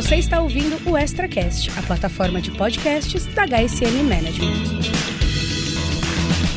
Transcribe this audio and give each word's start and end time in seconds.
Você 0.00 0.16
está 0.16 0.40
ouvindo 0.40 0.80
o 0.88 0.96
ExtraCast, 0.96 1.70
a 1.78 1.82
plataforma 1.82 2.40
de 2.40 2.50
podcasts 2.52 3.26
da 3.26 3.44
HSM 3.44 4.02
Management. 4.02 4.80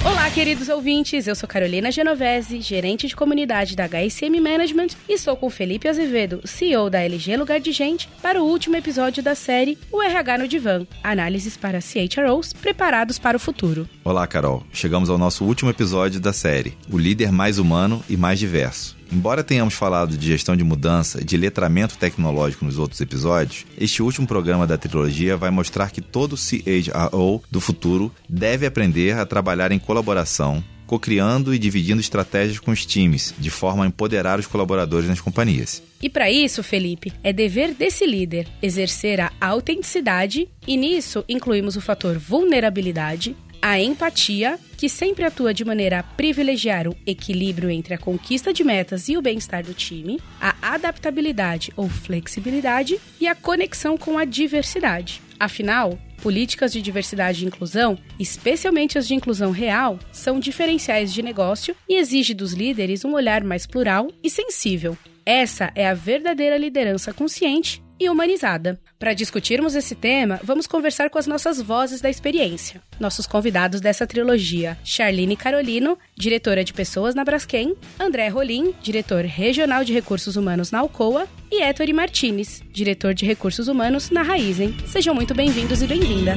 Olá, 0.05 0.32
queridos 0.32 0.70
ouvintes. 0.70 1.28
Eu 1.28 1.36
sou 1.36 1.48
Carolina 1.48 1.92
Genovese, 1.92 2.62
gerente 2.62 3.06
de 3.06 3.14
comunidade 3.14 3.76
da 3.76 3.84
HSM 3.86 4.40
Management, 4.40 4.96
e 5.10 5.16
estou 5.16 5.36
com 5.36 5.50
Felipe 5.50 5.90
Azevedo, 5.90 6.39
CEO 6.46 6.89
da 6.89 7.02
LG 7.02 7.36
Lugar 7.36 7.60
de 7.60 7.74
Gente, 7.74 8.07
para 8.21 8.42
o 8.42 8.46
último 8.46 8.78
episódio 8.78 9.21
da 9.21 9.36
série 9.36 9.78
O 9.91 10.02
RH 10.02 10.38
no 10.38 10.48
Divã 10.48 10.88
análises 11.04 11.57
para 11.57 11.82
CHROs 11.82 12.54
preparados 12.54 13.20
para 13.20 13.36
o 13.36 13.39
futuro. 13.41 13.89
Olá, 14.05 14.25
Carol. 14.25 14.64
Chegamos 14.71 15.10
ao 15.10 15.18
nosso 15.18 15.44
último 15.44 15.70
episódio 15.70 16.21
da 16.21 16.32
série, 16.32 16.78
O 16.89 16.98
Líder 16.98 17.30
Mais 17.30 17.60
Humano 17.60 18.02
e 18.10 18.16
Mais 18.16 18.39
Diverso. 18.39 19.03
Embora 19.14 19.43
tenhamos 19.43 19.75
falado 19.75 20.18
de 20.18 20.25
gestão 20.25 20.55
de 20.55 20.64
mudança 20.64 21.21
e 21.21 21.23
de 21.23 21.38
letramento 21.38 22.00
tecnológico 22.00 22.65
nos 22.65 22.79
outros 22.79 23.00
episódios, 23.00 23.64
este 23.78 24.01
último 24.01 24.25
programa 24.25 24.65
da 24.65 24.75
trilogia 24.75 25.38
vai 25.38 25.51
mostrar 25.51 25.92
que 25.92 26.01
todo 26.01 26.36
CHRO 26.36 27.43
do 27.52 27.61
futuro 27.61 28.11
deve 28.28 28.65
aprender 28.65 29.15
a 29.15 29.24
trabalhar 29.24 29.71
em 29.71 29.78
colaboração, 29.78 30.64
co-criando 30.88 31.54
e 31.54 31.60
dividindo 31.60 32.02
estratégias 32.02 32.58
com 32.58 32.72
os 32.72 32.88
times, 32.88 33.36
de 33.38 33.52
forma 33.52 33.83
a 33.83 33.88
empoderar 33.88 34.39
os 34.39 34.47
colaboradores 34.47 35.08
nas 35.08 35.22
companhias. 35.22 35.83
E 36.02 36.09
para 36.09 36.31
isso, 36.31 36.64
Felipe, 36.64 37.14
é 37.23 37.31
dever 37.31 37.75
desse 37.75 38.08
líder 38.08 38.47
exercer 38.64 39.22
a 39.22 39.31
autenticidade, 39.39 40.50
e 40.67 40.75
nisso 40.75 41.23
incluímos 41.30 41.75
o 41.75 41.81
fator 41.81 42.17
vulnerabilidade, 42.17 43.36
a 43.64 43.80
empatia, 43.80 44.59
que 44.76 44.90
sempre 44.90 45.23
atua 45.23 45.53
de 45.53 45.64
maneira 45.64 46.00
a 46.00 46.03
privilegiar 46.03 46.86
o 46.86 46.98
equilíbrio 47.08 47.72
entre 47.72 47.94
a 47.94 47.98
conquista 47.98 48.52
de 48.52 48.62
metas 48.62 49.08
e 49.08 49.16
o 49.16 49.22
bem-estar 49.22 49.64
do 49.64 49.73
time, 49.73 50.20
a 50.42 50.53
adaptabilidade 50.62 51.72
ou 51.78 51.88
flexibilidade 51.88 53.00
e 53.22 53.26
a 53.26 53.34
conexão 53.34 53.97
com 53.97 54.17
a 54.17 54.25
diversidade. 54.25 55.22
Afinal, 55.39 55.97
políticas 56.22 56.73
de 56.73 56.81
diversidade 56.81 57.42
e 57.42 57.47
inclusão, 57.47 57.97
especialmente 58.20 58.97
as 58.97 59.08
de 59.08 59.16
inclusão 59.16 59.52
real, 59.52 59.98
são 60.11 60.42
diferenciais 60.42 61.14
de 61.14 61.23
negócio 61.23 61.73
e 61.88 61.95
exige 61.95 62.33
dos 62.33 62.52
líderes 62.52 63.05
um 63.05 63.14
olhar 63.14 63.45
mais 63.45 63.66
plural 63.66 64.11
e 64.22 64.30
sensível. 64.30 64.98
Essa 65.25 65.72
é 65.73 65.88
a 65.88 65.94
verdadeira 65.94 66.58
liderança 66.58 67.14
consciente 67.14 67.81
e 67.99 68.09
humanizada. 68.09 68.80
Para 68.99 69.13
discutirmos 69.13 69.75
esse 69.75 69.95
tema, 69.95 70.39
vamos 70.44 70.67
conversar 70.67 71.09
com 71.09 71.17
as 71.17 71.27
nossas 71.27 71.61
vozes 71.61 72.02
da 72.02 72.09
experiência. 72.09 72.81
Nossos 72.99 73.27
convidados 73.27 73.81
dessa 73.81 74.08
trilogia: 74.08 74.77
Charlene 74.83 75.36
Carolino, 75.36 75.97
diretora 76.16 76.64
de 76.64 76.73
pessoas 76.73 77.16
na 77.16 77.23
Braskem, 77.23 77.75
André 77.99 78.27
Rolim, 78.27 78.73
diretor 78.81 79.25
regional 79.25 79.83
de 79.83 79.94
recursos 79.94 80.36
humanos 80.36 80.71
na 80.71 80.80
Alcoa, 80.80 81.27
e 81.52 81.61
Ettore 81.61 81.94
Martinez, 81.94 82.61
diretor 82.71 83.14
de 83.14 83.25
recursos 83.25 83.67
humanos 83.67 84.09
na 84.09 84.23
Raizen. 84.23 84.75
Sejam 84.88 85.14
muito 85.14 85.33
bem-vindos 85.36 85.81
e 85.81 85.88
bem-vinda. 85.88 86.36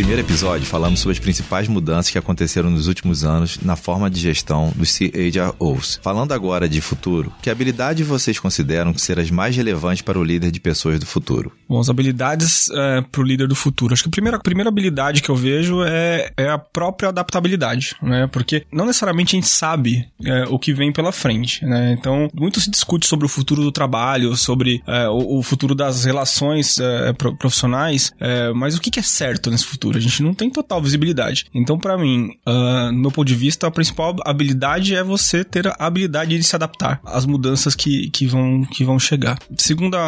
Primeiro 0.00 0.22
episódio, 0.22 0.66
falamos 0.66 1.00
sobre 1.00 1.12
as 1.12 1.18
principais 1.18 1.68
mudanças 1.68 2.10
que 2.10 2.16
aconteceram 2.16 2.70
nos 2.70 2.88
últimos 2.88 3.22
anos 3.22 3.58
na 3.60 3.76
forma 3.76 4.08
de 4.08 4.18
gestão 4.18 4.72
dos 4.74 4.88
CHROs. 4.96 6.00
Falando 6.02 6.32
agora 6.32 6.66
de 6.66 6.80
futuro, 6.80 7.30
que 7.42 7.50
habilidade 7.50 8.02
vocês 8.02 8.38
consideram 8.38 8.96
ser 8.96 9.18
as 9.18 9.30
mais 9.30 9.54
relevantes 9.54 10.00
para 10.00 10.18
o 10.18 10.24
líder 10.24 10.50
de 10.50 10.58
pessoas 10.58 10.98
do 10.98 11.04
futuro? 11.04 11.52
Bom, 11.68 11.78
as 11.78 11.90
habilidades 11.90 12.70
é, 12.70 13.02
para 13.02 13.20
o 13.20 13.22
líder 13.22 13.46
do 13.46 13.54
futuro. 13.54 13.92
Acho 13.92 14.04
que 14.04 14.08
a 14.08 14.10
primeira, 14.10 14.38
a 14.38 14.40
primeira 14.40 14.70
habilidade 14.70 15.20
que 15.20 15.28
eu 15.28 15.36
vejo 15.36 15.84
é, 15.84 16.32
é 16.34 16.48
a 16.48 16.56
própria 16.56 17.10
adaptabilidade, 17.10 17.94
né? 18.02 18.26
Porque 18.26 18.64
não 18.72 18.86
necessariamente 18.86 19.36
a 19.36 19.38
gente 19.38 19.48
sabe 19.48 20.08
é, 20.24 20.44
o 20.44 20.58
que 20.58 20.72
vem 20.72 20.90
pela 20.90 21.12
frente, 21.12 21.62
né? 21.66 21.92
Então, 21.92 22.30
muito 22.32 22.58
se 22.58 22.70
discute 22.70 23.06
sobre 23.06 23.26
o 23.26 23.28
futuro 23.28 23.60
do 23.60 23.70
trabalho, 23.70 24.34
sobre 24.34 24.82
é, 24.86 25.06
o, 25.10 25.40
o, 25.40 25.42
futuro 25.42 25.74
das 25.74 26.06
relações 26.06 26.80
é, 26.80 27.12
profissionais, 27.12 28.14
é, 28.18 28.50
mas 28.54 28.78
o 28.78 28.80
que, 28.80 28.90
que 28.90 28.98
é 28.98 29.02
certo 29.02 29.50
nesse 29.50 29.66
futuro? 29.66 29.89
Futuro. 29.90 29.98
A 29.98 30.00
gente 30.00 30.22
não 30.22 30.32
tem 30.32 30.48
total 30.48 30.80
visibilidade. 30.80 31.46
Então, 31.54 31.78
para 31.78 31.98
mim, 31.98 32.30
uh, 32.46 32.92
no 32.92 32.98
meu 32.98 33.10
ponto 33.10 33.26
de 33.26 33.34
vista, 33.34 33.66
a 33.66 33.70
principal 33.70 34.16
habilidade 34.24 34.94
é 34.94 35.02
você 35.02 35.44
ter 35.44 35.66
a 35.66 35.76
habilidade 35.78 36.36
de 36.36 36.44
se 36.44 36.54
adaptar 36.54 37.00
às 37.04 37.26
mudanças 37.26 37.74
que, 37.74 38.10
que, 38.10 38.26
vão, 38.26 38.64
que 38.64 38.84
vão 38.84 38.98
chegar. 38.98 39.38
Segunda 39.56 39.98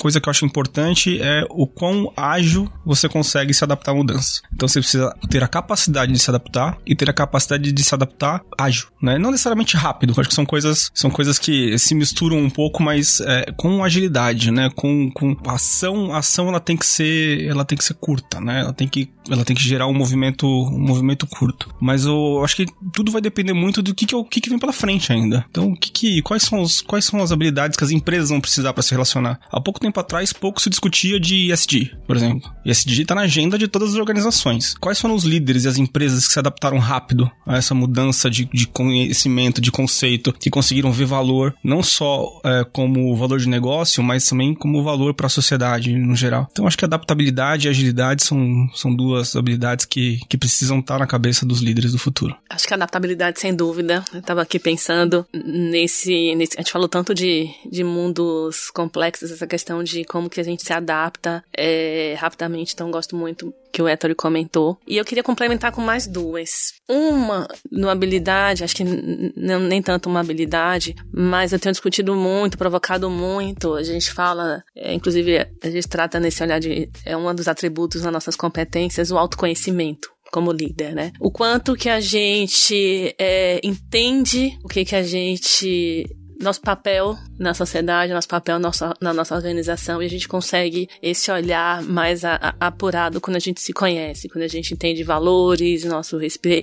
coisa 0.00 0.20
que 0.20 0.28
eu 0.28 0.30
acho 0.30 0.44
importante 0.44 1.20
é 1.20 1.44
o 1.50 1.66
quão 1.66 2.12
ágil 2.16 2.70
você 2.84 3.08
consegue 3.08 3.52
se 3.52 3.64
adaptar 3.64 3.92
à 3.92 3.94
mudança. 3.94 4.40
Então, 4.54 4.68
você 4.68 4.80
precisa 4.80 5.14
ter 5.28 5.42
a 5.42 5.48
capacidade 5.48 6.12
de 6.12 6.18
se 6.18 6.30
adaptar 6.30 6.78
e 6.86 6.94
ter 6.94 7.10
a 7.10 7.12
capacidade 7.12 7.72
de 7.72 7.84
se 7.84 7.94
adaptar 7.94 8.42
ágil, 8.58 8.86
né? 9.02 9.18
Não 9.18 9.30
necessariamente 9.30 9.76
rápido. 9.76 10.14
acho 10.18 10.28
que 10.28 10.34
são 10.34 10.46
coisas, 10.46 10.90
são 10.94 11.10
coisas 11.10 11.38
que 11.38 11.78
se 11.78 11.94
misturam 11.94 12.38
um 12.38 12.50
pouco, 12.50 12.82
mas 12.82 13.20
é, 13.20 13.52
com 13.56 13.82
agilidade, 13.82 14.50
né? 14.50 14.70
Com, 14.74 15.10
com 15.10 15.36
ação, 15.46 16.12
a 16.12 16.18
ação 16.18 16.48
ela 16.48 16.60
tem 16.60 16.76
que 16.76 16.86
ser, 16.86 17.46
ela 17.46 17.64
tem 17.64 17.76
que 17.76 17.84
ser 17.84 17.94
curta, 17.94 18.40
né? 18.40 18.60
Ela 18.60 18.72
tem 18.72 18.86
que 18.88 19.05
ela 19.30 19.44
tem 19.44 19.56
que 19.56 19.62
gerar 19.62 19.86
um 19.86 19.94
movimento, 19.94 20.46
um 20.46 20.78
movimento 20.78 21.26
curto. 21.26 21.74
Mas 21.80 22.04
eu 22.04 22.42
acho 22.44 22.56
que 22.56 22.66
tudo 22.92 23.10
vai 23.10 23.20
depender 23.20 23.52
muito 23.52 23.82
do 23.82 23.94
que 23.94 24.06
que, 24.06 24.14
o 24.14 24.24
que, 24.24 24.40
que 24.40 24.50
vem 24.50 24.58
pela 24.58 24.72
frente 24.72 25.12
ainda. 25.12 25.44
Então, 25.50 25.72
o 25.72 25.76
que, 25.76 25.90
que 25.90 26.22
quais 26.22 26.42
são 26.42 26.60
os, 26.60 26.80
quais 26.80 27.04
são 27.04 27.20
as 27.22 27.32
habilidades 27.32 27.76
que 27.76 27.84
as 27.84 27.90
empresas 27.90 28.30
vão 28.30 28.40
precisar 28.40 28.72
para 28.72 28.82
se 28.82 28.92
relacionar? 28.92 29.40
Há 29.50 29.60
pouco 29.60 29.80
tempo 29.80 29.98
atrás, 29.98 30.32
pouco 30.32 30.60
se 30.60 30.70
discutia 30.70 31.18
de 31.18 31.52
ESG, 31.52 31.92
por 32.06 32.16
exemplo. 32.16 32.50
ESG 32.64 33.02
está 33.02 33.14
na 33.14 33.22
agenda 33.22 33.58
de 33.58 33.68
todas 33.68 33.90
as 33.90 33.96
organizações. 33.96 34.74
Quais 34.80 35.00
foram 35.00 35.14
os 35.14 35.24
líderes 35.24 35.64
e 35.64 35.68
as 35.68 35.78
empresas 35.78 36.26
que 36.26 36.32
se 36.32 36.38
adaptaram 36.38 36.78
rápido 36.78 37.30
a 37.46 37.56
essa 37.56 37.74
mudança 37.74 38.30
de, 38.30 38.44
de 38.52 38.66
conhecimento, 38.66 39.60
de 39.60 39.70
conceito, 39.70 40.32
que 40.32 40.50
conseguiram 40.50 40.92
ver 40.92 41.06
valor 41.06 41.54
não 41.62 41.82
só 41.82 42.40
é, 42.44 42.64
como 42.72 43.14
valor 43.16 43.38
de 43.38 43.48
negócio, 43.48 44.02
mas 44.02 44.26
também 44.26 44.54
como 44.54 44.82
valor 44.82 45.14
para 45.14 45.26
a 45.26 45.30
sociedade 45.30 45.94
no 45.96 46.14
geral. 46.14 46.48
Então, 46.50 46.66
acho 46.66 46.78
que 46.78 46.84
adaptabilidade 46.84 47.66
e 47.66 47.70
agilidade 47.70 48.22
são, 48.22 48.68
são 48.74 48.94
duas 48.96 49.36
habilidades 49.36 49.84
que, 49.84 50.20
que 50.28 50.38
precisam 50.38 50.80
estar 50.80 50.98
na 50.98 51.06
cabeça 51.06 51.44
dos 51.44 51.60
líderes 51.60 51.92
do 51.92 51.98
futuro. 51.98 52.36
Acho 52.48 52.66
que 52.66 52.74
a 52.74 52.76
adaptabilidade, 52.76 53.40
sem 53.40 53.54
dúvida. 53.54 54.04
Eu 54.12 54.20
estava 54.20 54.42
aqui 54.42 54.58
pensando 54.58 55.26
nesse, 55.32 56.34
nesse. 56.34 56.56
A 56.56 56.62
gente 56.62 56.72
falou 56.72 56.88
tanto 56.88 57.14
de, 57.14 57.50
de 57.70 57.84
mundos 57.84 58.70
complexos, 58.70 59.30
essa 59.30 59.46
questão 59.46 59.82
de 59.84 60.04
como 60.04 60.30
que 60.30 60.40
a 60.40 60.44
gente 60.44 60.62
se 60.62 60.72
adapta 60.72 61.44
é, 61.56 62.16
rapidamente. 62.18 62.72
Então, 62.74 62.90
gosto 62.90 63.14
muito 63.14 63.52
que 63.76 63.82
o 63.82 63.88
Ettore 63.88 64.14
comentou. 64.14 64.78
E 64.86 64.96
eu 64.96 65.04
queria 65.04 65.22
complementar 65.22 65.70
com 65.70 65.82
mais 65.82 66.06
duas. 66.06 66.72
Uma, 66.88 67.46
no 67.70 67.90
habilidade, 67.90 68.64
acho 68.64 68.74
que 68.74 68.82
nem 68.82 69.82
tanto 69.82 70.08
uma 70.08 70.20
habilidade, 70.20 70.96
mas 71.12 71.52
eu 71.52 71.58
tenho 71.58 71.74
discutido 71.74 72.16
muito, 72.16 72.56
provocado 72.56 73.10
muito. 73.10 73.74
A 73.74 73.82
gente 73.82 74.10
fala, 74.10 74.64
é, 74.74 74.94
inclusive, 74.94 75.46
a 75.62 75.68
gente 75.68 75.86
trata 75.88 76.18
nesse 76.18 76.42
olhar 76.42 76.58
de. 76.58 76.88
É 77.04 77.14
um 77.14 77.34
dos 77.34 77.48
atributos 77.48 78.00
das 78.00 78.10
nossas 78.10 78.34
competências, 78.34 79.10
o 79.10 79.18
autoconhecimento 79.18 80.10
como 80.32 80.52
líder, 80.52 80.94
né? 80.94 81.12
O 81.20 81.30
quanto 81.30 81.76
que 81.76 81.90
a 81.90 82.00
gente 82.00 83.14
é, 83.18 83.60
entende 83.62 84.58
o 84.64 84.68
que 84.68 84.86
que 84.86 84.96
a 84.96 85.02
gente 85.02 86.06
nosso 86.40 86.60
papel 86.60 87.16
na 87.38 87.54
sociedade, 87.54 88.12
nosso 88.12 88.28
papel 88.28 88.58
na 88.58 89.12
nossa 89.12 89.34
organização, 89.34 90.02
e 90.02 90.06
a 90.06 90.08
gente 90.08 90.28
consegue 90.28 90.88
esse 91.02 91.30
olhar 91.30 91.82
mais 91.82 92.24
a, 92.24 92.36
a, 92.36 92.66
apurado 92.66 93.20
quando 93.20 93.36
a 93.36 93.40
gente 93.40 93.60
se 93.60 93.72
conhece, 93.72 94.28
quando 94.28 94.44
a 94.44 94.48
gente 94.48 94.72
entende 94.72 95.02
valores, 95.02 95.84
nosso 95.84 96.18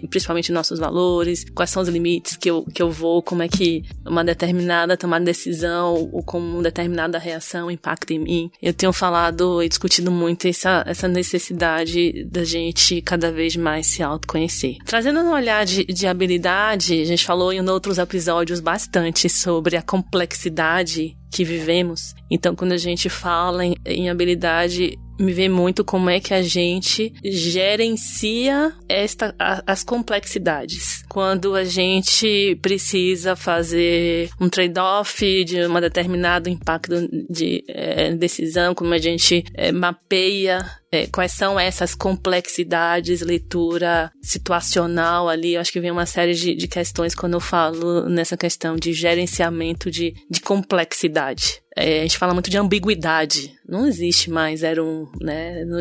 principalmente 0.09 0.51
nossos 0.51 0.79
valores, 0.79 1.45
quais 1.53 1.69
são 1.69 1.81
os 1.81 1.89
limites 1.89 2.35
que 2.35 2.49
eu, 2.49 2.63
que 2.73 2.81
eu 2.81 2.91
vou, 2.91 3.21
como 3.21 3.43
é 3.43 3.47
que 3.47 3.83
uma 4.05 4.23
determinada 4.23 4.97
tomada 4.97 5.25
de 5.25 5.31
decisão 5.31 6.09
ou 6.11 6.23
como 6.23 6.45
uma 6.45 6.63
determinada 6.63 7.17
reação 7.17 7.69
impacta 7.69 8.13
em 8.13 8.19
mim. 8.19 8.51
Eu 8.61 8.73
tenho 8.73 8.93
falado 8.93 9.61
e 9.61 9.69
discutido 9.69 10.11
muito 10.11 10.47
essa, 10.47 10.83
essa 10.87 11.07
necessidade 11.07 12.23
da 12.25 12.43
gente 12.43 13.01
cada 13.01 13.31
vez 13.31 13.55
mais 13.55 13.87
se 13.87 14.03
autoconhecer. 14.03 14.77
Trazendo 14.85 15.19
um 15.21 15.31
olhar 15.31 15.65
de, 15.65 15.85
de 15.85 16.07
habilidade, 16.07 17.01
a 17.01 17.05
gente 17.05 17.25
falou 17.25 17.53
em 17.53 17.61
outros 17.67 17.97
episódios 17.97 18.59
bastante 18.59 19.29
sobre 19.29 19.62
sobre 19.63 19.77
a 19.77 19.81
complexidade 19.81 21.17
que 21.31 21.45
vivemos. 21.45 22.13
Então, 22.29 22.53
quando 22.53 22.73
a 22.73 22.77
gente 22.77 23.07
fala 23.07 23.65
em, 23.65 23.75
em 23.85 24.09
habilidade, 24.09 24.99
me 25.23 25.33
vê 25.33 25.49
muito 25.49 25.83
como 25.83 26.09
é 26.09 26.19
que 26.19 26.33
a 26.33 26.41
gente 26.41 27.13
gerencia 27.23 28.73
esta, 28.87 29.33
a, 29.39 29.63
as 29.65 29.83
complexidades. 29.83 31.03
Quando 31.09 31.55
a 31.55 31.63
gente 31.63 32.57
precisa 32.61 33.35
fazer 33.35 34.29
um 34.39 34.49
trade-off 34.49 35.43
de 35.43 35.65
um 35.65 35.79
determinado 35.79 36.49
impacto 36.49 37.07
de 37.29 37.63
é, 37.67 38.13
decisão, 38.13 38.75
como 38.75 38.93
a 38.93 38.97
gente 38.97 39.43
é, 39.53 39.71
mapeia 39.71 40.63
é, 40.93 41.07
quais 41.07 41.31
são 41.31 41.59
essas 41.59 41.95
complexidades, 41.95 43.21
leitura 43.21 44.11
situacional 44.21 45.27
ali. 45.27 45.55
Eu 45.55 45.61
acho 45.61 45.71
que 45.71 45.79
vem 45.79 45.89
uma 45.89 46.05
série 46.05 46.35
de, 46.35 46.53
de 46.53 46.67
questões 46.67 47.15
quando 47.15 47.33
eu 47.33 47.39
falo 47.39 48.07
nessa 48.07 48.37
questão 48.37 48.75
de 48.75 48.93
gerenciamento 48.93 49.89
de, 49.89 50.13
de 50.29 50.39
complexidade. 50.39 51.62
É, 51.75 51.99
a 51.99 52.01
gente 52.03 52.17
fala 52.17 52.33
muito 52.33 52.49
de 52.49 52.57
ambiguidade. 52.57 53.53
Não 53.67 53.87
existe 53.87 54.29
mais 54.29 54.59
zero 54.59 54.85
um, 54.85 55.07
né? 55.19 55.65
Não, 55.65 55.79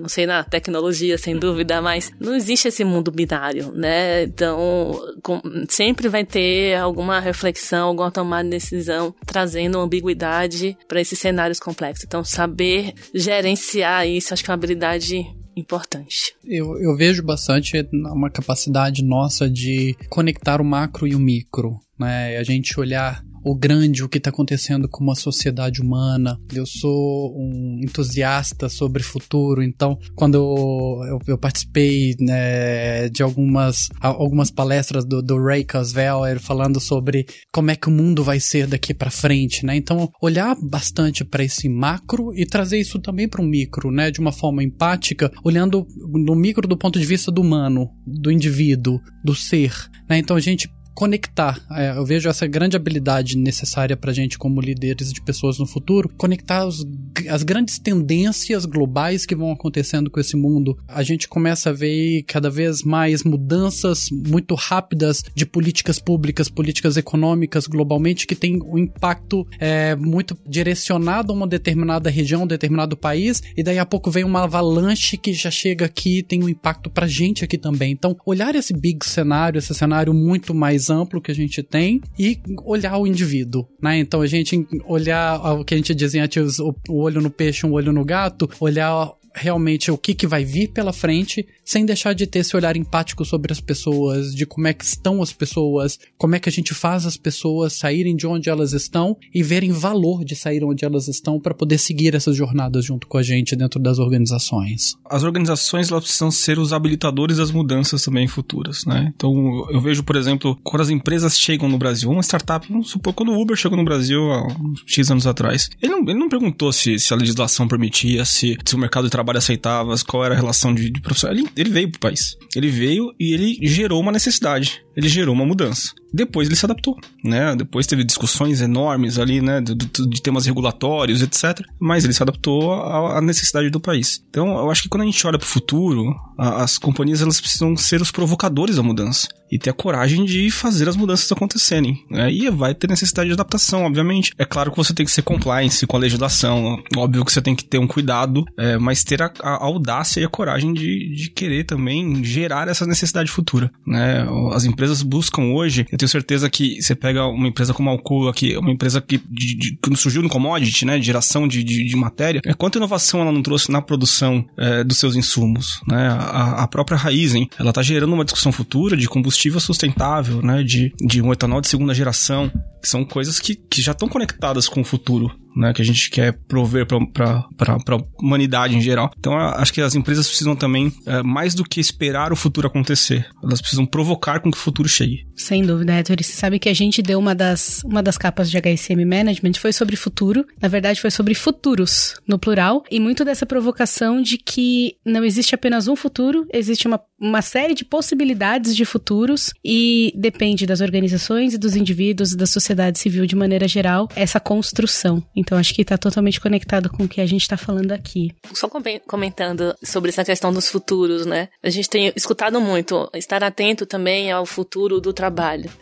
não 0.00 0.08
sei 0.08 0.26
na 0.26 0.42
tecnologia, 0.42 1.18
sem 1.18 1.36
dúvida, 1.36 1.82
mas 1.82 2.10
não 2.18 2.34
existe 2.34 2.68
esse 2.68 2.84
mundo 2.84 3.10
binário, 3.10 3.72
né? 3.72 4.24
Então, 4.24 4.98
com, 5.22 5.40
sempre 5.68 6.08
vai 6.08 6.24
ter 6.24 6.76
alguma 6.76 7.20
reflexão, 7.20 7.88
alguma 7.88 8.10
tomada 8.10 8.44
de 8.44 8.50
decisão 8.50 9.14
trazendo 9.26 9.78
ambiguidade 9.78 10.76
para 10.88 11.00
esses 11.00 11.18
cenários 11.18 11.60
complexos. 11.60 12.04
Então, 12.04 12.24
saber 12.24 12.94
gerenciar 13.14 14.06
isso, 14.08 14.32
acho 14.32 14.42
que 14.42 14.50
é 14.50 14.52
uma 14.52 14.58
habilidade 14.58 15.26
importante. 15.56 16.34
Eu, 16.44 16.78
eu 16.80 16.96
vejo 16.96 17.22
bastante 17.22 17.86
uma 17.92 18.30
capacidade 18.30 19.04
nossa 19.04 19.48
de 19.48 19.96
conectar 20.08 20.60
o 20.60 20.64
macro 20.64 21.06
e 21.06 21.14
o 21.14 21.20
micro, 21.20 21.80
né? 21.98 22.36
A 22.38 22.42
gente 22.42 22.78
olhar 22.78 23.22
o 23.44 23.54
grande, 23.54 24.02
o 24.02 24.08
que 24.08 24.18
está 24.18 24.30
acontecendo 24.30 24.88
com 24.88 25.04
uma 25.04 25.14
sociedade 25.14 25.80
humana. 25.80 26.38
Eu 26.52 26.64
sou 26.66 27.36
um 27.36 27.80
entusiasta 27.82 28.68
sobre 28.68 29.02
futuro, 29.02 29.62
então 29.62 29.98
quando 30.14 30.36
eu, 30.36 31.18
eu, 31.26 31.38
participei 31.38 32.14
né, 32.18 33.08
de 33.10 33.22
algumas, 33.22 33.88
algumas 34.00 34.50
palestras 34.50 35.04
do, 35.04 35.22
do 35.22 35.42
Ray 35.42 35.64
Kurzweil 35.64 36.40
falando 36.40 36.80
sobre 36.80 37.26
como 37.52 37.70
é 37.70 37.76
que 37.76 37.88
o 37.88 37.92
mundo 37.92 38.24
vai 38.24 38.40
ser 38.40 38.66
daqui 38.66 38.94
para 38.94 39.10
frente, 39.10 39.66
né? 39.66 39.76
Então 39.76 40.10
olhar 40.22 40.56
bastante 40.62 41.24
para 41.24 41.44
esse 41.44 41.68
macro 41.68 42.32
e 42.34 42.46
trazer 42.46 42.78
isso 42.78 42.98
também 42.98 43.28
para 43.28 43.42
um 43.42 43.46
micro, 43.46 43.90
né? 43.90 44.10
De 44.10 44.20
uma 44.20 44.32
forma 44.32 44.62
empática, 44.62 45.30
olhando 45.44 45.86
no 45.96 46.34
micro 46.34 46.66
do 46.66 46.76
ponto 46.76 46.98
de 46.98 47.04
vista 47.04 47.30
do 47.30 47.42
humano, 47.42 47.90
do 48.06 48.30
indivíduo, 48.30 49.00
do 49.24 49.34
ser, 49.34 49.74
né? 50.08 50.18
Então 50.18 50.36
a 50.36 50.40
gente 50.40 50.68
conectar. 50.94 51.60
É, 51.70 51.96
eu 51.96 52.04
vejo 52.04 52.28
essa 52.28 52.46
grande 52.46 52.76
habilidade 52.76 53.36
necessária 53.36 53.96
para 53.96 54.12
gente 54.12 54.38
como 54.38 54.60
líderes 54.60 55.12
de 55.12 55.20
pessoas 55.20 55.58
no 55.58 55.66
futuro, 55.66 56.08
conectar 56.16 56.66
os, 56.66 56.86
as 57.28 57.42
grandes 57.42 57.78
tendências 57.78 58.64
globais 58.64 59.26
que 59.26 59.34
vão 59.34 59.52
acontecendo 59.52 60.10
com 60.10 60.20
esse 60.20 60.36
mundo. 60.36 60.78
A 60.88 61.02
gente 61.02 61.28
começa 61.28 61.70
a 61.70 61.72
ver 61.72 62.22
cada 62.22 62.48
vez 62.48 62.82
mais 62.82 63.24
mudanças 63.24 64.08
muito 64.10 64.54
rápidas 64.54 65.22
de 65.34 65.44
políticas 65.44 65.98
públicas, 65.98 66.48
políticas 66.48 66.96
econômicas 66.96 67.66
globalmente 67.66 68.26
que 68.26 68.34
tem 68.34 68.60
um 68.62 68.78
impacto 68.78 69.46
é, 69.58 69.94
muito 69.96 70.36
direcionado 70.46 71.32
a 71.32 71.36
uma 71.36 71.46
determinada 71.46 72.08
região, 72.08 72.44
um 72.44 72.46
determinado 72.46 72.96
país, 72.96 73.42
e 73.56 73.62
daí 73.62 73.78
a 73.78 73.86
pouco 73.86 74.10
vem 74.10 74.24
uma 74.24 74.44
avalanche 74.44 75.16
que 75.16 75.32
já 75.32 75.50
chega 75.50 75.86
aqui 75.86 76.22
tem 76.22 76.42
um 76.42 76.48
impacto 76.48 76.90
pra 76.90 77.06
gente 77.06 77.44
aqui 77.44 77.58
também. 77.58 77.92
Então, 77.92 78.16
olhar 78.24 78.54
esse 78.54 78.72
big 78.72 79.04
cenário, 79.04 79.58
esse 79.58 79.74
cenário 79.74 80.12
muito 80.14 80.54
mais 80.54 80.83
mais 80.84 80.90
amplo 80.90 81.20
que 81.20 81.30
a 81.30 81.34
gente 81.34 81.62
tem 81.62 82.00
e 82.18 82.38
olhar 82.64 82.98
o 82.98 83.06
indivíduo, 83.06 83.66
né? 83.80 83.98
Então 83.98 84.20
a 84.20 84.26
gente 84.26 84.66
olhar 84.84 85.40
o 85.54 85.64
que 85.64 85.74
a 85.74 85.76
gente 85.76 85.94
dizia 85.94 86.24
antes, 86.24 86.58
o 86.58 86.74
olho 86.88 87.20
no 87.20 87.30
peixe, 87.30 87.66
um 87.66 87.72
olho 87.72 87.92
no 87.92 88.04
gato, 88.04 88.48
olhar 88.60 89.12
realmente 89.34 89.90
o 89.90 89.98
que, 89.98 90.14
que 90.14 90.26
vai 90.26 90.44
vir 90.44 90.68
pela 90.68 90.92
frente, 90.92 91.46
sem 91.64 91.84
deixar 91.86 92.12
de 92.12 92.26
ter 92.26 92.40
esse 92.40 92.56
olhar 92.56 92.76
empático 92.76 93.24
sobre 93.24 93.52
as 93.52 93.60
pessoas, 93.60 94.34
de 94.34 94.46
como 94.46 94.66
é 94.66 94.72
que 94.72 94.84
estão 94.84 95.22
as 95.22 95.32
pessoas, 95.32 95.98
como 96.18 96.34
é 96.34 96.40
que 96.40 96.48
a 96.48 96.52
gente 96.52 96.74
faz 96.74 97.06
as 97.06 97.16
pessoas 97.16 97.72
saírem 97.72 98.16
de 98.16 98.26
onde 98.26 98.50
elas 98.50 98.72
estão 98.72 99.16
e 99.34 99.42
verem 99.42 99.72
valor 99.72 100.24
de 100.24 100.36
sair 100.36 100.62
onde 100.64 100.84
elas 100.84 101.08
estão 101.08 101.40
para 101.40 101.54
poder 101.54 101.78
seguir 101.78 102.14
essas 102.14 102.36
jornadas 102.36 102.84
junto 102.84 103.06
com 103.06 103.18
a 103.18 103.22
gente 103.22 103.56
dentro 103.56 103.80
das 103.80 103.98
organizações. 103.98 104.96
As 105.08 105.22
organizações 105.22 105.90
elas 105.90 106.04
precisam 106.04 106.30
ser 106.30 106.58
os 106.58 106.72
habilitadores 106.72 107.38
das 107.38 107.50
mudanças 107.50 108.04
também 108.04 108.26
futuras, 108.26 108.84
né? 108.84 109.12
Então 109.14 109.66
eu 109.70 109.80
vejo, 109.80 110.02
por 110.02 110.16
exemplo, 110.16 110.58
quando 110.62 110.82
as 110.82 110.90
empresas 110.90 111.38
chegam 111.38 111.68
no 111.68 111.78
Brasil, 111.78 112.10
uma 112.10 112.22
startup, 112.22 112.66
vamos 112.68 112.90
supor, 112.90 113.14
quando 113.14 113.32
o 113.32 113.40
Uber 113.40 113.56
chegou 113.56 113.76
no 113.76 113.84
Brasil 113.84 114.20
há 114.32 114.46
uns 114.46 114.82
X 114.86 115.10
anos 115.10 115.26
atrás, 115.26 115.70
ele 115.80 115.92
não, 115.92 116.00
ele 116.00 116.18
não 116.18 116.28
perguntou 116.28 116.72
se, 116.72 116.98
se 116.98 117.12
a 117.12 117.16
legislação 117.16 117.66
permitia, 117.68 118.24
se, 118.24 118.56
se 118.64 118.74
o 118.74 118.78
mercado 118.78 119.04
de 119.04 119.10
trabalho 119.10 119.38
aceitava, 119.38 119.94
qual 120.06 120.24
era 120.24 120.34
a 120.34 120.36
relação 120.36 120.74
de, 120.74 120.90
de 120.90 121.00
profissão. 121.00 121.30
Ele, 121.30 121.48
ele 121.56 121.70
veio 121.70 121.90
pro 121.90 122.00
país. 122.00 122.36
Ele 122.54 122.68
veio 122.68 123.14
e 123.18 123.32
ele 123.32 123.58
gerou 123.66 124.00
uma 124.00 124.12
necessidade. 124.12 124.83
Ele 124.96 125.08
gerou 125.08 125.34
uma 125.34 125.44
mudança. 125.46 125.92
Depois 126.12 126.46
ele 126.46 126.54
se 126.54 126.64
adaptou, 126.64 126.96
né? 127.24 127.56
Depois 127.56 127.86
teve 127.86 128.04
discussões 128.04 128.60
enormes 128.60 129.18
ali, 129.18 129.40
né? 129.40 129.60
De, 129.60 129.74
de, 129.74 130.22
temas 130.22 130.46
regulatórios, 130.46 131.22
etc. 131.22 131.66
Mas 131.80 132.04
ele 132.04 132.12
se 132.12 132.22
adaptou 132.22 132.72
à, 132.72 133.18
à, 133.18 133.20
necessidade 133.20 133.68
do 133.68 133.80
país. 133.80 134.22
Então, 134.30 134.56
eu 134.56 134.70
acho 134.70 134.82
que 134.82 134.88
quando 134.88 135.02
a 135.02 135.06
gente 135.06 135.26
olha 135.26 135.38
para 135.38 135.46
o 135.46 135.48
futuro, 135.48 136.14
a, 136.38 136.62
as 136.62 136.78
companhias 136.78 137.20
elas 137.20 137.40
precisam 137.40 137.76
ser 137.76 138.00
os 138.00 138.12
provocadores 138.12 138.76
da 138.76 138.82
mudança 138.82 139.28
e 139.54 139.58
ter 139.58 139.70
a 139.70 139.72
coragem 139.72 140.24
de 140.24 140.50
fazer 140.50 140.88
as 140.88 140.96
mudanças 140.96 141.30
acontecerem. 141.30 142.04
Né? 142.10 142.32
E 142.32 142.50
vai 142.50 142.74
ter 142.74 142.88
necessidade 142.88 143.28
de 143.28 143.34
adaptação, 143.34 143.84
obviamente. 143.84 144.32
É 144.36 144.44
claro 144.44 144.72
que 144.72 144.76
você 144.76 144.92
tem 144.92 145.06
que 145.06 145.12
ser 145.12 145.22
compliance 145.22 145.86
com 145.86 145.96
a 145.96 146.00
legislação, 146.00 146.82
óbvio 146.96 147.24
que 147.24 147.32
você 147.32 147.40
tem 147.40 147.54
que 147.54 147.64
ter 147.64 147.78
um 147.78 147.86
cuidado, 147.86 148.44
é, 148.58 148.76
mas 148.78 149.04
ter 149.04 149.22
a, 149.22 149.30
a, 149.40 149.64
audácia 149.64 150.20
e 150.20 150.24
a 150.24 150.28
coragem 150.28 150.74
de, 150.74 151.14
de 151.14 151.30
querer 151.30 151.62
também 151.62 152.24
gerar 152.24 152.66
essa 152.66 152.84
necessidade 152.84 153.30
futura. 153.30 153.70
Né? 153.86 154.26
As 154.52 154.64
empresas 154.64 154.83
buscam 155.02 155.52
hoje, 155.52 155.86
eu 155.90 155.98
tenho 155.98 156.08
certeza 156.08 156.48
que 156.50 156.80
você 156.80 156.94
pega 156.94 157.26
uma 157.26 157.48
empresa 157.48 157.72
como 157.72 157.88
a 157.88 157.92
Alcoa, 157.92 158.32
que 158.32 158.54
é 158.54 158.58
uma 158.58 158.70
empresa 158.70 159.00
que, 159.00 159.20
de, 159.28 159.54
de, 159.56 159.76
que 159.76 159.96
surgiu 159.96 160.22
no 160.22 160.28
commodity, 160.28 160.84
né, 160.84 160.98
de 160.98 161.06
geração 161.06 161.46
de, 161.46 161.62
de, 161.62 161.84
de, 161.84 161.96
matéria, 161.96 162.40
é 162.44 162.54
quanta 162.54 162.78
inovação 162.78 163.20
ela 163.20 163.32
não 163.32 163.42
trouxe 163.42 163.70
na 163.70 163.80
produção 163.80 164.44
é, 164.56 164.84
dos 164.84 164.98
seus 164.98 165.16
insumos, 165.16 165.80
né? 165.86 166.08
A, 166.08 166.62
a 166.64 166.68
própria 166.68 166.96
Raizen, 166.96 167.48
ela 167.58 167.70
está 167.70 167.82
gerando 167.82 168.12
uma 168.12 168.24
discussão 168.24 168.52
futura 168.52 168.96
de 168.96 169.08
combustível 169.08 169.60
sustentável, 169.60 170.42
né, 170.42 170.62
de, 170.62 170.92
de 171.00 171.22
um 171.22 171.32
etanol 171.32 171.60
de 171.60 171.68
segunda 171.68 171.94
geração, 171.94 172.50
são 172.88 173.04
coisas 173.04 173.38
que, 173.38 173.54
que 173.54 173.82
já 173.82 173.92
estão 173.92 174.08
conectadas 174.08 174.68
com 174.68 174.80
o 174.80 174.84
futuro, 174.84 175.30
né, 175.56 175.72
que 175.72 175.82
a 175.82 175.84
gente 175.84 176.10
quer 176.10 176.32
prover 176.48 176.86
para 176.86 177.46
a 177.66 178.22
humanidade 178.22 178.76
em 178.76 178.80
geral. 178.80 179.10
Então, 179.18 179.36
acho 179.36 179.72
que 179.72 179.80
as 179.80 179.94
empresas 179.94 180.26
precisam 180.26 180.56
também, 180.56 180.92
é, 181.06 181.22
mais 181.22 181.54
do 181.54 181.64
que 181.64 181.80
esperar 181.80 182.32
o 182.32 182.36
futuro 182.36 182.66
acontecer, 182.66 183.26
elas 183.42 183.60
precisam 183.60 183.86
provocar 183.86 184.40
com 184.40 184.50
que 184.50 184.58
o 184.58 184.60
futuro 184.60 184.88
chegue. 184.88 185.26
Sem 185.36 185.64
dúvida, 185.64 185.94
Héctor. 185.94 186.16
Você 186.22 186.32
sabe 186.32 186.58
que 186.58 186.68
a 186.68 186.74
gente 186.74 187.02
deu 187.02 187.18
uma 187.18 187.34
das, 187.34 187.82
uma 187.84 188.02
das 188.02 188.16
capas 188.16 188.50
de 188.50 188.58
HSM 188.58 189.04
Management 189.04 189.54
foi 189.58 189.72
sobre 189.72 189.96
futuro. 189.96 190.46
Na 190.60 190.68
verdade, 190.68 191.00
foi 191.00 191.10
sobre 191.10 191.34
futuros, 191.34 192.14
no 192.26 192.38
plural. 192.38 192.84
E 192.90 193.00
muito 193.00 193.24
dessa 193.24 193.44
provocação 193.44 194.22
de 194.22 194.38
que 194.38 194.96
não 195.04 195.24
existe 195.24 195.54
apenas 195.54 195.88
um 195.88 195.96
futuro, 195.96 196.46
existe 196.52 196.86
uma, 196.86 197.00
uma 197.18 197.42
série 197.42 197.74
de 197.74 197.84
possibilidades 197.84 198.76
de 198.76 198.84
futuros 198.84 199.52
e 199.64 200.12
depende 200.16 200.66
das 200.66 200.80
organizações 200.80 201.54
e 201.54 201.58
dos 201.58 201.74
indivíduos, 201.74 202.34
da 202.34 202.46
sociedade 202.46 202.98
civil 202.98 203.26
de 203.26 203.34
maneira 203.34 203.66
geral, 203.66 204.08
essa 204.14 204.38
construção. 204.38 205.22
Então 205.34 205.58
acho 205.58 205.74
que 205.74 205.82
está 205.82 205.98
totalmente 205.98 206.40
conectado 206.40 206.88
com 206.88 207.04
o 207.04 207.08
que 207.08 207.20
a 207.20 207.26
gente 207.26 207.42
está 207.42 207.56
falando 207.56 207.92
aqui. 207.92 208.30
Só 208.52 208.68
comentando 209.06 209.74
sobre 209.82 210.10
essa 210.10 210.24
questão 210.24 210.52
dos 210.52 210.68
futuros, 210.68 211.26
né? 211.26 211.48
A 211.62 211.70
gente 211.70 211.88
tem 211.88 212.12
escutado 212.14 212.60
muito 212.60 213.08
estar 213.14 213.42
atento 213.42 213.84
também 213.84 214.30
ao 214.30 214.46
futuro 214.46 215.00
do 215.00 215.12
trabalho. 215.12 215.23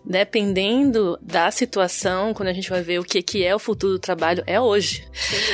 Dependendo 0.04 1.18
da 1.20 1.50
situação, 1.50 2.34
quando 2.34 2.48
a 2.48 2.52
gente 2.52 2.70
vai 2.70 2.82
ver 2.82 2.98
o 2.98 3.04
que, 3.04 3.22
que 3.22 3.44
é 3.44 3.54
o 3.54 3.58
futuro 3.58 3.94
do 3.94 3.98
trabalho, 3.98 4.42
é 4.46 4.60
hoje. 4.60 5.04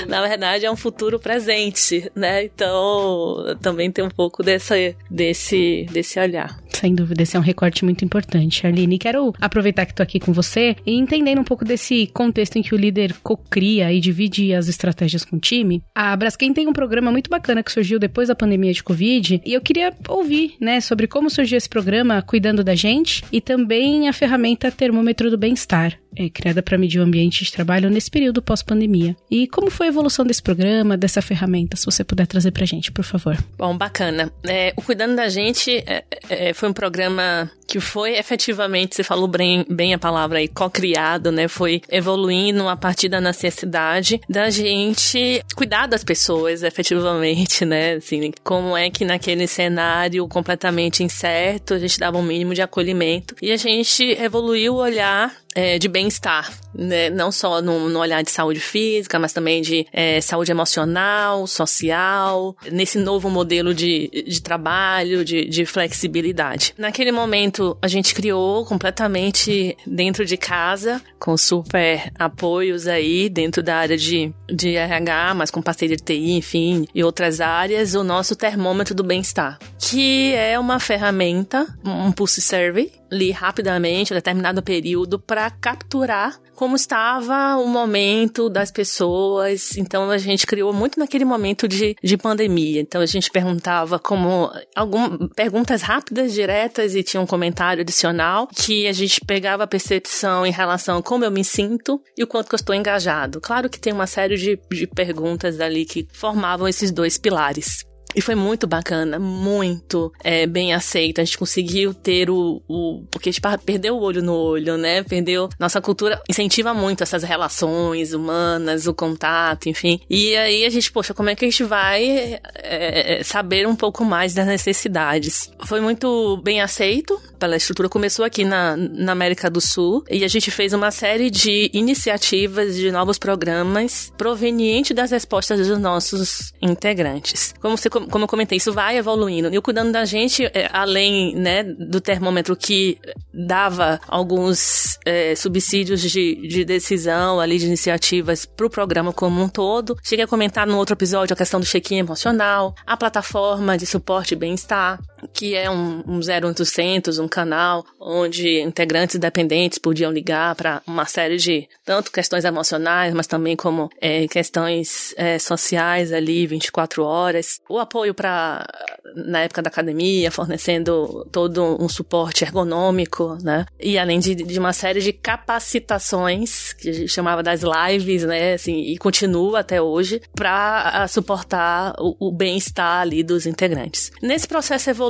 Na 0.06 0.26
verdade, 0.26 0.66
é 0.66 0.70
um 0.70 0.76
futuro 0.76 1.18
presente, 1.18 2.10
né? 2.14 2.44
Então, 2.44 3.56
também 3.60 3.90
tem 3.90 4.04
um 4.04 4.10
pouco 4.10 4.42
dessa, 4.42 4.74
desse, 5.10 5.86
desse 5.90 6.18
olhar. 6.18 6.58
Sem 6.68 6.94
dúvida, 6.94 7.22
esse 7.22 7.36
é 7.36 7.40
um 7.40 7.42
recorte 7.42 7.84
muito 7.84 8.04
importante, 8.04 8.66
Aline. 8.66 8.98
Quero 8.98 9.32
aproveitar 9.40 9.86
que 9.86 9.92
estou 9.92 10.04
aqui 10.04 10.20
com 10.20 10.32
você 10.32 10.76
e 10.86 10.94
entendendo 10.94 11.40
um 11.40 11.44
pouco 11.44 11.64
desse 11.64 12.06
contexto 12.08 12.56
em 12.56 12.62
que 12.62 12.74
o 12.74 12.78
líder 12.78 13.14
co-cria 13.22 13.92
e 13.92 14.00
divide 14.00 14.54
as 14.54 14.68
estratégias 14.68 15.24
com 15.24 15.36
o 15.36 15.40
time. 15.40 15.82
A 15.94 16.16
Braskem 16.16 16.52
tem 16.52 16.68
um 16.68 16.72
programa 16.72 17.10
muito 17.10 17.30
bacana 17.30 17.62
que 17.62 17.72
surgiu 17.72 17.98
depois 17.98 18.28
da 18.28 18.34
pandemia 18.34 18.72
de 18.72 18.82
Covid 18.82 19.40
e 19.44 19.52
eu 19.52 19.60
queria 19.60 19.92
ouvir, 20.08 20.54
né, 20.60 20.80
sobre 20.80 21.06
como 21.06 21.30
surgiu 21.30 21.56
esse 21.56 21.68
programa 21.68 22.22
cuidando 22.22 22.62
da 22.62 22.74
gente 22.74 23.24
e 23.32 23.40
também 23.40 24.08
a 24.08 24.12
ferramenta 24.12 24.70
Termômetro 24.70 25.30
do 25.30 25.38
Bem-Estar 25.38 25.98
é, 26.18 26.28
criada 26.28 26.62
para 26.62 26.76
medir 26.76 26.98
o 26.98 27.04
ambiente 27.04 27.44
de 27.44 27.52
trabalho 27.52 27.88
nesse 27.88 28.10
período 28.10 28.42
pós-pandemia. 28.42 29.16
E 29.30 29.46
como 29.46 29.70
foi 29.70 29.86
a 29.86 29.90
evolução 29.90 30.24
desse 30.26 30.42
programa, 30.42 30.96
dessa 30.96 31.22
ferramenta, 31.22 31.76
se 31.76 31.86
você 31.86 32.02
puder 32.02 32.26
trazer 32.26 32.50
para 32.50 32.64
a 32.64 32.66
gente, 32.66 32.90
por 32.90 33.04
favor. 33.04 33.38
Bom, 33.56 33.76
bacana. 33.76 34.32
É, 34.42 34.74
o 34.76 34.82
Cuidando 34.82 35.14
da 35.14 35.28
Gente 35.28 35.84
é, 35.86 36.04
é, 36.28 36.52
foi 36.52 36.68
um 36.68 36.72
programa 36.72 37.50
que 37.68 37.80
foi 37.80 38.16
efetivamente, 38.16 38.96
você 38.96 39.04
falou 39.04 39.28
bem, 39.28 39.64
bem 39.68 39.92
a 39.92 39.98
palavra 39.98 40.38
aí, 40.38 40.48
co-criado, 40.48 41.30
né? 41.30 41.46
Foi 41.46 41.82
evoluindo 41.90 42.66
a 42.66 42.74
partir 42.74 43.10
da 43.10 43.20
necessidade 43.20 44.20
da 44.26 44.48
gente 44.48 45.44
cuidar 45.54 45.86
das 45.86 46.02
pessoas 46.02 46.62
efetivamente, 46.62 47.66
né? 47.66 47.94
Assim, 47.94 48.32
como 48.42 48.74
é 48.74 48.88
que 48.88 49.04
naquele 49.04 49.46
cenário 49.46 50.26
completamente 50.26 51.02
incerto 51.02 51.74
a 51.74 51.78
gente 51.78 51.98
dava 51.98 52.16
um 52.16 52.22
mínimo 52.22 52.54
de 52.54 52.62
acolhimento 52.62 53.36
e 53.42 53.52
a 53.52 53.56
gente 53.56 54.02
evoluiu 54.18 54.74
o 54.74 54.78
olhar 54.78 55.30
é, 55.54 55.78
de 55.78 55.88
bem-estar, 55.88 56.52
né? 56.74 57.10
não 57.10 57.32
só 57.32 57.60
no, 57.60 57.88
no, 57.88 57.98
olhar 57.98 58.22
de 58.22 58.30
saúde 58.30 58.60
física, 58.60 59.18
mas 59.18 59.32
também 59.32 59.60
de 59.62 59.86
é, 59.92 60.20
saúde 60.20 60.50
emocional, 60.50 61.46
social, 61.46 62.56
nesse 62.70 62.98
novo 62.98 63.28
modelo 63.30 63.74
de, 63.74 64.08
de 64.26 64.42
trabalho, 64.42 65.24
de, 65.24 65.46
de 65.46 65.66
flexibilidade. 65.66 66.74
Naquele 66.78 67.12
momento, 67.12 67.76
a 67.82 67.88
gente 67.88 68.14
criou 68.14 68.64
completamente 68.64 69.76
dentro 69.86 70.24
de 70.24 70.36
casa, 70.36 71.02
com 71.18 71.36
super 71.36 72.12
apoios 72.18 72.86
aí 72.86 73.28
dentro 73.28 73.62
da 73.62 73.76
área 73.76 73.96
de, 73.96 74.32
de 74.48 74.76
RH, 74.76 75.34
mas 75.34 75.50
com 75.50 75.62
parceria 75.62 75.96
de 75.96 76.02
TI, 76.02 76.32
enfim, 76.32 76.86
e 76.94 77.02
outras 77.02 77.40
áreas, 77.40 77.94
o 77.94 78.04
nosso 78.04 78.36
termômetro 78.36 78.94
do 78.94 79.02
bem-estar, 79.02 79.58
que 79.78 80.32
é 80.34 80.58
uma 80.58 80.78
ferramenta, 80.78 81.66
um 81.84 82.12
pulse 82.12 82.40
survey, 82.40 82.92
li 83.10 83.30
rapidamente, 83.30 84.12
um 84.12 84.16
determinado 84.16 84.62
período, 84.62 85.18
para 85.18 85.47
capturar 85.50 86.40
como 86.58 86.74
estava 86.74 87.56
o 87.56 87.68
momento 87.68 88.50
das 88.50 88.72
pessoas. 88.72 89.76
Então 89.76 90.10
a 90.10 90.18
gente 90.18 90.44
criou 90.44 90.72
muito 90.72 90.98
naquele 90.98 91.24
momento 91.24 91.68
de, 91.68 91.94
de 92.02 92.16
pandemia. 92.16 92.80
Então 92.80 93.00
a 93.00 93.06
gente 93.06 93.30
perguntava 93.30 93.96
como 93.96 94.50
algumas 94.74 95.30
perguntas 95.36 95.82
rápidas, 95.82 96.32
diretas 96.32 96.96
e 96.96 97.04
tinha 97.04 97.20
um 97.20 97.26
comentário 97.26 97.82
adicional 97.82 98.48
que 98.48 98.88
a 98.88 98.92
gente 98.92 99.20
pegava 99.24 99.62
a 99.62 99.68
percepção 99.68 100.44
em 100.44 100.50
relação 100.50 100.98
a 100.98 101.02
como 101.02 101.24
eu 101.24 101.30
me 101.30 101.44
sinto 101.44 102.02
e 102.16 102.24
o 102.24 102.26
quanto 102.26 102.48
que 102.48 102.56
eu 102.56 102.58
estou 102.58 102.74
engajado. 102.74 103.40
Claro 103.40 103.70
que 103.70 103.78
tem 103.78 103.92
uma 103.92 104.08
série 104.08 104.36
de, 104.36 104.58
de 104.68 104.86
perguntas 104.88 105.60
ali 105.60 105.84
que 105.84 106.08
formavam 106.12 106.66
esses 106.66 106.90
dois 106.90 107.16
pilares. 107.16 107.87
E 108.14 108.20
foi 108.20 108.34
muito 108.34 108.66
bacana, 108.66 109.18
muito 109.18 110.12
é, 110.24 110.46
bem 110.46 110.72
aceito. 110.72 111.20
A 111.20 111.24
gente 111.24 111.38
conseguiu 111.38 111.92
ter 111.92 112.30
o, 112.30 112.62
o. 112.66 113.04
Porque 113.10 113.28
a 113.28 113.32
gente 113.32 113.42
perdeu 113.64 113.96
o 113.96 114.00
olho 114.00 114.22
no 114.22 114.34
olho, 114.34 114.76
né? 114.76 115.02
Perdeu. 115.02 115.48
Nossa 115.58 115.80
cultura 115.80 116.20
incentiva 116.28 116.72
muito 116.72 117.02
essas 117.02 117.22
relações 117.22 118.14
humanas, 118.14 118.86
o 118.86 118.94
contato, 118.94 119.68
enfim. 119.68 120.00
E 120.08 120.34
aí 120.36 120.64
a 120.64 120.70
gente, 120.70 120.90
poxa, 120.90 121.12
como 121.12 121.28
é 121.28 121.34
que 121.34 121.44
a 121.44 121.48
gente 121.50 121.64
vai 121.64 122.40
é, 122.54 123.22
saber 123.22 123.66
um 123.68 123.76
pouco 123.76 124.04
mais 124.04 124.34
das 124.34 124.46
necessidades? 124.46 125.50
Foi 125.64 125.80
muito 125.80 126.38
bem 126.38 126.60
aceito 126.60 127.20
pela 127.38 127.56
estrutura. 127.56 127.88
Começou 127.88 128.24
aqui 128.24 128.44
na, 128.44 128.76
na 128.76 129.12
América 129.12 129.48
do 129.48 129.60
Sul 129.60 130.04
e 130.10 130.24
a 130.24 130.28
gente 130.28 130.50
fez 130.50 130.72
uma 130.72 130.90
série 130.90 131.30
de 131.30 131.70
iniciativas, 131.72 132.74
de 132.76 132.90
novos 132.90 133.18
programas 133.18 134.12
provenientes 134.16 134.94
das 134.94 135.10
respostas 135.10 135.66
dos 135.66 135.78
nossos 135.78 136.52
integrantes. 136.60 137.54
Como 137.60 137.76
você 137.76 137.88
como 138.10 138.24
eu 138.24 138.28
comentei, 138.28 138.58
isso 138.58 138.72
vai 138.72 138.96
evoluindo. 138.96 139.52
E 139.52 139.58
o 139.58 139.62
cuidando 139.62 139.92
da 139.92 140.04
gente, 140.04 140.44
é, 140.44 140.68
além 140.72 141.34
né, 141.34 141.62
do 141.62 142.00
termômetro 142.00 142.56
que 142.56 142.98
dava 143.32 144.00
alguns 144.08 144.98
é, 145.04 145.34
subsídios 145.34 146.00
de, 146.02 146.48
de 146.48 146.64
decisão 146.64 147.40
ali, 147.40 147.58
de 147.58 147.66
iniciativas 147.66 148.44
para 148.44 148.66
o 148.66 148.70
programa 148.70 149.12
como 149.12 149.40
um 149.40 149.48
todo, 149.48 149.96
cheguei 150.02 150.24
a 150.24 150.28
comentar 150.28 150.66
no 150.66 150.76
outro 150.76 150.94
episódio 150.94 151.34
a 151.34 151.36
questão 151.36 151.60
do 151.60 151.66
check-in 151.66 151.98
emocional, 151.98 152.74
a 152.86 152.96
plataforma 152.96 153.76
de 153.76 153.86
suporte 153.86 154.32
e 154.32 154.36
bem-estar, 154.36 155.00
que 155.32 155.54
é 155.54 155.70
um, 155.70 156.02
um 156.06 156.20
0800, 156.20 157.18
um 157.18 157.28
canal 157.28 157.84
onde 158.00 158.60
integrantes 158.60 159.16
independentes 159.16 159.78
podiam 159.78 160.10
ligar 160.10 160.54
para 160.54 160.82
uma 160.86 161.04
série 161.04 161.36
de 161.36 161.68
tanto 161.84 162.12
questões 162.12 162.44
emocionais, 162.44 163.12
mas 163.14 163.26
também 163.26 163.56
como 163.56 163.90
é, 164.00 164.26
questões 164.28 165.14
é, 165.16 165.38
sociais 165.38 166.12
ali 166.12 166.46
24 166.46 167.02
horas. 167.02 167.60
O 167.68 167.78
apoio 167.78 168.14
para 168.14 168.66
na 169.14 169.40
época 169.40 169.62
da 169.62 169.68
academia, 169.68 170.30
fornecendo 170.30 171.26
todo 171.32 171.82
um 171.82 171.88
suporte 171.88 172.44
ergonômico, 172.44 173.38
né? 173.42 173.64
E 173.80 173.98
além 173.98 174.18
de, 174.18 174.34
de 174.34 174.58
uma 174.58 174.72
série 174.72 175.00
de 175.00 175.12
capacitações 175.12 176.72
que 176.74 176.90
a 176.90 176.92
gente 176.92 177.12
chamava 177.12 177.42
das 177.42 177.62
lives, 177.62 178.24
né? 178.24 178.54
Assim, 178.54 178.80
e 178.80 178.98
continua 178.98 179.60
até 179.60 179.80
hoje 179.80 180.20
para 180.34 181.06
suportar 181.08 181.94
o, 181.98 182.28
o 182.28 182.32
bem-estar 182.32 183.00
ali 183.00 183.22
dos 183.22 183.46
integrantes. 183.46 184.12
Nesse 184.22 184.46
processo 184.46 184.90
evolutivo 184.90 185.07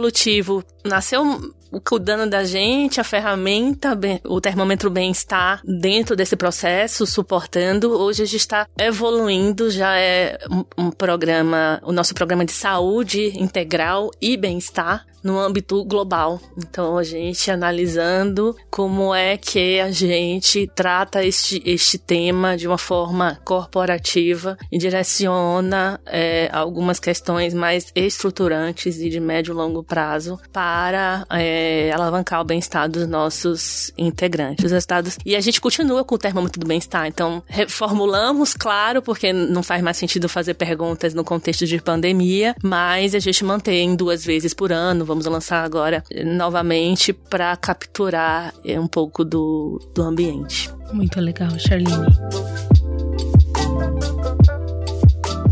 nasceu 0.85 1.53
cuidando 1.85 2.29
da 2.31 2.45
gente, 2.45 3.01
a 3.01 3.05
ferramenta, 3.05 3.99
o 4.25 4.41
termômetro 4.41 4.91
bem-estar 4.91 5.61
dentro 5.65 6.17
desse 6.17 6.37
processo, 6.37 7.07
suportando. 7.07 7.91
Hoje 7.91 8.23
a 8.23 8.27
gente 8.27 8.37
está 8.37 8.67
evoluindo, 8.79 9.71
já 9.71 9.99
é 9.99 10.39
um 10.77 10.91
programa, 10.91 11.81
o 11.83 11.93
nosso 11.93 12.15
programa 12.15 12.45
de 12.45 12.53
saúde 12.53 13.33
integral 13.39 14.11
e 14.21 14.37
bem-estar, 14.37 15.07
no 15.29 15.39
âmbito 15.39 15.85
global. 15.85 16.41
Então, 16.57 16.97
a 16.97 17.03
gente 17.03 17.51
analisando 17.51 18.57
como 18.71 19.15
é 19.15 19.37
que 19.37 19.79
a 19.79 19.91
gente 19.91 20.67
trata 20.75 21.23
este, 21.23 21.63
este 21.67 21.99
tema 21.99 22.57
de 22.57 22.67
uma 22.67 22.79
forma 22.79 23.39
corporativa 23.45 24.57
e 24.73 24.79
direciona 24.79 26.01
é, 26.07 26.49
algumas 26.51 26.99
questões 26.99 27.53
mais 27.53 27.93
estruturantes 27.95 28.99
e 29.01 29.11
de 29.11 29.21
médio 29.21 29.53
e 29.53 29.55
longo 29.55 29.83
prazo 29.83 30.41
para 30.51 31.27
é, 31.29 31.93
alavancar 31.93 32.41
o 32.41 32.45
bem-estar 32.45 32.89
dos 32.89 33.07
nossos 33.07 33.93
integrantes, 33.99 34.65
os 34.65 34.73
estados. 34.73 35.19
E 35.27 35.37
a 35.37 35.41
gente 35.41 35.61
continua 35.61 36.05
com 36.05 36.15
o 36.15 36.19
termômetro 36.19 36.59
do 36.59 36.67
bem-estar. 36.67 37.07
Então, 37.07 37.43
reformulamos, 37.47 38.55
claro, 38.55 39.03
porque 39.03 39.31
não 39.31 39.63
faz 39.63 39.83
mais 39.83 39.99
sentido 39.99 40.27
fazer 40.27 40.55
perguntas 40.55 41.13
no 41.13 41.23
contexto 41.23 41.67
de 41.67 41.79
pandemia, 41.83 42.57
mas 42.63 43.15
a 43.15 43.19
gente 43.19 43.45
mantém 43.45 43.95
duas 43.95 44.25
vezes 44.25 44.55
por 44.55 44.73
ano, 44.73 45.05
vamos 45.05 45.18
lançar 45.27 45.65
agora 45.65 46.03
novamente 46.25 47.13
para 47.13 47.57
capturar 47.57 48.55
um 48.65 48.87
pouco 48.87 49.25
do, 49.25 49.79
do 49.95 50.03
ambiente. 50.03 50.71
Muito 50.93 51.21
legal, 51.21 51.51
Charlene. 51.59 52.07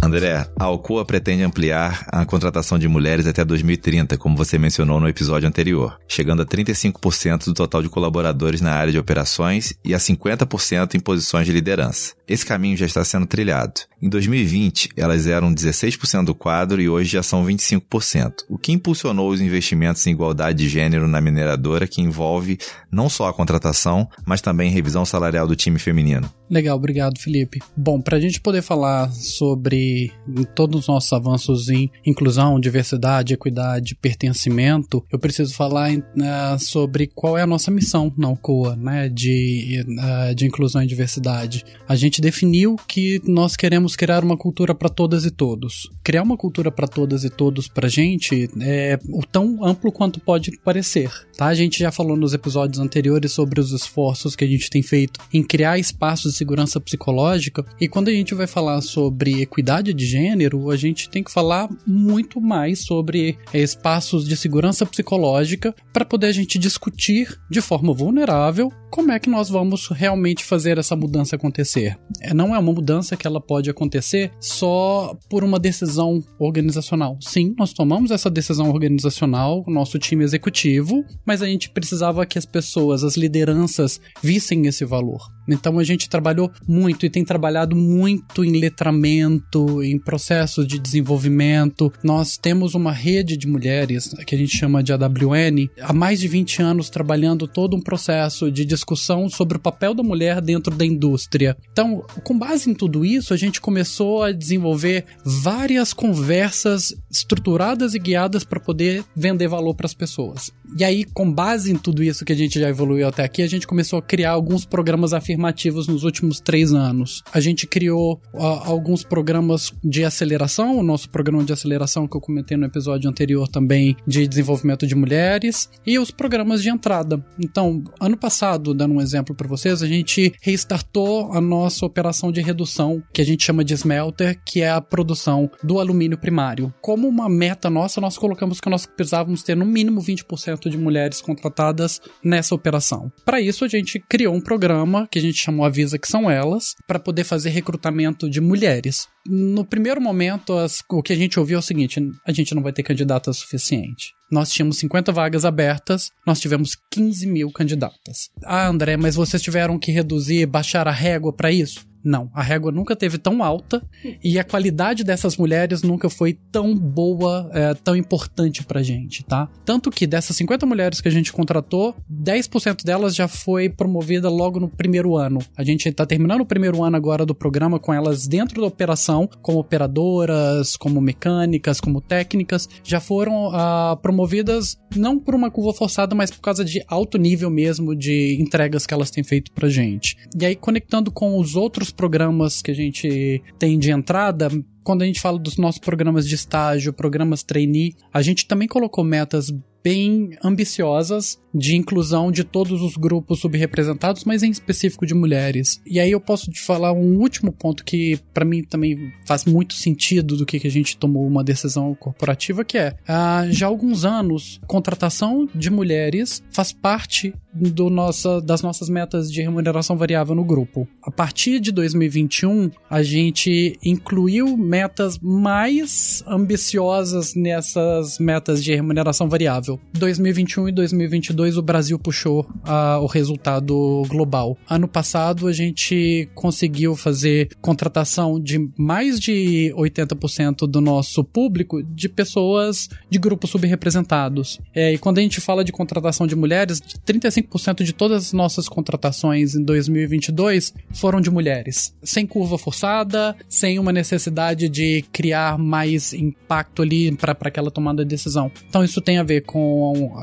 André, 0.07 0.49
a 0.57 0.65
Alcoa 0.65 1.05
pretende 1.05 1.43
ampliar 1.43 2.07
a 2.13 2.25
contratação 2.25 2.79
de 2.79 2.87
mulheres 2.87 3.27
até 3.27 3.45
2030, 3.45 4.17
como 4.17 4.37
você 4.37 4.57
mencionou 4.57 5.01
no 5.01 5.09
episódio 5.09 5.49
anterior, 5.49 5.99
chegando 6.07 6.43
a 6.43 6.47
35% 6.47 7.47
do 7.47 7.55
total 7.55 7.83
de 7.83 7.89
colaboradores 7.89 8.61
na 8.61 8.73
área 8.73 8.93
de 8.93 9.01
operações 9.01 9.75
e 9.85 9.93
a 9.93 9.99
50% 9.99 10.95
em 10.95 11.01
posições 11.01 11.45
de 11.45 11.53
liderança. 11.53 12.15
Esse 12.29 12.47
caminho 12.47 12.77
já 12.77 12.87
está 12.87 13.05
sendo 13.05 13.27
trilhado. 13.27 13.81
Em 14.01 14.09
2020, 14.09 14.91
elas 14.97 15.27
eram 15.27 15.53
16% 15.53 16.25
do 16.25 16.35
quadro 16.37 16.81
e 16.81 16.89
hoje 16.89 17.11
já 17.11 17.23
são 17.23 17.45
25%, 17.45 18.45
o 18.49 18.57
que 18.57 18.71
impulsionou 18.71 19.31
os 19.31 19.41
investimentos 19.41 20.07
em 20.07 20.13
igualdade 20.13 20.59
de 20.59 20.69
gênero 20.69 21.09
na 21.09 21.21
mineradora, 21.21 21.89
que 21.89 22.01
envolve 22.01 22.59
não 22.93 23.09
só 23.09 23.29
a 23.29 23.33
contratação, 23.33 24.09
mas 24.25 24.41
também 24.41 24.71
revisão 24.71 25.05
salarial 25.05 25.49
do 25.49 25.57
time 25.57 25.81
feminino. 25.81 26.31
Legal, 26.49 26.77
obrigado, 26.77 27.19
Felipe. 27.19 27.61
Bom, 27.77 28.01
para 28.01 28.17
a 28.17 28.21
gente 28.21 28.41
poder 28.41 28.63
falar 28.63 29.13
sobre 29.13 30.13
todos 30.55 30.81
os 30.81 30.87
nossos 30.89 31.13
avanços 31.13 31.69
em 31.69 31.91
inclusão, 32.05 32.61
diversidade, 32.61 33.35
equidade, 33.35 33.97
pertencimento, 33.97 35.05
eu 35.11 35.19
preciso 35.19 35.55
falar 35.55 35.91
uh, 35.93 36.59
sobre 36.59 37.09
qual 37.09 37.37
é 37.37 37.43
a 37.43 37.47
nossa 37.47 37.71
missão 37.71 38.13
na 38.17 38.29
UCOA, 38.29 38.77
né, 38.77 39.09
de, 39.09 39.85
uh, 39.89 40.35
de 40.35 40.47
inclusão 40.47 40.83
e 40.83 40.87
diversidade. 40.87 41.65
A 41.89 41.97
gente 41.97 42.21
definiu 42.21 42.77
que 42.87 43.21
nós 43.25 43.57
queremos 43.57 43.97
criar 43.97 44.23
uma 44.23 44.37
cultura 44.37 44.75
para 44.75 44.89
todas 44.89 45.25
e 45.25 45.31
todos. 45.31 45.91
Criar 46.05 46.23
uma 46.23 46.37
cultura 46.37 46.71
para 46.71 46.87
todas 46.87 47.25
e 47.25 47.31
todos 47.31 47.67
para 47.67 47.87
a 47.87 47.91
gente 47.91 48.49
é 48.61 48.99
o 49.09 49.23
tão 49.25 49.65
amplo 49.65 49.91
quanto 49.91 50.21
pode 50.21 50.53
parecer. 50.59 51.11
Tá? 51.37 51.47
A 51.47 51.55
gente 51.55 51.79
já 51.81 51.91
falou 51.91 52.17
nos 52.17 52.35
episódios 52.35 52.79
anteriores 52.79 53.33
sobre 53.33 53.61
os 53.61 53.73
esforços 53.73 54.37
que 54.37 54.45
a 54.45 54.49
gente 54.49 54.71
tem 54.71 54.83
feito 54.83 55.21
em 55.33 55.43
criar 55.43 55.79
espaços 55.79 56.36
segurança 56.37 56.81
psicológica. 56.81 57.65
E 57.81 57.89
quando 57.89 58.09
a 58.09 58.13
gente 58.13 58.35
vai 58.35 58.47
falar 58.47 58.81
sobre 58.81 59.43
equidade 59.43 59.93
de 59.93 60.07
gênero, 60.07 60.71
a 60.71 60.77
gente 60.77 61.09
tem 61.09 61.23
que 61.23 61.33
falar 61.33 61.69
muito 61.87 62.41
mais 62.41 62.85
sobre 62.85 63.39
espaços 63.53 64.27
de 64.27 64.37
segurança 64.37 64.85
psicológica 64.87 65.75
para 65.93 66.05
poder 66.05 66.29
a 66.29 66.33
gente 66.33 66.59
discutir 66.59 67.39
de 67.51 67.61
forma 67.61 67.93
vulnerável 67.93 68.73
como 68.91 69.13
é 69.13 69.19
que 69.19 69.29
nós 69.29 69.49
vamos 69.49 69.89
realmente 69.89 70.45
fazer 70.45 70.79
essa 70.79 70.97
mudança 70.97 71.37
acontecer. 71.37 71.99
É, 72.21 72.33
não 72.33 72.55
é 72.55 72.59
uma 72.59 72.73
mudança 72.73 73.17
que 73.17 73.27
ela 73.27 73.41
pode 73.41 73.69
acontecer 73.69 74.31
só 74.41 75.15
por 75.29 75.45
uma 75.45 75.59
decisão 75.59 76.23
organizacional. 76.39 77.19
Sim, 77.21 77.55
nós 77.59 77.73
tomamos 77.73 78.11
essa 78.11 78.31
decisão 78.31 78.71
organizacional, 78.71 79.63
o 79.67 79.71
nosso 79.71 79.99
time 79.99 80.25
executivo, 80.25 81.05
mas 81.27 81.43
a 81.43 81.47
gente 81.47 81.69
precisava 81.69 82.25
que 82.25 82.39
as 82.39 82.47
pessoas, 82.47 83.05
as 83.05 83.17
lideranças, 83.17 84.01
vissem 84.23 84.67
esse 84.67 84.85
valor. 84.85 85.21
Então 85.49 85.79
a 85.79 85.85
gente 85.85 86.09
trabalhou 86.27 86.51
muito 86.67 87.07
e 87.07 87.11
tem 87.11 87.25
trabalhado 87.25 87.77
muito 87.77 88.45
em 88.45 88.59
letramento, 88.59 89.83
em 89.83 89.97
processos 89.97 90.67
de 90.67 90.77
desenvolvimento. 90.77 91.93
Nós 92.03 92.37
temos 92.37 92.75
uma 92.75 92.91
rede 92.91 93.37
de 93.37 93.47
mulheres 93.47 94.13
que 94.27 94.35
a 94.35 94.39
gente 94.39 94.57
chama 94.57 94.83
de 94.83 94.93
AWN 94.93 95.69
há 95.81 95.93
mais 95.93 96.19
de 96.19 96.27
20 96.27 96.63
anos 96.63 96.91
trabalhando 96.91 97.47
todo 97.47 97.77
um 97.77 97.81
processo 97.81 98.51
de 98.51 98.65
discussão 98.65 99.29
sobre 99.29 99.57
o 99.57 99.61
papel 99.61 99.95
da 99.95 100.03
mulher 100.03 100.41
dentro 100.41 100.75
da 100.75 100.85
indústria. 100.85 101.57
Então, 101.71 102.05
com 102.25 102.37
base 102.37 102.69
em 102.69 102.75
tudo 102.75 103.05
isso, 103.05 103.33
a 103.33 103.37
gente 103.37 103.61
começou 103.61 104.25
a 104.25 104.33
desenvolver 104.33 105.05
várias 105.25 105.93
conversas 105.93 106.93
estruturadas 107.09 107.95
e 107.95 108.01
guiadas 108.01 108.43
para 108.43 108.59
poder 108.59 109.05
vender 109.15 109.47
valor 109.47 109.75
para 109.75 109.87
as 109.87 109.95
pessoas. 109.95 110.51
E 110.77 110.83
aí, 110.83 111.05
com 111.05 111.31
base 111.31 111.73
em 111.73 111.77
tudo 111.77 112.03
isso 112.03 112.25
que 112.25 112.33
a 112.33 112.37
gente 112.37 112.59
já 112.59 112.69
evoluiu 112.69 113.07
até 113.07 113.23
aqui, 113.23 113.43
a 113.43 113.47
gente 113.47 113.67
começou 113.67 113.99
a 113.99 114.03
criar 114.03 114.33
alguns 114.33 114.65
programas 114.65 115.13
afirmativos 115.13 115.87
nos 115.87 116.03
últimos 116.03 116.16
três 116.41 116.73
anos. 116.73 117.23
A 117.33 117.41
gente 117.41 117.67
criou 117.67 118.21
uh, 118.33 118.43
alguns 118.65 119.03
programas 119.03 119.73
de 119.83 120.05
aceleração, 120.05 120.79
o 120.79 120.83
nosso 120.83 121.09
programa 121.11 121.45
de 121.45 121.53
aceleração 121.53 122.07
que 122.07 122.17
eu 122.17 122.21
comentei 122.21 122.57
no 122.57 122.67
episódio 122.67 123.09
anterior 123.09 123.49
também 123.49 123.97
de 124.07 124.27
desenvolvimento 124.27 124.87
de 124.87 124.95
mulheres, 124.95 125.71
e 125.87 125.99
os 125.99 126.11
programas 126.11 126.63
de 126.63 126.69
entrada. 126.69 127.25
Então, 127.39 127.83
ano 128.01 128.17
passado, 128.17 128.75
dando 128.75 128.95
um 128.95 129.01
exemplo 129.01 129.35
para 129.35 129.49
vocês, 129.49 129.83
a 129.83 129.87
gente 129.87 130.33
restartou 130.41 131.33
a 131.33 131.41
nossa 131.41 131.85
operação 131.85 132.33
de 132.33 132.41
redução, 132.41 133.03
que 133.13 133.21
a 133.21 133.25
gente 133.25 133.45
chama 133.45 133.65
de 133.65 133.75
smelter, 133.75 134.41
que 134.45 134.63
é 134.63 134.71
a 134.71 134.81
produção 134.81 135.51
do 135.63 135.79
alumínio 135.79 136.19
primário. 136.19 136.73
Como 136.81 137.09
uma 137.09 137.29
meta 137.29 137.71
nossa, 137.71 138.01
nós 138.01 138.17
colocamos 138.19 138.61
que 138.61 138.71
nós 138.71 138.87
precisávamos 138.87 139.43
ter 139.43 139.57
no 139.57 139.65
mínimo 139.65 140.01
20% 140.01 140.69
de 140.69 140.79
mulheres 140.79 141.21
contratadas 141.21 142.01
nessa 142.23 142.55
operação. 142.55 143.11
Para 143.25 143.41
isso, 143.41 143.65
a 143.65 143.69
gente 143.69 143.99
criou 144.09 144.35
um 144.35 144.41
programa 144.41 145.07
que 145.11 145.19
a 145.19 145.23
gente 145.23 145.39
chamou 145.39 145.65
Avisa 145.65 145.99
que 145.99 146.06
são 146.07 146.31
elas, 146.31 146.75
para 146.87 146.99
poder 146.99 147.25
fazer 147.25 147.51
recrutamento 147.51 148.29
de 148.29 148.41
mulheres. 148.41 149.09
No 149.27 149.65
primeiro 149.65 150.01
momento, 150.01 150.53
as, 150.55 150.83
o 150.91 151.03
que 151.03 151.13
a 151.13 151.17
gente 151.17 151.39
ouviu 151.39 151.57
é 151.57 151.59
o 151.59 151.63
seguinte: 151.63 152.01
a 152.27 152.33
gente 152.33 152.55
não 152.55 152.63
vai 152.63 152.73
ter 152.73 152.83
candidata 152.83 153.33
suficiente. 153.33 154.15
Nós 154.31 154.51
tínhamos 154.51 154.79
50 154.79 155.13
vagas 155.13 155.45
abertas, 155.45 156.11
nós 156.27 156.41
tivemos 156.41 156.77
15 156.91 157.27
mil 157.27 157.51
candidatas. 157.51 158.31
Ah, 158.45 158.67
André, 158.67 158.97
mas 158.97 159.15
vocês 159.15 159.43
tiveram 159.43 159.79
que 159.79 159.93
reduzir, 159.93 160.47
baixar 160.47 160.89
a 160.89 160.93
régua 160.93 161.33
para 161.33 161.53
isso? 161.53 161.87
Não, 162.07 162.31
a 162.33 162.41
régua 162.41 162.71
nunca 162.71 162.95
teve 162.95 163.19
tão 163.19 163.43
alta 163.43 163.83
e 164.23 164.39
a 164.39 164.45
qualidade 164.45 165.03
dessas 165.03 165.37
mulheres 165.37 165.83
nunca 165.83 166.09
foi 166.09 166.39
tão 166.53 166.73
boa, 166.73 167.51
é, 167.53 167.75
tão 167.75 167.97
importante 167.97 168.65
pra 168.65 168.81
gente, 168.81 169.25
tá? 169.25 169.49
Tanto 169.65 169.91
que 169.91 170.07
dessas 170.07 170.37
50 170.37 170.65
mulheres 170.67 171.01
que 171.01 171.09
a 171.09 171.11
gente 171.11 171.33
contratou, 171.33 171.97
10% 172.09 172.85
delas 172.85 173.13
já 173.13 173.27
foi 173.27 173.69
promovida 173.69 174.31
logo 174.31 174.61
no 174.61 174.69
primeiro 174.69 175.17
ano. 175.17 175.41
A 175.57 175.65
gente 175.65 175.91
tá 175.91 176.07
terminando 176.07 176.43
o 176.43 176.47
primeiro 176.47 176.85
ano 176.85 176.97
agora 176.97 177.27
do 177.27 177.35
programa 177.35 177.81
com 177.81 177.93
elas 177.93 178.29
dentro 178.29 178.61
da 178.61 178.69
operação, 178.69 179.29
como 179.43 179.59
operadoras, 179.59 180.77
como 180.77 181.01
mecânicas, 181.01 181.81
como 181.81 182.01
técnicas, 182.01 182.69
já 182.85 183.01
foram 183.01 183.49
uh, 183.49 183.97
promovidas 184.01 184.79
não 184.95 185.19
por 185.19 185.35
uma 185.35 185.51
curva 185.51 185.73
forçada, 185.73 186.15
mas 186.15 186.31
por 186.31 186.41
causa 186.41 186.65
de 186.65 186.81
alto 186.87 187.19
nível 187.19 187.51
mesmo 187.51 187.97
de 187.97 188.41
entregas 188.41 188.87
que 188.87 188.95
elas 188.95 189.11
têm 189.11 189.25
feito 189.25 189.51
pra 189.51 189.69
gente. 189.69 190.17
E 190.41 190.47
aí, 190.47 190.55
conectando 190.55 191.11
com 191.11 191.37
os 191.41 191.57
outros 191.57 191.96
programas 191.97 192.63
que 192.63 192.71
a 192.71 192.75
gente 192.75 193.43
tem 193.59 193.79
de 193.79 193.91
entrada, 193.91 194.49
quando 194.85 195.03
a 195.03 195.07
gente 195.07 195.21
fala 195.21 195.39
dos 195.39 195.57
nossos 195.57 195.81
programas 195.81 196.29
de 196.29 196.37
estágio, 196.37 196.93
programas 196.93 197.43
trainee, 197.43 197.97
a 198.13 198.23
gente 198.23 198.47
também 198.47 198.69
colocou 198.69 199.03
metas 199.03 199.53
bem 199.87 200.31
ambiciosas 200.43 201.39
de 201.55 201.77
inclusão 201.77 202.31
de 202.31 202.43
todos 202.43 202.83
os 202.83 202.97
grupos 202.97 203.39
subrepresentados, 203.39 204.25
mas 204.25 204.43
em 204.43 204.51
específico 204.51 205.07
de 205.07 205.15
mulheres. 205.15 205.81
E 205.87 206.01
aí 206.01 206.11
eu 206.11 206.21
posso 206.21 206.51
te 206.51 206.61
falar 206.61 206.93
um 206.93 207.19
último 207.19 207.53
ponto 207.53 207.85
que 207.85 208.19
para 208.35 208.45
mim 208.45 208.65
também 208.65 209.13
faz 209.25 209.45
muito 209.45 209.75
sentido 209.75 210.37
do 210.37 210.45
que, 210.45 210.59
que 210.59 210.67
a 210.67 210.71
gente 210.71 210.97
tomou 210.97 211.25
uma 211.27 211.43
decisão 211.43 211.95
corporativa, 211.95 212.65
que 212.65 212.77
é 212.77 212.97
uh, 213.09 213.51
já 213.53 213.67
há 213.67 213.69
alguns 213.69 214.05
anos 214.05 214.61
contratação 214.67 215.49
de 215.55 215.71
mulheres 215.71 216.43
faz 216.51 216.73
parte 216.73 217.33
do 217.55 217.89
nossa, 217.89 218.41
das 218.41 218.61
nossas 218.61 218.91
metas 218.91 219.33
de 219.33 219.41
remuneração 219.41 219.97
variável 219.97 220.35
no 220.35 220.45
grupo. 220.45 220.87
A 221.03 221.11
partir 221.11 221.59
de 221.59 221.73
2021, 221.73 222.71
a 222.91 223.03
gente 223.03 223.79
incluiu 223.83 224.57
metas 224.57 225.19
mais 225.19 226.23
ambiciosas 226.27 227.35
nessas 227.35 228.19
metas 228.19 228.63
de 228.63 228.75
remuneração 228.75 229.27
variável. 229.27 229.76
2021 229.95 230.69
e 230.69 230.73
2022 230.73 231.57
o 231.57 231.63
Brasil 231.63 231.99
puxou 231.99 232.41
uh, 232.41 233.01
o 233.01 233.07
resultado 233.07 234.03
global. 234.09 234.57
Ano 234.69 234.89
passado 234.89 235.47
a 235.47 235.53
gente 235.53 236.29
conseguiu 236.35 236.97
fazer 236.97 237.51
contratação 237.61 238.41
de 238.41 238.71
mais 238.77 239.19
de 239.19 239.73
80% 239.77 240.67
do 240.67 240.81
nosso 240.81 241.25
público 241.25 241.83
de 241.83 242.09
pessoas 242.09 242.89
de 243.11 243.19
grupos 243.19 243.51
subrepresentados. 243.51 244.61
É, 244.75 244.93
e 244.93 244.99
quando 244.99 245.19
a 245.19 245.23
gente 245.23 245.41
fala 245.41 245.65
de 245.65 245.73
contratação 245.73 246.27
de 246.27 246.37
mulheres, 246.37 246.81
35% 247.07 247.83
de 247.83 247.93
todas 247.93 248.27
as 248.27 248.33
nossas 248.33 248.69
contratações 248.69 249.55
em 249.55 249.63
2022 249.63 250.75
foram 250.93 251.21
de 251.21 251.31
mulheres. 251.31 251.95
Sem 252.03 252.27
curva 252.27 252.59
forçada, 252.59 253.37
sem 253.49 253.79
uma 253.79 253.93
necessidade 253.93 254.69
de 254.69 255.05
criar 255.13 255.59
mais 255.59 256.13
impacto 256.13 256.83
ali 256.83 257.15
para 257.17 257.37
aquela 257.41 257.71
tomada 257.71 258.05
de 258.05 258.09
decisão. 258.09 258.51
Então 258.69 258.85
isso 258.85 259.01
tem 259.01 259.19
a 259.19 259.23
ver 259.23 259.43
com 259.43 259.66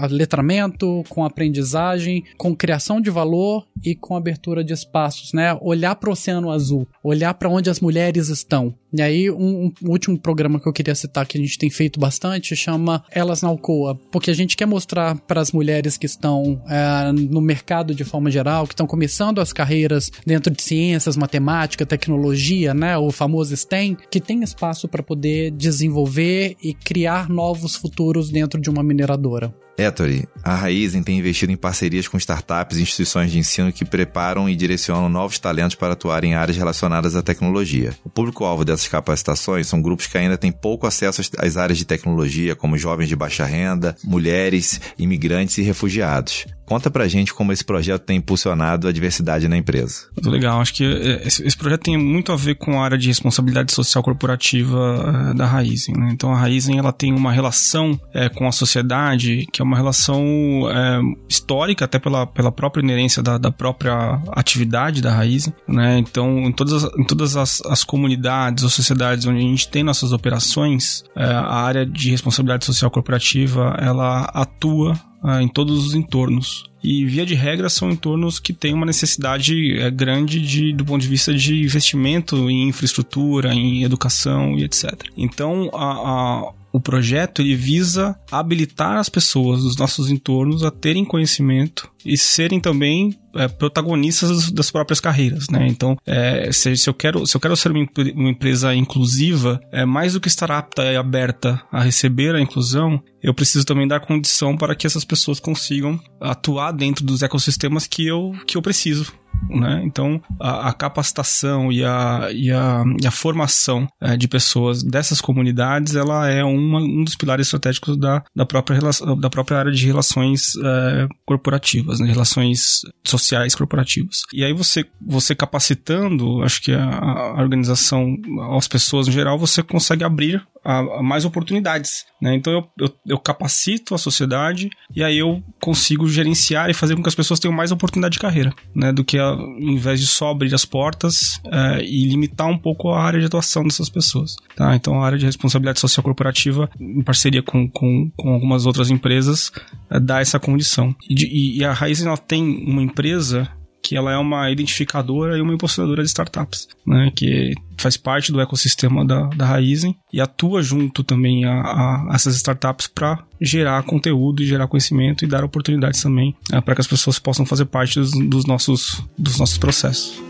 letramento, 0.09 1.03
com 1.09 1.23
aprendizagem, 1.23 2.23
com 2.37 2.55
criação 2.55 2.99
de 2.99 3.09
valor 3.09 3.65
e 3.83 3.95
com 3.95 4.15
abertura 4.15 4.63
de 4.63 4.73
espaços, 4.73 5.33
né? 5.33 5.57
Olhar 5.61 5.95
para 5.95 6.09
o 6.09 6.13
oceano 6.13 6.51
azul, 6.51 6.87
olhar 7.03 7.33
para 7.33 7.49
onde 7.49 7.69
as 7.69 7.79
mulheres 7.79 8.29
estão. 8.29 8.73
E 8.93 9.01
aí, 9.01 9.31
um, 9.31 9.71
um, 9.81 9.89
último 9.89 10.19
programa 10.19 10.59
que 10.59 10.67
eu 10.67 10.73
queria 10.73 10.93
citar 10.93 11.25
que 11.25 11.35
a 11.35 11.41
gente 11.41 11.57
tem 11.57 11.69
feito 11.69 11.99
bastante 11.99 12.55
chama 12.55 13.03
Elas 13.09 13.41
na 13.41 13.49
Alcoa, 13.49 13.99
porque 14.11 14.29
a 14.29 14.33
gente 14.35 14.55
quer 14.55 14.67
mostrar 14.67 15.15
para 15.15 15.41
as 15.41 15.51
mulheres 15.51 15.97
que 15.97 16.05
estão 16.05 16.61
é, 16.69 17.11
no 17.11 17.41
mercado 17.41 17.95
de 17.95 18.03
forma 18.03 18.29
geral, 18.29 18.67
que 18.67 18.73
estão 18.73 18.85
começando 18.85 19.41
as 19.41 19.51
carreiras 19.51 20.11
dentro 20.27 20.53
de 20.53 20.61
ciências, 20.61 21.17
matemática, 21.17 21.87
tecnologia, 21.87 22.73
né? 22.73 22.95
O 22.95 23.11
famoso 23.11 23.57
STEM, 23.57 23.97
que 24.11 24.21
tem 24.21 24.43
espaço 24.43 24.87
para 24.87 25.01
poder 25.01 25.49
desenvolver 25.51 26.55
e 26.61 26.73
criar 26.75 27.29
novos 27.29 27.75
futuros 27.75 28.29
dentro 28.29 28.61
de 28.61 28.69
uma 28.69 28.83
mineradora. 28.83 29.53
Ettore, 29.77 30.27
a 30.43 30.55
Raizen 30.55 31.01
tem 31.01 31.17
investido 31.17 31.51
em 31.51 31.57
parcerias 31.57 32.07
com 32.07 32.17
startups 32.17 32.77
e 32.77 32.81
instituições 32.81 33.31
de 33.31 33.39
ensino 33.39 33.73
que 33.73 33.83
preparam 33.83 34.47
e 34.47 34.55
direcionam 34.55 35.09
novos 35.09 35.39
talentos 35.39 35.75
para 35.75 35.93
atuar 35.93 36.23
em 36.23 36.35
áreas 36.35 36.57
relacionadas 36.57 37.15
à 37.15 37.23
tecnologia. 37.23 37.95
O 38.03 38.09
público-alvo 38.09 38.63
dessas 38.63 38.87
capacitações 38.87 39.67
são 39.67 39.81
grupos 39.81 40.05
que 40.05 40.17
ainda 40.17 40.37
têm 40.37 40.51
pouco 40.51 40.85
acesso 40.85 41.21
às 41.37 41.57
áreas 41.57 41.77
de 41.77 41.85
tecnologia, 41.85 42.55
como 42.55 42.77
jovens 42.77 43.09
de 43.09 43.15
baixa 43.15 43.45
renda, 43.45 43.95
mulheres, 44.03 44.79
imigrantes 44.97 45.57
e 45.57 45.63
refugiados. 45.63 46.45
Conta 46.65 46.89
pra 46.89 47.07
gente 47.07 47.33
como 47.33 47.51
esse 47.51 47.63
projeto 47.63 48.03
tem 48.03 48.17
impulsionado 48.17 48.87
a 48.87 48.91
diversidade 48.91 49.47
na 49.47 49.57
empresa. 49.57 50.07
Legal. 50.23 50.61
Acho 50.61 50.73
que 50.73 50.85
é, 50.85 51.27
esse 51.27 51.57
projeto 51.57 51.83
tem 51.83 51.97
muito 51.97 52.31
a 52.31 52.35
ver 52.35 52.55
com 52.55 52.81
a 52.81 52.85
área 52.85 52.97
de 52.97 53.07
responsabilidade 53.07 53.71
social 53.73 54.03
corporativa 54.03 55.31
é, 55.31 55.33
da 55.33 55.45
Raizen. 55.45 55.95
Né? 55.95 56.09
Então 56.11 56.31
a 56.31 56.37
Raizen 56.37 56.77
ela 56.77 56.93
tem 56.93 57.13
uma 57.13 57.31
relação 57.31 57.99
é, 58.13 58.29
com 58.29 58.47
a 58.47 58.51
sociedade 58.51 59.45
que 59.51 59.61
é 59.61 59.65
uma 59.65 59.75
relação 59.75 60.23
é, 60.69 61.01
histórica, 61.27 61.85
até 61.85 61.99
pela, 61.99 62.25
pela 62.25 62.51
própria 62.51 62.81
inerência 62.81 63.21
da, 63.21 63.37
da 63.37 63.51
própria 63.51 64.21
atividade 64.31 65.01
da 65.01 65.13
Raizen. 65.13 65.53
Né? 65.67 65.99
Então 65.99 66.39
em 66.39 66.51
todas, 66.51 66.83
as, 66.83 66.97
em 66.97 67.03
todas 67.03 67.35
as, 67.35 67.61
as, 67.65 67.83
comunidades 67.83 68.63
ou 68.63 68.69
sociedades 68.69 69.25
onde 69.25 69.39
a 69.39 69.41
gente 69.41 69.67
tem 69.67 69.83
nossas 69.83 70.13
operações, 70.13 71.03
é, 71.15 71.25
a 71.25 71.55
área 71.55 71.85
de 71.85 72.09
responsabilidade 72.09 72.65
social 72.65 72.89
corporativa 72.89 73.75
ela 73.79 74.23
atua 74.33 74.97
ah, 75.23 75.41
em 75.41 75.47
todos 75.47 75.87
os 75.87 75.95
entornos. 75.95 76.65
E, 76.83 77.05
via 77.05 77.25
de 77.25 77.33
regra, 77.33 77.69
são 77.69 77.89
entornos 77.89 78.39
que 78.39 78.51
têm 78.51 78.73
uma 78.73 78.85
necessidade 78.85 79.79
é, 79.79 79.89
grande 79.89 80.41
de, 80.41 80.73
do 80.73 80.83
ponto 80.83 81.01
de 81.01 81.07
vista 81.07 81.33
de 81.33 81.63
investimento 81.63 82.49
em 82.49 82.67
infraestrutura, 82.67 83.53
em 83.53 83.83
educação 83.83 84.57
e 84.57 84.65
etc. 84.65 84.91
Então, 85.15 85.71
a, 85.73 85.91
a 85.91 86.51
o 86.73 86.81
projeto 86.81 87.41
ele 87.41 87.55
visa 87.55 88.19
habilitar 88.31 88.97
as 88.97 89.07
pessoas 89.07 89.61
dos 89.61 89.77
nossos 89.77 90.09
entornos 90.09 90.63
a 90.63 90.71
terem 90.71 91.05
conhecimento 91.05 91.87
e 92.03 92.17
serem 92.17 92.59
também 92.59 93.15
é, 93.35 93.47
protagonistas 93.47 94.51
das 94.51 94.71
próprias 94.71 94.99
carreiras, 94.99 95.47
né? 95.49 95.67
Então, 95.67 95.95
é, 96.05 96.51
se, 96.51 96.75
se, 96.75 96.89
eu 96.89 96.93
quero, 96.93 97.25
se 97.27 97.37
eu 97.37 97.41
quero 97.41 97.55
ser 97.55 97.71
uma, 97.71 97.85
uma, 98.15 98.29
empresa 98.29 98.75
inclusiva, 98.75 99.61
é 99.71 99.85
mais 99.85 100.13
do 100.13 100.19
que 100.19 100.27
estar 100.27 100.51
apta 100.51 100.83
e 100.91 100.97
aberta 100.97 101.61
a 101.71 101.81
receber 101.81 102.35
a 102.35 102.41
inclusão, 102.41 103.01
eu 103.21 103.33
preciso 103.33 103.65
também 103.65 103.87
dar 103.87 103.99
condição 103.99 104.57
para 104.57 104.75
que 104.75 104.87
essas 104.87 105.05
pessoas 105.05 105.39
consigam 105.39 105.99
atuar 106.19 106.71
dentro 106.71 107.05
dos 107.05 107.21
ecossistemas 107.21 107.85
que 107.85 108.05
eu, 108.05 108.33
que 108.45 108.57
eu 108.57 108.61
preciso 108.61 109.13
né? 109.49 109.81
Então, 109.83 110.21
a, 110.39 110.69
a, 110.69 110.73
capacitação 110.73 111.71
e 111.71 111.83
a, 111.83 112.29
e 112.31 112.51
a, 112.51 112.83
e 113.01 113.07
a 113.07 113.11
formação 113.11 113.87
é, 114.01 114.17
de 114.17 114.27
pessoas 114.27 114.83
dessas 114.83 115.21
comunidades, 115.21 115.95
ela 115.95 116.29
é 116.29 116.43
uma, 116.43 116.79
um 116.79 117.03
dos 117.03 117.15
pilares 117.15 117.47
estratégicos 117.47 117.97
da, 117.97 118.23
da, 118.35 118.45
própria, 118.45 118.75
relação, 118.75 119.17
da 119.17 119.29
própria 119.29 119.57
área 119.57 119.71
de 119.71 119.85
relações 119.85 120.53
é, 120.57 121.07
corporativas, 121.25 121.99
né? 121.99 122.07
relações 122.07 122.81
sociais 123.03 123.55
corporativas. 123.55 124.21
E 124.33 124.43
aí 124.43 124.53
você, 124.53 124.85
você 125.01 125.35
capacitando, 125.35 126.41
acho 126.43 126.61
que 126.61 126.71
a, 126.71 126.83
a 126.83 127.41
organização, 127.41 128.15
as 128.57 128.67
pessoas 128.67 129.07
no 129.07 129.13
geral, 129.13 129.37
você 129.37 129.61
consegue 129.61 130.03
abrir 130.03 130.41
a, 130.63 130.79
a 130.79 131.03
mais 131.03 131.25
oportunidades. 131.25 132.05
Né? 132.21 132.35
Então 132.35 132.53
eu, 132.53 132.67
eu, 132.79 132.95
eu, 133.07 133.19
capacito 133.19 133.93
a 133.93 133.97
sociedade 133.97 134.69
e 134.95 135.03
aí 135.03 135.17
eu 135.17 135.43
consigo 135.59 136.07
gerenciar 136.07 136.69
e 136.69 136.73
fazer 136.73 136.95
com 136.95 137.03
que 137.03 137.09
as 137.09 137.15
pessoas 137.15 137.39
tenham 137.39 137.53
mais 137.53 137.71
oportunidade 137.71 138.13
de 138.13 138.19
carreira, 138.19 138.53
né? 138.73 138.93
Do 138.93 139.03
que 139.03 139.17
ao 139.17 139.37
invés 139.59 139.99
de 139.99 140.07
só 140.07 140.31
abrir 140.31 140.53
as 140.53 140.65
portas 140.65 141.41
é, 141.45 141.83
e 141.83 142.05
limitar 142.05 142.47
um 142.47 142.57
pouco 142.57 142.89
a 142.91 143.03
área 143.03 143.19
de 143.19 143.25
atuação 143.25 143.63
dessas 143.63 143.89
pessoas. 143.89 144.35
Tá? 144.55 144.75
Então 144.75 145.01
a 145.01 145.05
área 145.05 145.17
de 145.17 145.25
responsabilidade 145.25 145.79
social 145.79 146.03
corporativa, 146.03 146.69
em 146.79 147.01
parceria 147.01 147.43
com, 147.43 147.69
com, 147.69 148.09
com 148.15 148.33
algumas 148.33 148.65
outras 148.65 148.89
empresas, 148.89 149.51
é, 149.89 149.99
dá 149.99 150.21
essa 150.21 150.39
condição. 150.39 150.95
E, 151.09 151.15
e, 151.25 151.57
e 151.59 151.65
a 151.65 151.73
Raiz 151.73 152.01
ela 152.01 152.17
tem 152.17 152.43
uma 152.65 152.81
empresa 152.81 153.49
que 153.83 153.97
ela 153.97 154.11
é 154.11 154.17
uma 154.17 154.49
identificadora 154.49 155.37
e 155.37 155.41
uma 155.41 155.53
impulsionadora 155.53 156.01
de 156.01 156.07
startups, 156.07 156.69
né, 156.87 157.11
que 157.13 157.53
faz 157.77 157.97
parte 157.97 158.31
do 158.31 158.39
ecossistema 158.39 159.05
da, 159.05 159.27
da 159.27 159.45
Raizen 159.45 159.95
e 160.11 160.21
atua 160.21 160.63
junto 160.63 161.03
também 161.03 161.43
a, 161.43 161.51
a, 161.51 162.11
essas 162.13 162.35
startups 162.37 162.87
para 162.87 163.23
gerar 163.41 163.83
conteúdo 163.83 164.41
e 164.41 164.47
gerar 164.47 164.67
conhecimento 164.67 165.25
e 165.25 165.27
dar 165.27 165.43
oportunidades 165.43 166.01
também 166.01 166.33
é, 166.51 166.61
para 166.61 166.75
que 166.75 166.81
as 166.81 166.87
pessoas 166.87 167.19
possam 167.19 167.45
fazer 167.45 167.65
parte 167.65 167.99
dos, 167.99 168.11
dos, 168.11 168.45
nossos, 168.45 169.03
dos 169.17 169.37
nossos 169.37 169.57
processos. 169.57 170.21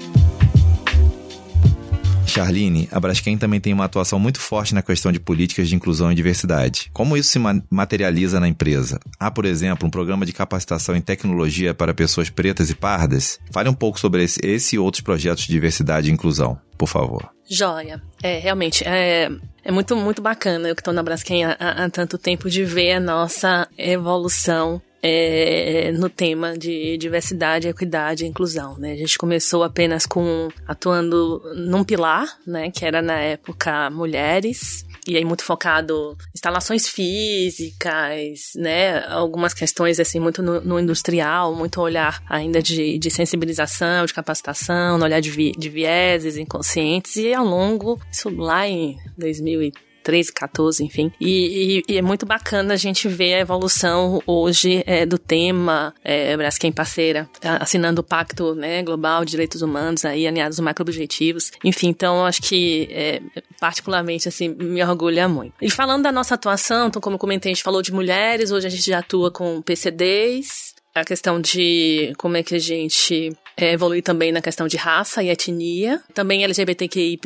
Charline, 2.33 2.89
a 2.91 2.99
Braskem 2.99 3.37
também 3.37 3.59
tem 3.59 3.73
uma 3.73 3.85
atuação 3.85 4.17
muito 4.17 4.39
forte 4.39 4.73
na 4.73 4.81
questão 4.81 5.11
de 5.11 5.19
políticas 5.19 5.69
de 5.69 5.75
inclusão 5.75 6.11
e 6.11 6.15
diversidade. 6.15 6.89
Como 6.91 7.15
isso 7.15 7.29
se 7.29 7.39
materializa 7.69 8.39
na 8.39 8.47
empresa? 8.47 8.99
Há, 9.19 9.29
por 9.29 9.45
exemplo, 9.45 9.87
um 9.87 9.91
programa 9.91 10.25
de 10.25 10.33
capacitação 10.33 10.95
em 10.95 11.01
tecnologia 11.01 11.75
para 11.75 11.93
pessoas 11.93 12.31
pretas 12.31 12.71
e 12.71 12.75
pardas? 12.75 13.39
Fale 13.51 13.69
um 13.69 13.73
pouco 13.73 13.99
sobre 13.99 14.23
esse, 14.23 14.39
esse 14.43 14.75
e 14.75 14.79
outros 14.79 15.01
projetos 15.01 15.43
de 15.43 15.51
diversidade 15.51 16.09
e 16.09 16.11
inclusão, 16.11 16.59
por 16.75 16.87
favor. 16.87 17.29
Joia. 17.47 18.01
É, 18.23 18.39
realmente, 18.39 18.83
é, 18.83 19.29
é 19.63 19.71
muito, 19.71 19.95
muito 19.95 20.19
bacana 20.19 20.69
eu 20.69 20.75
que 20.75 20.81
estou 20.81 20.93
na 20.93 21.03
Braskem 21.03 21.45
há, 21.45 21.53
há 21.59 21.89
tanto 21.91 22.17
tempo 22.17 22.49
de 22.49 22.65
ver 22.65 22.93
a 22.93 22.99
nossa 22.99 23.67
evolução 23.77 24.81
é, 25.05 25.91
no 25.91 26.09
tema 26.09 26.57
de 26.57 26.97
diversidade, 26.97 27.67
equidade 27.67 28.23
e 28.23 28.27
inclusão. 28.27 28.77
Né? 28.79 28.93
A 28.93 28.95
gente 28.95 29.17
começou 29.17 29.61
apenas 29.61 30.05
com 30.05 30.47
atuando 30.65 31.41
num 31.57 31.83
pilar, 31.83 32.25
né, 32.47 32.71
que 32.71 32.85
era 32.85 33.01
na 33.01 33.19
época 33.19 33.89
mulheres, 33.89 34.85
e 35.05 35.17
aí 35.17 35.25
muito 35.25 35.43
focado 35.43 36.17
instalações 36.33 36.87
físicas, 36.87 38.53
né, 38.55 39.05
algumas 39.07 39.53
questões 39.53 39.99
assim 39.99 40.21
muito 40.21 40.41
no, 40.41 40.61
no 40.61 40.79
industrial, 40.79 41.53
muito 41.53 41.81
olhar 41.81 42.23
ainda 42.29 42.61
de, 42.61 42.97
de 42.97 43.11
sensibilização, 43.11 44.05
de 44.05 44.13
capacitação, 44.13 44.97
no 44.97 45.03
olhar 45.03 45.19
de, 45.19 45.29
vi, 45.29 45.51
de 45.51 45.67
vieses 45.67 46.37
inconscientes 46.37 47.17
e 47.17 47.33
ao 47.33 47.43
longo, 47.43 47.99
isso 48.09 48.29
lá 48.29 48.65
em 48.65 48.97
2013, 49.17 49.82
13, 50.03 50.33
14, 50.33 50.83
enfim. 50.83 51.11
E, 51.19 51.81
e, 51.87 51.93
e, 51.93 51.97
é 51.97 52.01
muito 52.01 52.25
bacana 52.25 52.73
a 52.73 52.77
gente 52.77 53.07
ver 53.07 53.35
a 53.35 53.39
evolução 53.39 54.21
hoje 54.27 54.83
é, 54.85 55.05
do 55.05 55.17
tema 55.17 55.93
é, 56.03 56.35
Braskem 56.35 56.71
parceira, 56.71 57.29
assinando 57.41 58.01
o 58.01 58.03
Pacto 58.03 58.53
né, 58.53 58.83
Global 58.83 59.23
de 59.25 59.31
Direitos 59.31 59.61
Humanos, 59.61 60.05
aí 60.05 60.27
alinhados 60.27 60.59
aos 60.59 60.65
macro-objetivos. 60.65 61.51
Enfim, 61.63 61.87
então 61.87 62.25
acho 62.25 62.41
que 62.41 62.87
é, 62.91 63.21
particularmente 63.59 64.27
assim 64.27 64.49
me 64.49 64.83
orgulha 64.83 65.27
muito. 65.27 65.53
E 65.61 65.69
falando 65.69 66.03
da 66.03 66.11
nossa 66.11 66.35
atuação, 66.35 66.87
então 66.87 67.01
como 67.01 67.15
eu 67.15 67.19
comentei, 67.19 67.51
a 67.51 67.55
gente 67.55 67.63
falou 67.63 67.81
de 67.81 67.93
mulheres, 67.93 68.51
hoje 68.51 68.67
a 68.67 68.69
gente 68.69 68.85
já 68.85 68.99
atua 68.99 69.31
com 69.31 69.61
PCDs, 69.61 70.62
a 70.93 71.03
questão 71.03 71.39
de 71.41 72.13
como 72.17 72.37
é 72.37 72.43
que 72.43 72.55
a 72.55 72.59
gente 72.59 73.35
é, 73.57 73.73
evoluir 73.73 74.03
também 74.03 74.31
na 74.31 74.41
questão 74.41 74.67
de 74.67 74.77
raça 74.77 75.23
e 75.23 75.29
etnia, 75.29 76.01
também 76.13 76.43
LGBTQIA+, 76.43 77.17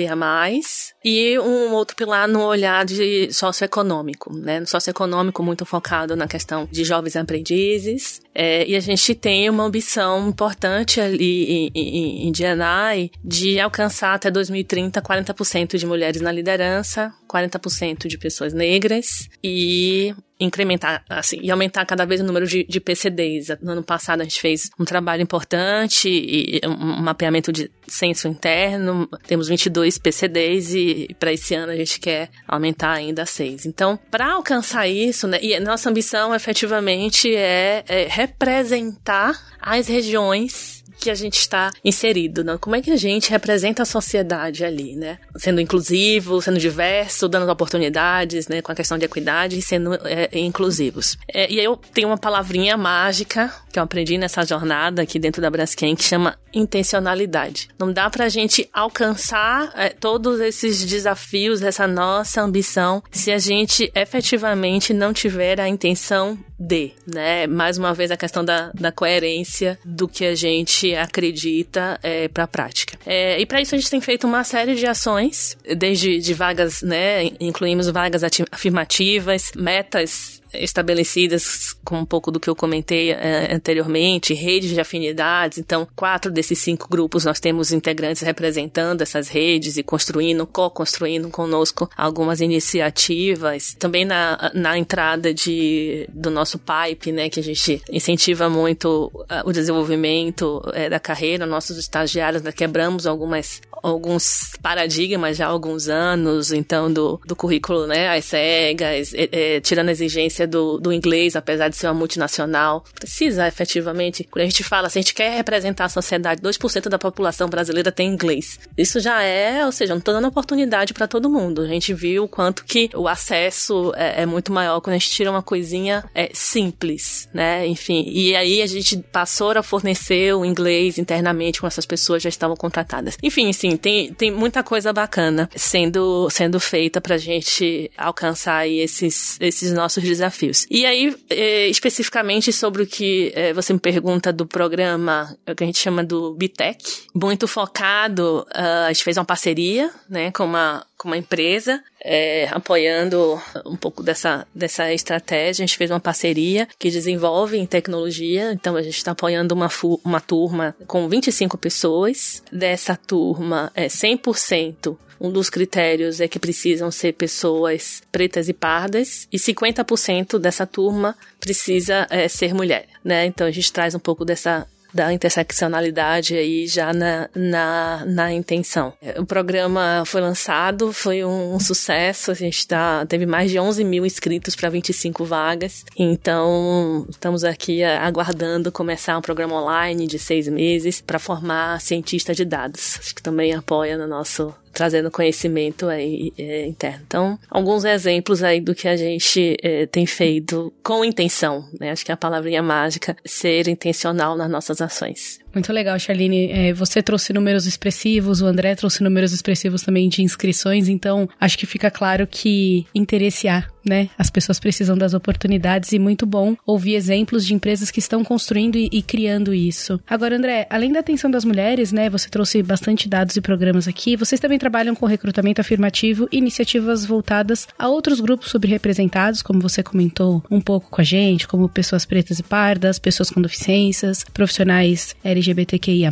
e 1.04 1.40
um 1.40 1.74
outro 1.74 1.96
pilar 1.96 2.28
no 2.28 2.44
olhar 2.44 2.86
de 2.86 3.32
socioeconômico, 3.32 4.34
né? 4.34 4.60
No 4.60 4.68
socioeconômico 4.68 5.42
muito 5.42 5.66
focado 5.66 6.16
na 6.16 6.28
questão 6.28 6.68
de 6.72 6.84
jovens 6.84 7.16
aprendizes, 7.16 8.22
é, 8.34 8.68
e 8.68 8.76
a 8.76 8.80
gente 8.80 9.16
tem 9.16 9.50
uma 9.50 9.64
ambição 9.64 10.30
importante 10.30 11.00
ali 11.02 11.46
em, 11.50 11.72
em, 11.74 12.28
em 12.28 12.32
DNI 12.32 13.12
de 13.24 13.60
alcançar 13.60 14.14
até 14.14 14.30
2030 14.30 15.02
40% 15.02 15.78
de 15.78 15.86
mulheres 15.86 16.22
na 16.22 16.32
liderança, 16.32 17.14
40% 17.28 18.08
de 18.08 18.18
pessoas 18.18 18.54
negras 18.54 19.30
e 19.44 20.14
incrementar, 20.40 21.04
assim, 21.10 21.40
e 21.42 21.52
aumentar 21.52 21.86
cada 21.86 22.06
vez 22.06 22.22
o 22.22 22.24
número 22.24 22.46
de, 22.46 22.64
de 22.64 22.80
PCDs. 22.80 23.48
No 23.62 23.72
ano 23.72 23.84
passado 23.84 24.22
a 24.22 24.24
gente 24.24 24.40
fez 24.40 24.70
um 24.80 24.86
trabalho 24.86 25.22
importante 25.22 26.10
e 26.10 26.62
um 26.66 27.02
mapeamento 27.02 27.52
de 27.52 27.72
censo 27.88 28.28
interno, 28.28 29.08
temos 29.26 29.48
22 29.48 29.98
PCDs 29.98 30.74
e 30.74 31.16
para 31.20 31.34
esse 31.34 31.56
ano 31.56 31.72
a 31.72 31.76
gente 31.76 32.00
quer 32.00 32.30
aumentar 32.48 32.92
ainda 32.92 33.24
a 33.24 33.26
6. 33.26 33.66
Então, 33.66 33.98
para 34.12 34.34
alcançar 34.34 34.88
isso, 34.88 35.28
né, 35.28 35.40
e 35.42 35.60
nossa 35.60 35.90
ambição 35.90 36.36
efetivamente 36.36 37.34
é, 37.34 37.84
é 37.88 38.08
representar 38.08 39.40
as 39.62 39.88
regiões 39.88 40.77
que 41.00 41.10
a 41.10 41.16
gente 41.16 41.38
está 41.38 41.72
inserido, 41.84 42.44
né? 42.44 42.58
Como 42.60 42.76
é 42.76 42.82
que 42.82 42.92
a 42.92 42.98
gente 42.98 43.30
representa 43.30 43.84
a 43.84 43.86
sociedade 43.86 44.66
ali, 44.66 44.96
né? 44.96 45.20
Sendo 45.36 45.62
inclusivo, 45.62 46.42
sendo 46.42 46.60
diverso, 46.60 47.28
dando 47.28 47.50
oportunidades, 47.50 48.48
né? 48.48 48.62
Com 48.62 48.72
a 48.72 48.76
questão 48.76 48.98
de 48.98 49.06
equidade 49.06 49.58
e 49.58 49.62
sendo 49.62 49.96
é, 50.06 50.30
inclusivos. 50.40 51.18
É, 51.28 51.52
e 51.52 51.60
aí 51.60 51.66
eu 51.66 51.78
tenho 51.78 52.08
uma 52.08 52.18
palavrinha 52.18 52.78
mágica 52.78 53.54
que 53.72 53.80
eu 53.80 53.84
aprendi 53.84 54.18
nessa 54.18 54.44
jornada 54.46 55.02
aqui 55.02 55.20
dentro 55.20 55.42
da 55.42 55.50
Braskem 55.50 55.96
que 55.96 56.04
chama 56.04 56.38
intencionalidade. 56.58 57.70
Não 57.80 57.92
dá 57.92 58.10
pra 58.10 58.30
gente 58.30 58.68
alcançar 58.74 59.72
é, 59.76 59.90
todos 59.90 60.40
esses 60.40 60.84
desafios, 60.86 61.62
essa 61.62 61.88
nossa 61.88 62.42
ambição, 62.42 63.04
se 63.12 63.32
a 63.32 63.38
gente 63.38 63.92
efetivamente 63.96 64.94
não 64.94 65.14
tiver 65.14 65.60
a 65.60 65.68
intenção 65.68 66.38
de, 66.60 66.92
né? 67.06 67.46
Mais 67.46 67.78
uma 67.78 67.94
vez 67.94 68.10
a 68.10 68.18
questão 68.18 68.44
da, 68.44 68.72
da 68.74 68.92
coerência 68.92 69.78
do 69.86 70.08
que 70.08 70.26
a 70.26 70.34
gente 70.34 70.96
acredita 70.96 72.00
é, 72.02 72.28
para 72.28 72.46
a 72.46 72.48
prática. 72.48 72.98
É, 73.06 73.40
e 73.40 73.46
para 73.46 73.62
isso 73.62 73.76
a 73.76 73.78
gente 73.78 73.90
tem 73.90 74.02
feito 74.02 74.26
uma 74.26 74.44
série 74.44 74.74
de 74.74 74.88
ações, 74.88 75.56
desde 75.78 76.20
de 76.20 76.34
vagas, 76.34 76.82
né? 76.82 77.26
Incluímos 77.40 77.88
vagas 77.90 78.24
afirmativas, 78.52 79.52
metas 79.56 80.37
estabelecidas 80.60 81.76
com 81.84 82.00
um 82.00 82.06
pouco 82.06 82.32
do 82.32 82.40
que 82.40 82.50
eu 82.50 82.56
comentei 82.56 83.12
é, 83.12 83.54
anteriormente, 83.54 84.34
redes 84.34 84.70
de 84.70 84.80
afinidades. 84.80 85.58
Então, 85.58 85.88
quatro 85.96 86.32
desses 86.32 86.60
cinco 86.60 86.88
grupos 86.90 87.26
nós 87.26 87.40
temos 87.40 87.72
integrantes 87.72 88.22
representando 88.22 89.02
essas 89.02 89.28
redes 89.28 89.78
e 89.78 89.84
construindo, 89.84 90.46
co-construindo 90.46 91.30
conosco 91.30 91.90
algumas 91.96 92.42
iniciativas. 92.42 93.76
Também 93.80 94.06
na, 94.06 94.52
na 94.54 94.78
entrada 94.78 95.34
de, 95.34 96.08
do 96.14 96.30
nosso 96.30 96.60
pipe, 96.60 97.12
né, 97.12 97.30
que 97.30 97.40
a 97.40 97.44
gente 97.44 97.82
incentiva 97.92 98.50
muito 98.50 99.12
uh, 99.14 99.48
o 99.48 99.52
desenvolvimento 99.52 100.62
uh, 100.66 100.90
da 100.90 101.00
carreira, 101.00 101.46
nossos 101.46 101.78
estagiários, 101.78 102.42
né, 102.42 102.52
quebramos 102.52 103.06
algumas 103.06 103.62
alguns 103.84 104.52
paradigmas 104.62 105.38
já 105.38 105.46
há 105.46 105.50
alguns 105.50 105.88
anos, 105.88 106.52
então 106.52 106.92
do, 106.92 107.20
do 107.26 107.36
currículo, 107.36 107.88
né, 107.88 108.10
às 108.10 108.26
cegas, 108.26 109.14
é, 109.14 109.30
é, 109.32 109.62
tirando 109.62 109.90
a 109.90 109.92
exigência 109.92 110.47
do, 110.48 110.80
do 110.80 110.94
inglês, 110.94 111.36
apesar 111.36 111.70
de 111.70 111.76
ser 111.76 111.88
uma 111.88 111.94
multinacional, 111.94 112.84
precisa 112.96 113.48
efetivamente, 113.48 114.24
quando 114.30 114.44
a 114.44 114.50
gente 114.50 114.64
fala, 114.64 114.90
se 114.90 114.98
a 114.98 115.02
gente 115.02 115.14
quer 115.14 115.36
representar 115.36 115.86
a 115.86 115.90
sociedade, 115.90 116.42
2% 116.42 116.90
da 116.90 116.98
população 116.98 117.50
brasileira 117.50 117.92
tem 117.92 118.10
inglês. 118.10 118.60
Isso 118.78 119.00
já 119.00 119.22
é, 119.22 119.66
ou 119.66 119.72
seja, 119.72 119.94
não 119.94 120.02
tô 120.02 120.12
dando 120.12 120.28
oportunidade 120.28 120.94
para 120.94 121.08
todo 121.08 121.30
mundo. 121.30 121.62
A 121.62 121.68
gente 121.68 121.94
viu 121.94 122.24
o 122.24 122.28
quanto 122.28 122.64
que 122.66 122.90
o 122.96 123.08
acesso 123.08 123.94
é, 123.96 124.24
é, 124.24 124.26
muito 124.26 124.52
maior 124.52 124.80
quando 124.82 124.96
a 124.96 124.98
gente 124.98 125.12
tira 125.12 125.32
uma 125.32 125.44
coisinha 125.44 126.04
é, 126.14 126.30
simples, 126.34 127.28
né? 127.34 127.68
Enfim, 127.68 128.06
e 128.08 128.36
aí 128.36 128.62
a 128.62 128.68
gente 128.68 128.98
passou 129.12 129.52
a 129.52 129.64
fornecer 129.64 130.34
o 130.34 130.46
inglês 130.46 130.98
internamente 130.98 131.62
com 131.62 131.68
essas 131.68 131.86
pessoas 131.86 132.22
já 132.22 132.30
estavam 132.30 132.56
contratadas. 132.56 133.18
Enfim, 133.24 133.52
sim, 133.54 133.76
tem, 133.78 134.14
tem 134.14 134.32
muita 134.32 134.64
coisa 134.64 134.92
bacana 134.94 135.50
sendo, 135.56 136.30
sendo 136.30 136.60
feita 136.60 137.02
pra 137.02 137.18
gente 137.18 137.90
alcançar 137.98 138.68
esses, 138.68 139.38
esses 139.40 139.72
nossos 139.72 140.04
desafios 140.04 140.27
desafios. 140.28 140.66
E 140.70 140.86
aí, 140.86 141.16
é, 141.30 141.68
especificamente 141.68 142.52
sobre 142.52 142.84
o 142.84 142.88
que 142.88 143.32
é, 143.36 143.54
você 143.54 143.74
me 143.74 143.80
pergunta 143.80 144.32
do 144.32 144.46
programa 144.46 145.36
é 145.46 145.56
que 145.56 145.64
a 145.64 145.68
gente 145.68 145.80
chama 145.80 146.04
do 146.04 146.34
BITEC, 146.34 146.84
muito 147.14 147.48
focado, 147.48 148.46
uh, 148.56 148.86
a 148.88 148.94
gente 148.94 149.04
fez 149.04 149.18
uma 149.18 149.26
parceria, 149.26 149.92
né, 150.10 150.32
com 150.32 150.44
uma, 150.44 150.86
com 150.98 151.08
uma 151.08 151.18
empresa, 151.18 151.82
é, 152.04 152.48
apoiando 152.52 153.42
um 153.66 153.76
pouco 153.76 154.04
dessa, 154.04 154.48
dessa 154.54 154.94
estratégia. 154.94 155.64
A 155.64 155.68
gente 155.68 155.78
fez 155.78 155.90
uma 155.90 156.00
parceria 156.00 156.68
que 156.78 156.90
desenvolve 156.90 157.58
em 157.58 157.66
tecnologia, 157.66 158.52
então 158.54 158.76
a 158.76 158.82
gente 158.82 158.98
está 158.98 159.12
apoiando 159.12 159.56
uma, 159.56 159.70
uma 160.04 160.22
turma 160.22 160.76
com 160.86 161.08
25 161.08 161.58
pessoas. 161.58 162.44
Dessa 162.52 162.96
turma, 162.96 163.72
é 163.76 163.88
100% 163.88 164.98
um 165.20 165.32
dos 165.32 165.50
critérios 165.50 166.22
é 166.22 166.28
que 166.28 166.40
precisam 166.40 166.92
ser 166.92 167.14
pessoas 167.14 168.02
pretas 168.12 168.50
e 168.50 168.54
pardas, 168.54 169.28
e 169.32 169.38
50% 169.38 170.40
dessa 170.40 170.66
turma 170.66 171.16
precisa 171.40 172.08
é, 172.10 172.28
ser 172.28 172.54
mulher, 172.54 172.88
né? 173.04 173.26
Então 173.26 173.48
a 173.48 173.52
gente 173.52 173.72
traz 173.72 173.96
um 173.96 174.00
pouco 174.00 174.24
dessa 174.26 174.68
da 174.94 175.14
interseccionalidade 175.14 176.36
aí 176.36 176.66
já 176.66 176.94
na, 176.94 177.30
na, 177.36 178.04
na 178.06 178.34
intenção. 178.34 178.94
O 179.18 179.26
programa 179.26 180.04
foi 180.06 180.22
lançado, 180.22 180.92
foi 180.94 181.24
um, 181.24 181.56
um 181.56 181.60
sucesso, 181.60 182.32
a 182.32 182.34
gente 182.34 182.68
tá, 182.68 183.06
teve 183.06 183.26
mais 183.26 183.52
de 183.52 183.60
11 183.60 183.84
mil 183.84 184.06
inscritos 184.06 184.56
para 184.56 184.70
25 184.70 185.26
vagas, 185.26 185.86
então 185.98 187.06
estamos 187.10 187.44
aqui 187.44 187.84
aguardando 187.84 188.72
começar 188.72 189.18
um 189.18 189.22
programa 189.22 189.62
online 189.62 190.08
de 190.08 190.18
seis 190.18 190.48
meses 190.48 191.02
para 191.02 191.20
formar 191.20 191.80
cientista 191.82 192.34
de 192.34 192.46
dados. 192.46 192.98
Acho 193.00 193.14
que 193.14 193.22
também 193.22 193.54
apoia 193.54 193.98
no 193.98 194.08
nosso 194.08 194.54
trazendo 194.78 195.10
conhecimento 195.10 195.88
aí 195.88 196.32
é, 196.38 196.68
interno. 196.68 197.02
Então, 197.08 197.40
alguns 197.50 197.84
exemplos 197.84 198.44
aí 198.44 198.62
do 198.62 198.76
que 198.76 198.88
a 198.88 198.96
gente 198.96 199.58
é, 199.64 199.88
tem 199.88 200.06
feito 200.06 200.72
com 200.84 201.04
intenção, 201.04 201.68
né? 201.80 201.90
Acho 201.90 202.06
que 202.06 202.12
é 202.12 202.14
a 202.14 202.18
palavrinha 202.18 202.62
mágica, 202.62 203.18
ser 203.26 203.68
intencional 203.68 204.38
nas 204.38 204.48
nossas 204.48 204.80
ações. 204.80 205.40
Muito 205.58 205.74
legal, 205.74 205.98
Charlene. 205.98 206.52
É, 206.52 206.72
você 206.72 207.02
trouxe 207.02 207.34
números 207.34 207.66
expressivos, 207.66 208.44
o 208.44 208.46
André 208.46 208.76
trouxe 208.76 209.02
números 209.02 209.34
expressivos 209.34 209.82
também 209.82 210.08
de 210.08 210.22
inscrições, 210.22 210.88
então 210.88 211.28
acho 211.42 211.58
que 211.58 211.66
fica 211.66 211.90
claro 211.90 212.28
que 212.28 212.86
interesse 212.94 213.48
há, 213.48 213.66
né? 213.84 214.08
As 214.16 214.30
pessoas 214.30 214.60
precisam 214.60 214.96
das 214.96 215.16
oportunidades 215.16 215.94
e 215.94 215.98
muito 215.98 216.28
bom 216.28 216.56
ouvir 216.64 216.94
exemplos 216.94 217.44
de 217.44 217.56
empresas 217.56 217.90
que 217.90 217.98
estão 217.98 218.24
construindo 218.24 218.76
e, 218.76 218.88
e 218.92 219.02
criando 219.02 219.52
isso. 219.52 220.00
Agora, 220.08 220.38
André, 220.38 220.68
além 220.70 220.92
da 220.92 221.00
atenção 221.00 221.32
das 221.32 221.44
mulheres, 221.44 221.92
né? 221.92 222.08
Você 222.08 222.30
trouxe 222.30 222.62
bastante 222.62 223.10
dados 223.10 223.36
e 223.36 223.42
programas 223.42 223.88
aqui. 223.88 224.16
Vocês 224.16 224.40
também 224.40 224.60
trabalham 224.60 224.94
com 224.94 225.08
recrutamento 225.08 225.60
afirmativo 225.60 226.30
e 226.32 226.38
iniciativas 226.38 227.04
voltadas 227.04 227.68
a 227.80 227.88
outros 227.88 228.20
grupos 228.20 228.52
subrepresentados, 228.52 229.42
como 229.42 229.60
você 229.60 229.82
comentou 229.82 230.44
um 230.52 230.62
pouco 230.62 230.92
com 230.92 231.02
a 231.02 231.04
gente, 231.04 231.48
como 231.48 231.68
pessoas 231.68 232.06
pretas 232.06 232.38
e 232.38 232.44
pardas, 232.44 233.00
pessoas 233.00 233.32
com 233.32 233.42
deficiências, 233.42 234.24
profissionais 234.24 235.16
LGBT 235.24 235.47
LGBTQIA+, 235.52 236.12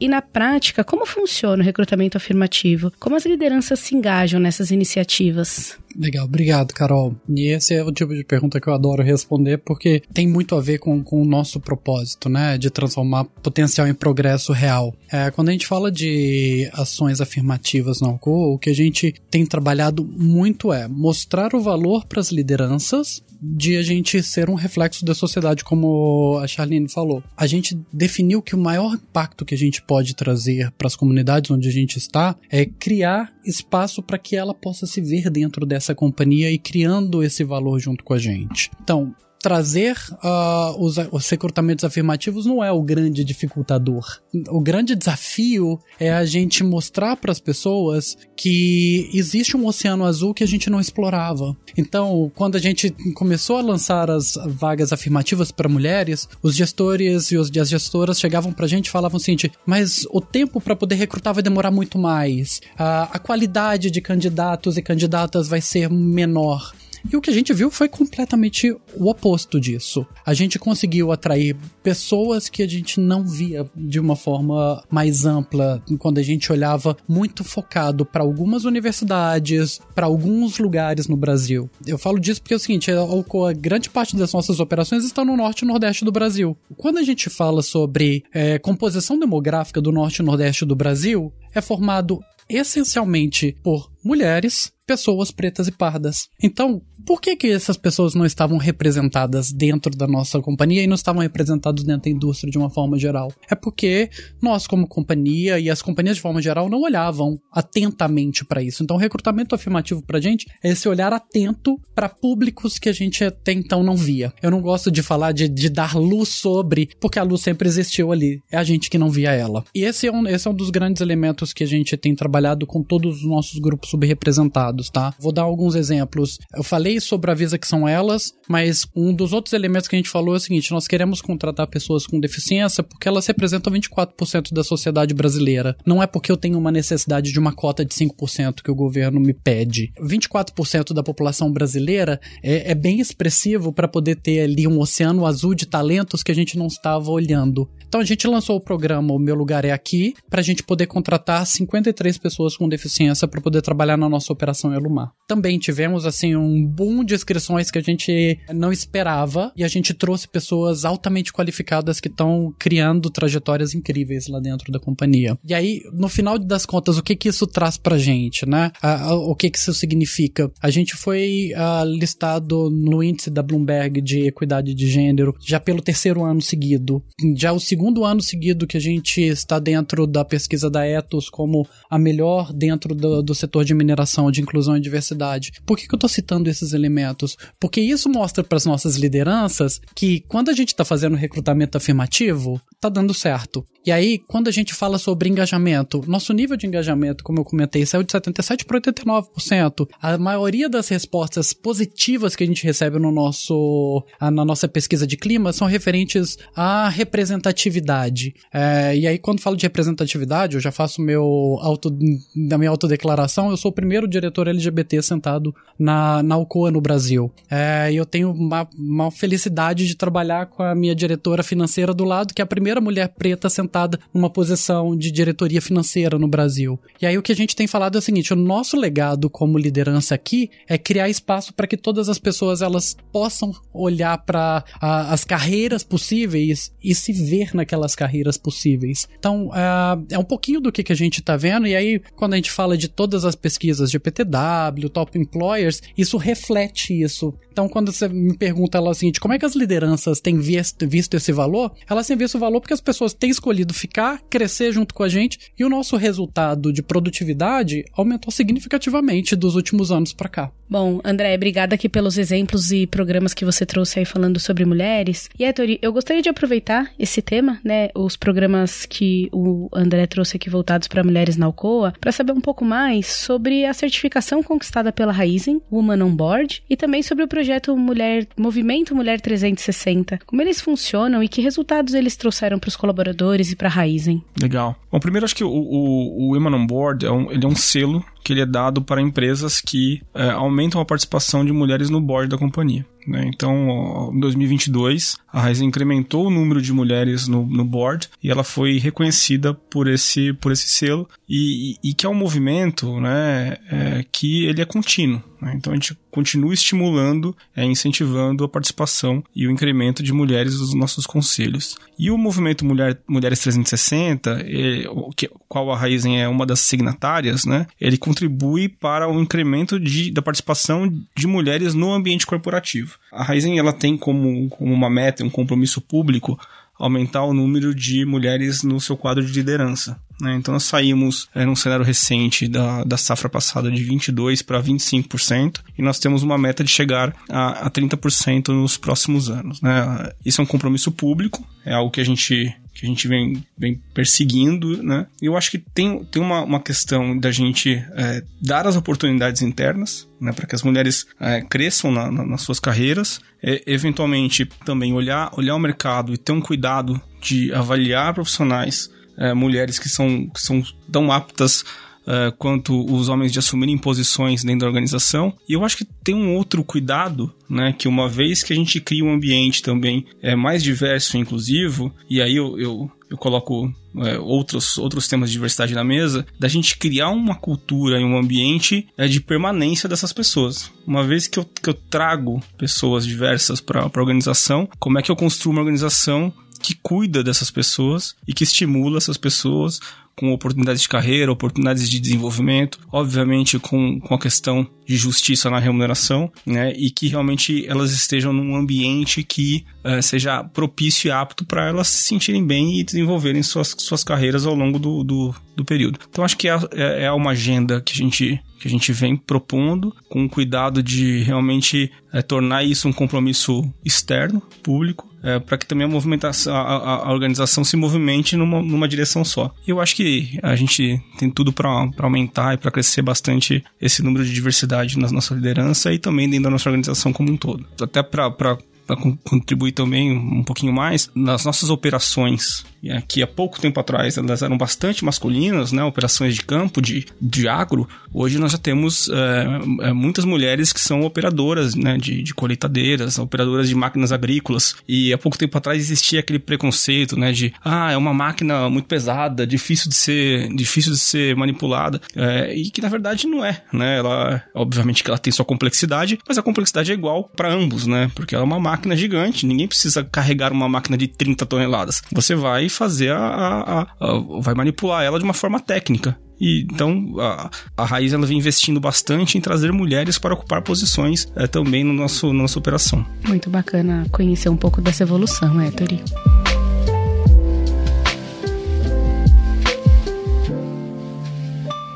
e 0.00 0.08
na 0.08 0.20
prática, 0.20 0.82
como 0.82 1.06
funciona 1.06 1.62
o 1.62 1.66
recrutamento 1.66 2.16
afirmativo? 2.16 2.92
Como 2.98 3.16
as 3.16 3.24
lideranças 3.24 3.78
se 3.80 3.94
engajam 3.94 4.40
nessas 4.40 4.70
iniciativas? 4.70 5.78
Legal, 5.96 6.24
obrigado, 6.24 6.72
Carol. 6.72 7.14
E 7.28 7.48
esse 7.48 7.74
é 7.74 7.82
o 7.84 7.92
tipo 7.92 8.14
de 8.14 8.24
pergunta 8.24 8.60
que 8.60 8.68
eu 8.68 8.74
adoro 8.74 9.02
responder 9.02 9.58
porque 9.58 10.02
tem 10.12 10.26
muito 10.26 10.54
a 10.54 10.60
ver 10.60 10.78
com, 10.78 11.02
com 11.02 11.22
o 11.22 11.24
nosso 11.24 11.60
propósito, 11.60 12.28
né? 12.28 12.58
De 12.58 12.70
transformar 12.70 13.24
potencial 13.24 13.86
em 13.86 13.94
progresso 13.94 14.52
real. 14.52 14.94
É, 15.10 15.30
quando 15.30 15.48
a 15.48 15.52
gente 15.52 15.66
fala 15.66 15.90
de 15.90 16.68
ações 16.72 17.20
afirmativas 17.20 18.00
no 18.00 18.08
Alcoa, 18.08 18.54
o 18.54 18.58
que 18.58 18.70
a 18.70 18.74
gente 18.74 19.14
tem 19.30 19.46
trabalhado 19.46 20.04
muito 20.04 20.72
é 20.72 20.88
mostrar 20.88 21.54
o 21.54 21.60
valor 21.60 22.04
para 22.06 22.20
as 22.20 22.30
lideranças 22.30 23.22
de 23.44 23.76
a 23.76 23.82
gente 23.82 24.22
ser 24.22 24.48
um 24.48 24.54
reflexo 24.54 25.04
da 25.04 25.14
sociedade, 25.14 25.62
como 25.62 26.38
a 26.42 26.46
Charlene 26.46 26.88
falou. 26.88 27.22
A 27.36 27.46
gente 27.46 27.78
definiu 27.92 28.40
que 28.40 28.54
o 28.54 28.58
maior 28.58 28.94
impacto 28.94 29.44
que 29.44 29.54
a 29.54 29.58
gente 29.58 29.82
pode 29.82 30.14
trazer 30.14 30.70
para 30.72 30.86
as 30.86 30.96
comunidades 30.96 31.50
onde 31.50 31.68
a 31.68 31.72
gente 31.72 31.98
está 31.98 32.34
é 32.50 32.64
criar 32.64 33.32
espaço 33.44 34.02
para 34.02 34.18
que 34.18 34.34
ela 34.34 34.54
possa 34.54 34.86
se 34.86 35.00
ver 35.00 35.28
dentro 35.28 35.66
dessa 35.66 35.83
companhia 35.92 36.52
e 36.52 36.56
criando 36.56 37.20
esse 37.20 37.42
valor 37.42 37.80
junto 37.80 38.04
com 38.04 38.14
a 38.14 38.18
gente. 38.18 38.70
Então, 38.80 39.12
trazer 39.44 39.94
uh, 40.24 40.82
os, 40.82 40.96
os, 41.12 41.28
recrutamentos 41.28 41.84
afirmativos 41.84 42.46
não 42.46 42.64
é 42.64 42.72
o 42.72 42.80
grande 42.80 43.22
dificultador. 43.22 44.02
O 44.48 44.58
grande 44.58 44.94
desafio 44.94 45.78
é 46.00 46.10
a 46.10 46.24
gente 46.24 46.64
mostrar 46.64 47.14
para 47.16 47.30
as 47.30 47.40
pessoas 47.40 48.16
que 48.34 49.10
existe 49.12 49.54
um 49.54 49.66
oceano 49.66 50.06
azul 50.06 50.32
que 50.32 50.42
a 50.42 50.46
gente 50.46 50.70
não 50.70 50.80
explorava. 50.80 51.54
Então, 51.76 52.32
quando 52.34 52.56
a 52.56 52.58
gente 52.58 52.90
começou 53.14 53.58
a 53.58 53.60
lançar 53.60 54.10
as 54.10 54.32
vagas 54.46 54.94
afirmativas 54.94 55.52
para 55.52 55.68
mulheres, 55.68 56.26
os 56.42 56.56
gestores 56.56 57.30
e, 57.30 57.36
as 57.36 57.68
gestoras 57.68 58.18
chegavam 58.18 58.50
para 58.50 58.64
a 58.64 58.68
gente 58.68 58.86
e 58.86 58.90
falavam 58.90 59.18
assim: 59.18 59.36
mas 59.66 60.06
o 60.10 60.22
tempo 60.22 60.58
para 60.58 60.74
poder 60.74 60.94
recrutar 60.94 61.34
vai 61.34 61.42
demorar 61.42 61.70
muito 61.70 61.98
mais, 61.98 62.62
uh, 62.80 63.12
a 63.12 63.18
qualidade 63.18 63.90
de 63.90 64.00
candidatos 64.00 64.78
e 64.78 64.82
candidatas 64.82 65.48
vai 65.48 65.60
ser 65.60 65.90
menor. 65.90 66.72
E 67.10 67.16
o 67.16 67.20
que 67.20 67.30
a 67.30 67.32
gente 67.32 67.52
viu 67.52 67.70
foi 67.70 67.88
completamente 67.88 68.70
o 68.94 69.08
oposto 69.08 69.60
disso. 69.60 70.06
A 70.24 70.32
gente 70.32 70.58
conseguiu 70.58 71.12
atrair 71.12 71.56
pessoas 71.82 72.48
que 72.48 72.62
a 72.62 72.66
gente 72.66 72.98
não 72.98 73.24
via 73.24 73.66
de 73.76 74.00
uma 74.00 74.16
forma 74.16 74.82
mais 74.90 75.26
ampla 75.26 75.82
quando 75.98 76.18
a 76.18 76.22
gente 76.22 76.50
olhava 76.50 76.96
muito 77.06 77.44
focado 77.44 78.04
para 78.06 78.22
algumas 78.22 78.64
universidades, 78.64 79.80
para 79.94 80.06
alguns 80.06 80.58
lugares 80.58 81.06
no 81.06 81.16
Brasil. 81.16 81.70
Eu 81.86 81.98
falo 81.98 82.18
disso 82.18 82.40
porque 82.40 82.54
é 82.54 82.56
o 82.56 82.60
seguinte, 82.60 82.90
a 82.90 83.52
grande 83.52 83.90
parte 83.90 84.16
das 84.16 84.32
nossas 84.32 84.58
operações 84.58 85.04
estão 85.04 85.24
no 85.24 85.36
norte 85.36 85.62
e 85.62 85.66
nordeste 85.66 86.04
do 86.04 86.12
Brasil. 86.12 86.56
Quando 86.76 86.98
a 86.98 87.02
gente 87.02 87.28
fala 87.28 87.62
sobre 87.62 88.24
é, 88.32 88.58
composição 88.58 89.18
demográfica 89.18 89.80
do 89.80 89.92
norte 89.92 90.20
e 90.20 90.24
nordeste 90.24 90.64
do 90.64 90.74
Brasil, 90.74 91.32
é 91.54 91.60
formado 91.60 92.20
essencialmente 92.48 93.56
por 93.62 93.90
mulheres, 94.04 94.72
pessoas 94.86 95.30
pretas 95.30 95.66
e 95.66 95.72
pardas. 95.72 96.28
Então, 96.42 96.82
por 97.04 97.20
que, 97.20 97.36
que 97.36 97.48
essas 97.48 97.76
pessoas 97.76 98.14
não 98.14 98.24
estavam 98.24 98.56
representadas 98.56 99.52
dentro 99.52 99.96
da 99.96 100.06
nossa 100.06 100.40
companhia 100.40 100.82
e 100.82 100.86
não 100.86 100.94
estavam 100.94 101.22
representadas 101.22 101.84
dentro 101.84 102.02
da 102.02 102.10
indústria 102.10 102.50
de 102.50 102.58
uma 102.58 102.70
forma 102.70 102.98
geral? 102.98 103.32
É 103.50 103.54
porque 103.54 104.10
nós, 104.40 104.66
como 104.66 104.86
companhia 104.86 105.58
e 105.58 105.70
as 105.70 105.82
companhias 105.82 106.16
de 106.16 106.22
forma 106.22 106.40
geral, 106.40 106.68
não 106.68 106.82
olhavam 106.82 107.38
atentamente 107.52 108.44
para 108.44 108.62
isso. 108.62 108.82
Então, 108.82 108.96
recrutamento 108.96 109.54
afirmativo 109.54 110.02
pra 110.02 110.20
gente 110.20 110.46
é 110.62 110.70
esse 110.70 110.88
olhar 110.88 111.12
atento 111.12 111.78
para 111.94 112.08
públicos 112.08 112.78
que 112.78 112.88
a 112.88 112.92
gente 112.92 113.22
até 113.24 113.52
então 113.52 113.82
não 113.82 113.96
via. 113.96 114.32
Eu 114.42 114.50
não 114.50 114.60
gosto 114.60 114.90
de 114.90 115.02
falar 115.02 115.32
de, 115.32 115.48
de 115.48 115.68
dar 115.68 115.96
luz 115.96 116.28
sobre, 116.30 116.88
porque 117.00 117.18
a 117.18 117.22
luz 117.22 117.42
sempre 117.42 117.68
existiu 117.68 118.12
ali. 118.12 118.40
É 118.50 118.56
a 118.56 118.64
gente 118.64 118.88
que 118.88 118.98
não 118.98 119.10
via 119.10 119.32
ela. 119.32 119.64
E 119.74 119.84
esse 119.84 120.06
é 120.06 120.12
um, 120.12 120.26
esse 120.26 120.48
é 120.48 120.50
um 120.50 120.54
dos 120.54 120.70
grandes 120.70 121.02
elementos 121.02 121.52
que 121.52 121.64
a 121.64 121.66
gente 121.66 121.96
tem 121.96 122.14
trabalhado 122.14 122.66
com 122.66 122.82
todos 122.82 123.18
os 123.18 123.24
nossos 123.24 123.58
grupos 123.58 123.90
subrepresentados, 123.90 124.88
tá? 124.88 125.14
Vou 125.18 125.32
dar 125.32 125.42
alguns 125.42 125.74
exemplos. 125.74 126.38
Eu 126.54 126.62
falei 126.62 126.93
sobre 127.00 127.30
a 127.30 127.34
Visa 127.34 127.58
que 127.58 127.66
são 127.66 127.88
elas, 127.88 128.32
mas 128.48 128.86
um 128.94 129.14
dos 129.14 129.32
outros 129.32 129.52
elementos 129.52 129.88
que 129.88 129.96
a 129.96 129.98
gente 129.98 130.08
falou 130.08 130.34
é 130.34 130.36
o 130.36 130.40
seguinte: 130.40 130.72
nós 130.72 130.86
queremos 130.86 131.20
contratar 131.20 131.66
pessoas 131.66 132.06
com 132.06 132.20
deficiência 132.20 132.82
porque 132.82 133.08
elas 133.08 133.26
representam 133.26 133.72
24% 133.72 134.52
da 134.52 134.64
sociedade 134.64 135.14
brasileira. 135.14 135.76
Não 135.86 136.02
é 136.02 136.06
porque 136.06 136.30
eu 136.30 136.36
tenho 136.36 136.58
uma 136.58 136.70
necessidade 136.70 137.32
de 137.32 137.38
uma 137.38 137.52
cota 137.52 137.84
de 137.84 137.94
5% 137.94 138.62
que 138.62 138.70
o 138.70 138.74
governo 138.74 139.20
me 139.20 139.32
pede. 139.32 139.92
24% 140.00 140.92
da 140.92 141.02
população 141.02 141.52
brasileira 141.52 142.20
é, 142.42 142.70
é 142.70 142.74
bem 142.74 143.00
expressivo 143.00 143.72
para 143.72 143.88
poder 143.88 144.16
ter 144.16 144.40
ali 144.40 144.66
um 144.66 144.78
oceano 144.80 145.26
azul 145.26 145.54
de 145.54 145.66
talentos 145.66 146.22
que 146.22 146.32
a 146.32 146.34
gente 146.34 146.58
não 146.58 146.66
estava 146.66 147.10
olhando. 147.10 147.68
Então 147.86 148.00
a 148.00 148.04
gente 148.04 148.26
lançou 148.26 148.56
o 148.56 148.60
programa 148.60 149.14
O 149.14 149.18
Meu 149.18 149.34
Lugar 149.34 149.64
é 149.64 149.70
Aqui 149.70 150.14
para 150.28 150.40
a 150.40 150.42
gente 150.42 150.62
poder 150.62 150.86
contratar 150.86 151.46
53 151.46 152.18
pessoas 152.18 152.56
com 152.56 152.68
deficiência 152.68 153.28
para 153.28 153.40
poder 153.40 153.62
trabalhar 153.62 153.96
na 153.96 154.08
nossa 154.08 154.32
operação 154.32 154.74
Elumar. 154.74 155.12
Também 155.28 155.58
tivemos 155.58 156.04
assim 156.04 156.34
um 156.34 156.66
boom 156.84 157.02
de 157.02 157.14
inscrições 157.14 157.70
que 157.70 157.78
a 157.78 157.82
gente 157.82 158.38
não 158.52 158.70
esperava 158.70 159.50
e 159.56 159.64
a 159.64 159.68
gente 159.68 159.94
trouxe 159.94 160.28
pessoas 160.28 160.84
altamente 160.84 161.32
qualificadas 161.32 161.98
que 161.98 162.08
estão 162.08 162.54
criando 162.58 163.08
trajetórias 163.08 163.74
incríveis 163.74 164.28
lá 164.28 164.38
dentro 164.38 164.70
da 164.70 164.78
companhia. 164.78 165.38
E 165.42 165.54
aí, 165.54 165.82
no 165.92 166.08
final 166.08 166.38
das 166.38 166.66
contas, 166.66 166.98
o 166.98 167.02
que 167.02 167.16
que 167.16 167.28
isso 167.28 167.46
traz 167.46 167.78
pra 167.78 167.96
gente, 167.96 168.46
né? 168.46 168.70
o 169.10 169.34
que 169.34 169.48
que 169.48 169.58
isso 169.58 169.72
significa? 169.72 170.50
A 170.60 170.70
gente 170.70 170.94
foi 170.94 171.52
uh, 171.54 171.84
listado 171.86 172.68
no 172.70 173.02
índice 173.02 173.30
da 173.30 173.42
Bloomberg 173.42 174.02
de 174.02 174.26
equidade 174.26 174.74
de 174.74 174.86
gênero 174.86 175.34
já 175.40 175.58
pelo 175.58 175.80
terceiro 175.80 176.24
ano 176.24 176.42
seguido. 176.42 177.02
Já 177.36 177.52
o 177.52 177.60
segundo 177.60 178.04
ano 178.04 178.20
seguido 178.20 178.66
que 178.66 178.76
a 178.76 178.80
gente 178.80 179.20
está 179.22 179.58
dentro 179.58 180.06
da 180.06 180.24
pesquisa 180.24 180.68
da 180.68 180.86
Ethos 180.86 181.30
como 181.30 181.66
a 181.88 181.98
melhor 181.98 182.52
dentro 182.52 182.94
do, 182.94 183.22
do 183.22 183.34
setor 183.34 183.64
de 183.64 183.74
mineração, 183.74 184.30
de 184.30 184.42
inclusão 184.42 184.76
e 184.76 184.80
diversidade. 184.80 185.52
Por 185.64 185.78
que, 185.78 185.88
que 185.88 185.94
eu 185.94 185.98
tô 185.98 186.08
citando 186.08 186.50
esses 186.50 186.73
elementos, 186.74 187.36
porque 187.58 187.80
isso 187.80 188.08
mostra 188.08 188.44
para 188.44 188.56
as 188.56 188.66
nossas 188.66 188.96
lideranças 188.96 189.80
que 189.94 190.20
quando 190.28 190.50
a 190.50 190.52
gente 190.52 190.68
está 190.68 190.84
fazendo 190.84 191.16
recrutamento 191.16 191.78
afirmativo, 191.78 192.60
tá 192.80 192.88
dando 192.88 193.14
certo. 193.14 193.64
E 193.86 193.92
aí, 193.92 194.18
quando 194.18 194.48
a 194.48 194.50
gente 194.50 194.72
fala 194.72 194.96
sobre 194.96 195.28
engajamento, 195.28 196.02
nosso 196.06 196.32
nível 196.32 196.56
de 196.56 196.66
engajamento, 196.66 197.22
como 197.22 197.40
eu 197.40 197.44
comentei, 197.44 197.84
saiu 197.84 198.02
de 198.02 198.12
77 198.12 198.64
para 198.64 198.80
89%. 198.80 199.86
A 200.00 200.16
maioria 200.16 200.70
das 200.70 200.88
respostas 200.88 201.52
positivas 201.52 202.34
que 202.34 202.42
a 202.42 202.46
gente 202.46 202.64
recebe 202.64 202.98
no 202.98 203.12
nosso, 203.12 204.02
na 204.18 204.42
nossa 204.42 204.66
pesquisa 204.66 205.06
de 205.06 205.18
clima 205.18 205.52
são 205.52 205.68
referentes 205.68 206.38
à 206.56 206.88
representatividade. 206.88 208.34
É, 208.50 208.96
e 208.96 209.06
aí, 209.06 209.18
quando 209.18 209.42
falo 209.42 209.54
de 209.54 209.66
representatividade, 209.66 210.54
eu 210.54 210.60
já 210.62 210.72
faço 210.72 211.02
meu 211.02 211.58
auto, 211.60 211.90
da 212.34 212.56
minha 212.56 212.70
autodeclaração, 212.70 213.50
eu 213.50 213.56
sou 213.58 213.70
o 213.70 213.74
primeiro 213.74 214.08
diretor 214.08 214.48
LGBT 214.48 215.02
sentado 215.02 215.54
na, 215.78 216.22
na 216.22 216.36
Alcoa 216.36 216.70
no 216.70 216.80
Brasil. 216.80 217.30
É, 217.50 217.92
e 217.92 217.96
eu 217.96 218.06
tenho 218.06 218.32
uma, 218.32 218.66
uma 218.78 219.10
felicidade 219.10 219.86
de 219.86 219.94
trabalhar 219.94 220.46
com 220.46 220.62
a 220.62 220.74
minha 220.74 220.94
diretora 220.94 221.42
financeira 221.42 221.92
do 221.92 222.04
lado, 222.04 222.32
que 222.32 222.40
é 222.40 222.44
a 222.44 222.46
primeira 222.46 222.80
mulher 222.80 223.08
preta 223.08 223.50
sentada 223.50 223.73
sentada 223.74 223.98
numa 224.12 224.30
posição 224.30 224.96
de 224.96 225.10
diretoria 225.10 225.60
financeira 225.60 226.16
no 226.18 226.28
Brasil. 226.28 226.78
E 227.02 227.06
aí 227.06 227.18
o 227.18 227.22
que 227.22 227.32
a 227.32 227.36
gente 227.36 227.56
tem 227.56 227.66
falado 227.66 227.96
é 227.96 227.98
o 227.98 228.02
seguinte: 228.02 228.32
o 228.32 228.36
nosso 228.36 228.76
legado 228.76 229.28
como 229.28 229.58
liderança 229.58 230.14
aqui 230.14 230.50
é 230.68 230.78
criar 230.78 231.08
espaço 231.08 231.52
para 231.52 231.66
que 231.66 231.76
todas 231.76 232.08
as 232.08 232.18
pessoas 232.18 232.62
elas 232.62 232.96
possam 233.12 233.52
olhar 233.72 234.18
para 234.18 234.64
as 234.80 235.24
carreiras 235.24 235.82
possíveis 235.82 236.72
e 236.82 236.94
se 236.94 237.12
ver 237.12 237.50
naquelas 237.54 237.94
carreiras 237.94 238.36
possíveis. 238.36 239.08
Então, 239.18 239.48
uh, 239.48 240.04
é 240.10 240.18
um 240.18 240.24
pouquinho 240.24 240.60
do 240.60 240.70
que, 240.70 240.82
que 240.82 240.92
a 240.92 240.96
gente 240.96 241.20
está 241.20 241.36
vendo, 241.36 241.66
e 241.66 241.74
aí, 241.74 242.00
quando 242.14 242.34
a 242.34 242.36
gente 242.36 242.50
fala 242.50 242.76
de 242.76 242.88
todas 242.88 243.24
as 243.24 243.34
pesquisas 243.34 243.90
de 243.90 243.98
PTW, 243.98 244.88
Top 244.92 245.18
Employers, 245.18 245.82
isso 245.96 246.16
reflete 246.16 247.00
isso. 247.02 247.34
Então, 247.50 247.68
quando 247.68 247.92
você 247.92 248.08
me 248.08 248.36
pergunta 248.36 248.78
ela 248.78 248.90
assim, 248.90 249.10
como 249.20 249.32
é 249.32 249.38
que 249.38 249.46
as 249.46 249.54
lideranças 249.54 250.20
têm 250.20 250.38
visto, 250.38 250.88
visto 250.88 251.14
esse 251.14 251.32
valor, 251.32 251.72
elas 251.88 252.06
têm 252.06 252.16
visto 252.16 252.34
o 252.34 252.38
valor 252.38 252.60
porque 252.60 252.74
as 252.74 252.80
pessoas 252.80 253.14
têm 253.14 253.30
escolhido 253.30 253.63
ficar, 253.72 254.20
crescer 254.28 254.72
junto 254.72 254.92
com 254.92 255.02
a 255.02 255.08
gente, 255.08 255.38
e 255.58 255.64
o 255.64 255.68
nosso 255.68 255.96
resultado 255.96 256.72
de 256.72 256.82
produtividade 256.82 257.84
aumentou 257.94 258.30
significativamente 258.30 259.36
dos 259.36 259.54
últimos 259.54 259.90
anos 259.92 260.12
para 260.12 260.28
cá. 260.28 260.52
Bom, 260.74 260.98
André, 261.04 261.36
obrigada 261.36 261.76
aqui 261.76 261.88
pelos 261.88 262.18
exemplos 262.18 262.72
e 262.72 262.84
programas 262.84 263.32
que 263.32 263.44
você 263.44 263.64
trouxe 263.64 264.00
aí 264.00 264.04
falando 264.04 264.40
sobre 264.40 264.64
mulheres. 264.64 265.30
E, 265.38 265.44
Ettore, 265.44 265.78
eu 265.80 265.92
gostaria 265.92 266.20
de 266.20 266.28
aproveitar 266.28 266.90
esse 266.98 267.22
tema, 267.22 267.60
né, 267.62 267.90
os 267.94 268.16
programas 268.16 268.84
que 268.84 269.28
o 269.32 269.68
André 269.72 270.04
trouxe 270.08 270.36
aqui 270.36 270.50
voltados 270.50 270.88
para 270.88 271.04
mulheres 271.04 271.36
na 271.36 271.46
Alcoa, 271.46 271.94
para 272.00 272.10
saber 272.10 272.32
um 272.32 272.40
pouco 272.40 272.64
mais 272.64 273.06
sobre 273.06 273.64
a 273.64 273.72
certificação 273.72 274.42
conquistada 274.42 274.90
pela 274.90 275.12
Raizen, 275.12 275.62
Woman 275.70 276.04
on 276.04 276.16
Board, 276.16 276.64
e 276.68 276.76
também 276.76 277.04
sobre 277.04 277.22
o 277.22 277.28
projeto 277.28 277.76
Mulher, 277.76 278.26
Movimento 278.36 278.96
Mulher 278.96 279.20
360, 279.20 280.18
como 280.26 280.42
eles 280.42 280.60
funcionam 280.60 281.22
e 281.22 281.28
que 281.28 281.40
resultados 281.40 281.94
eles 281.94 282.16
trouxeram 282.16 282.58
para 282.58 282.66
os 282.66 282.74
colaboradores 282.74 283.52
e 283.52 283.54
para 283.54 283.68
a 283.68 283.70
Raizen. 283.70 284.24
Legal. 284.42 284.74
Bom, 284.90 284.98
primeiro 284.98 285.24
acho 285.24 285.36
que 285.36 285.44
o, 285.44 285.48
o, 285.48 286.32
o 286.32 286.36
on 286.36 286.66
Board 286.66 287.06
é 287.06 287.12
um, 287.12 287.30
ele 287.30 287.44
é 287.44 287.48
um 287.48 287.54
selo 287.54 288.04
que 288.24 288.32
ele 288.32 288.40
é 288.40 288.46
dado 288.46 288.82
para 288.82 289.02
empresas 289.02 289.60
que 289.60 290.02
é, 290.14 290.30
aumentam 290.30 290.80
a 290.80 290.84
participação 290.84 291.44
de 291.44 291.52
mulheres 291.52 291.90
no 291.90 292.00
board 292.00 292.28
da 292.28 292.38
companhia. 292.38 292.84
Né? 293.06 293.30
Então, 293.32 294.10
em 294.12 294.18
2022, 294.18 295.18
a 295.30 295.40
Raizen 295.40 295.68
incrementou 295.68 296.26
o 296.26 296.30
número 296.30 296.62
de 296.62 296.72
mulheres 296.72 297.28
no, 297.28 297.46
no 297.46 297.64
board 297.64 298.08
e 298.22 298.30
ela 298.30 298.42
foi 298.42 298.78
reconhecida 298.78 299.52
por 299.52 299.86
esse, 299.88 300.32
por 300.32 300.50
esse 300.50 300.66
selo 300.68 301.06
e, 301.28 301.76
e, 301.82 301.90
e 301.90 301.94
que 301.94 302.06
é 302.06 302.08
um 302.08 302.14
movimento 302.14 302.98
né, 302.98 303.58
é, 303.70 304.04
que 304.10 304.46
ele 304.46 304.62
é 304.62 304.64
contínuo. 304.64 305.22
Né? 305.44 305.52
Então, 305.54 305.72
a 305.72 305.76
gente 305.76 305.96
continua 306.10 306.54
estimulando, 306.54 307.36
é, 307.54 307.64
incentivando 307.64 308.44
a 308.44 308.48
participação 308.48 309.22
e 309.36 309.46
o 309.46 309.50
incremento 309.50 310.02
de 310.02 310.12
mulheres 310.12 310.58
nos 310.58 310.74
nossos 310.74 311.06
conselhos. 311.06 311.76
E 311.98 312.10
o 312.10 312.16
movimento 312.16 312.64
Mulher, 312.64 312.98
Mulheres 313.06 313.40
360, 313.40 314.40
é, 314.40 314.88
o 314.88 315.10
que, 315.10 315.30
qual 315.46 315.70
a 315.70 315.76
Raizen 315.76 316.20
é 316.20 316.26
uma 316.26 316.46
das 316.46 316.60
signatárias, 316.60 317.44
né, 317.44 317.66
ele 317.78 317.98
contribui 317.98 318.68
para 318.68 319.08
o 319.08 319.20
incremento 319.20 319.78
de, 319.78 320.10
da 320.10 320.22
participação 320.22 320.90
de 321.14 321.26
mulheres 321.26 321.74
no 321.74 321.92
ambiente 321.92 322.26
corporativo. 322.26 322.96
A 323.12 323.22
Raizen 323.22 323.58
ela 323.58 323.72
tem 323.72 323.98
como, 323.98 324.48
como 324.48 324.72
uma 324.72 324.88
meta, 324.88 325.22
um 325.22 325.30
compromisso 325.30 325.80
público, 325.80 326.38
aumentar 326.78 327.24
o 327.24 327.34
número 327.34 327.74
de 327.74 328.04
mulheres 328.04 328.62
no 328.62 328.80
seu 328.80 328.96
quadro 328.96 329.24
de 329.24 329.32
liderança. 329.32 329.98
Né? 330.20 330.36
Então 330.36 330.54
nós 330.54 330.64
saímos 330.64 331.28
é, 331.34 331.44
num 331.44 331.56
cenário 331.56 331.84
recente 331.84 332.46
da, 332.46 332.84
da 332.84 332.96
safra 332.96 333.28
passada 333.28 333.70
de 333.70 333.84
22% 333.84 334.44
para 334.44 334.62
25% 334.62 335.60
e 335.76 335.82
nós 335.82 335.98
temos 335.98 336.22
uma 336.22 336.38
meta 336.38 336.62
de 336.62 336.70
chegar 336.70 337.14
a, 337.28 337.66
a 337.66 337.70
30% 337.70 338.48
nos 338.48 338.76
próximos 338.76 339.28
anos. 339.28 339.60
Né? 339.60 340.12
Isso 340.24 340.40
é 340.40 340.44
um 340.44 340.46
compromisso 340.46 340.92
público, 340.92 341.44
é 341.64 341.74
algo 341.74 341.90
que 341.90 342.00
a 342.00 342.04
gente 342.04 342.54
que 342.74 342.84
a 342.84 342.88
gente 342.88 343.06
vem, 343.06 343.44
vem 343.56 343.80
perseguindo, 343.94 344.82
né? 344.82 345.06
Eu 345.22 345.36
acho 345.36 345.50
que 345.50 345.58
tem, 345.58 346.04
tem 346.04 346.20
uma, 346.20 346.42
uma 346.42 346.60
questão 346.60 347.16
da 347.16 347.30
gente 347.30 347.74
é, 347.92 348.22
dar 348.42 348.66
as 348.66 348.76
oportunidades 348.76 349.42
internas, 349.42 350.08
né? 350.20 350.32
Para 350.32 350.46
que 350.46 350.54
as 350.54 350.62
mulheres 350.62 351.06
é, 351.20 351.40
cresçam 351.40 351.92
na, 351.92 352.10
na, 352.10 352.26
nas 352.26 352.42
suas 352.42 352.58
carreiras, 352.58 353.20
é, 353.40 353.62
eventualmente 353.66 354.44
também 354.64 354.92
olhar, 354.92 355.30
olhar 355.38 355.54
o 355.54 355.58
mercado 355.58 356.12
e 356.12 356.18
ter 356.18 356.32
um 356.32 356.40
cuidado 356.40 357.00
de 357.20 357.52
avaliar 357.54 358.12
profissionais 358.12 358.90
é, 359.16 359.32
mulheres 359.32 359.78
que 359.78 359.88
são, 359.88 360.26
que 360.28 360.40
são 360.40 360.62
tão 360.90 361.12
aptas 361.12 361.64
Uh, 362.06 362.30
quanto 362.36 362.84
os 362.92 363.08
homens 363.08 363.32
de 363.32 363.38
assumirem 363.38 363.78
posições 363.78 364.44
dentro 364.44 364.60
da 364.60 364.66
organização. 364.66 365.32
E 365.48 365.54
eu 365.54 365.64
acho 365.64 365.78
que 365.78 365.86
tem 366.04 366.14
um 366.14 366.34
outro 366.34 366.62
cuidado, 366.62 367.32
né? 367.48 367.72
Que 367.72 367.88
uma 367.88 368.08
vez 368.08 368.42
que 368.42 368.52
a 368.52 368.56
gente 368.56 368.78
cria 368.78 369.02
um 369.02 369.14
ambiente 369.14 369.62
também 369.62 370.04
é, 370.20 370.36
mais 370.36 370.62
diverso 370.62 371.16
e 371.16 371.20
inclusivo, 371.20 371.90
e 372.10 372.20
aí 372.20 372.36
eu, 372.36 372.58
eu, 372.58 372.90
eu 373.10 373.16
coloco 373.16 373.72
é, 374.02 374.18
outros, 374.18 374.76
outros 374.76 375.06
temas 375.06 375.30
de 375.30 375.34
diversidade 375.34 375.74
na 375.74 375.84
mesa, 375.84 376.26
da 376.38 376.48
gente 376.48 376.76
criar 376.76 377.10
uma 377.10 377.34
cultura 377.34 378.00
e 378.00 378.04
um 378.04 378.18
ambiente 378.18 378.88
é, 378.96 379.06
de 379.06 379.20
permanência 379.20 379.88
dessas 379.88 380.12
pessoas. 380.12 380.70
Uma 380.86 381.04
vez 381.04 381.26
que 381.26 381.38
eu, 381.38 381.44
que 381.44 381.70
eu 381.70 381.74
trago 381.74 382.42
pessoas 382.58 383.06
diversas 383.06 383.60
para 383.60 383.82
a 383.82 384.00
organização, 384.00 384.68
como 384.78 384.98
é 384.98 385.02
que 385.02 385.10
eu 385.10 385.16
construo 385.16 385.52
uma 385.52 385.60
organização 385.60 386.32
que 386.60 386.74
cuida 386.82 387.22
dessas 387.22 387.50
pessoas 387.50 388.16
e 388.26 388.32
que 388.32 388.42
estimula 388.42 388.96
essas 388.96 389.18
pessoas 389.18 389.80
com 390.16 390.32
oportunidades 390.32 390.82
de 390.82 390.88
carreira, 390.88 391.32
oportunidades 391.32 391.88
de 391.90 391.98
desenvolvimento, 391.98 392.78
obviamente 392.90 393.58
com, 393.58 393.98
com 394.00 394.14
a 394.14 394.18
questão 394.18 394.68
de 394.86 394.96
justiça 394.96 395.50
na 395.50 395.58
remuneração, 395.58 396.30
né? 396.46 396.72
E 396.76 396.90
que 396.90 397.08
realmente 397.08 397.66
elas 397.66 397.92
estejam 397.92 398.32
num 398.32 398.54
ambiente 398.54 399.22
que 399.22 399.64
uh, 399.84 400.02
seja 400.02 400.44
propício 400.44 401.08
e 401.08 401.10
apto 401.10 401.44
para 401.44 401.68
elas 401.68 401.88
se 401.88 402.04
sentirem 402.04 402.46
bem 402.46 402.78
e 402.78 402.84
desenvolverem 402.84 403.42
suas, 403.42 403.74
suas 403.78 404.04
carreiras 404.04 404.46
ao 404.46 404.54
longo 404.54 404.78
do, 404.78 405.02
do, 405.02 405.34
do 405.56 405.64
período. 405.64 405.98
Então 406.08 406.24
acho 406.24 406.36
que 406.36 406.48
é, 406.48 406.58
é, 406.72 407.04
é 407.04 407.12
uma 407.12 407.30
agenda 407.30 407.80
que 407.80 407.92
a 407.92 407.96
gente 407.96 408.40
que 408.64 408.68
a 408.68 408.70
gente 408.70 408.94
vem 408.94 409.14
propondo, 409.14 409.94
com 410.08 410.26
cuidado 410.26 410.82
de 410.82 411.18
realmente 411.18 411.92
é, 412.10 412.22
tornar 412.22 412.64
isso 412.64 412.88
um 412.88 412.94
compromisso 412.94 413.62
externo, 413.84 414.40
público, 414.62 415.14
é, 415.22 415.38
para 415.38 415.58
que 415.58 415.66
também 415.66 415.86
a 415.86 415.90
movimentação, 415.90 416.54
a, 416.54 417.06
a, 417.06 417.12
organização 417.12 417.62
se 417.62 417.76
movimente 417.76 418.36
numa, 418.36 418.62
numa 418.62 418.88
direção 418.88 419.22
só. 419.22 419.54
Eu 419.66 419.80
acho 419.82 419.96
que 419.96 420.02
a 420.42 420.54
gente 420.56 421.00
tem 421.18 421.30
tudo 421.30 421.52
para 421.52 421.88
aumentar 421.98 422.54
e 422.54 422.56
para 422.56 422.70
crescer 422.70 423.02
bastante 423.02 423.64
esse 423.80 424.02
número 424.02 424.24
de 424.24 424.32
diversidade 424.32 424.98
na 424.98 425.10
nossa 425.10 425.34
liderança 425.34 425.92
e 425.92 425.98
também 425.98 426.28
dentro 426.28 426.44
da 426.44 426.50
nossa 426.50 426.68
organização 426.68 427.12
como 427.12 427.30
um 427.30 427.36
todo. 427.36 427.64
Até 427.80 428.02
para 428.02 428.30
para 428.30 428.96
contribuir 429.24 429.72
também 429.72 430.12
um 430.12 430.42
pouquinho 430.42 430.72
mais 430.72 431.10
nas 431.14 431.44
nossas 431.44 431.70
operações 431.70 432.64
que 433.08 433.22
há 433.22 433.26
pouco 433.26 433.60
tempo 433.60 433.78
atrás 433.80 434.16
elas 434.16 434.42
eram 434.42 434.56
bastante 434.56 435.04
masculinas, 435.04 435.72
né, 435.72 435.82
operações 435.82 436.34
de 436.34 436.42
campo, 436.42 436.80
de, 436.80 437.06
de 437.20 437.48
agro, 437.48 437.88
hoje 438.12 438.38
nós 438.38 438.52
já 438.52 438.58
temos 438.58 439.08
é, 439.08 439.92
muitas 439.92 440.24
mulheres 440.24 440.72
que 440.72 440.80
são 440.80 441.02
operadoras 441.02 441.74
né, 441.74 441.96
de, 441.96 442.22
de 442.22 442.34
colheitadeiras, 442.34 443.18
operadoras 443.18 443.68
de 443.68 443.74
máquinas 443.74 444.12
agrícolas, 444.12 444.76
e 444.88 445.12
há 445.12 445.18
pouco 445.18 445.38
tempo 445.38 445.56
atrás 445.56 445.80
existia 445.80 446.20
aquele 446.20 446.38
preconceito 446.38 447.18
né, 447.18 447.32
de, 447.32 447.52
ah, 447.64 447.90
é 447.92 447.96
uma 447.96 448.14
máquina 448.14 448.68
muito 448.68 448.86
pesada, 448.86 449.46
difícil 449.46 449.88
de 449.88 449.96
ser, 449.96 450.48
difícil 450.54 450.92
de 450.92 450.98
ser 450.98 451.36
manipulada, 451.36 452.00
é, 452.14 452.54
e 452.54 452.70
que 452.70 452.80
na 452.80 452.88
verdade 452.88 453.26
não 453.26 453.44
é, 453.44 453.62
né, 453.72 453.98
ela, 453.98 454.42
obviamente 454.54 455.02
que 455.02 455.10
ela 455.10 455.18
tem 455.18 455.32
sua 455.32 455.44
complexidade, 455.44 456.18
mas 456.26 456.38
a 456.38 456.42
complexidade 456.42 456.90
é 456.90 456.94
igual 456.94 457.24
para 457.24 457.52
ambos, 457.52 457.86
né, 457.86 458.10
porque 458.14 458.34
ela 458.34 458.44
é 458.44 458.46
uma 458.46 458.60
máquina 458.60 458.96
gigante, 458.96 459.46
ninguém 459.46 459.68
precisa 459.68 460.04
carregar 460.04 460.52
uma 460.52 460.68
máquina 460.68 460.96
de 460.96 461.08
30 461.08 461.46
toneladas, 461.46 462.02
você 462.12 462.34
vai 462.34 462.68
fazer 462.74 463.10
a, 463.10 463.18
a, 463.18 463.80
a, 463.80 463.86
a 464.00 464.40
vai 464.40 464.54
manipular 464.54 465.02
ela 465.02 465.18
de 465.18 465.24
uma 465.24 465.34
forma 465.34 465.60
técnica. 465.60 466.16
E, 466.40 466.66
então, 466.70 467.14
a, 467.18 467.50
a 467.76 467.84
Raiz 467.84 468.12
ela 468.12 468.26
vem 468.26 468.38
investindo 468.38 468.80
bastante 468.80 469.38
em 469.38 469.40
trazer 469.40 469.72
mulheres 469.72 470.18
para 470.18 470.34
ocupar 470.34 470.62
posições 470.62 471.28
é, 471.36 471.46
também 471.46 471.84
no 471.84 471.92
nosso, 471.92 472.32
na 472.32 472.42
nossa 472.42 472.58
operação. 472.58 473.04
Muito 473.26 473.48
bacana 473.48 474.06
conhecer 474.10 474.48
um 474.48 474.56
pouco 474.56 474.80
dessa 474.80 475.04
evolução, 475.04 475.60
Héctor. 475.60 475.88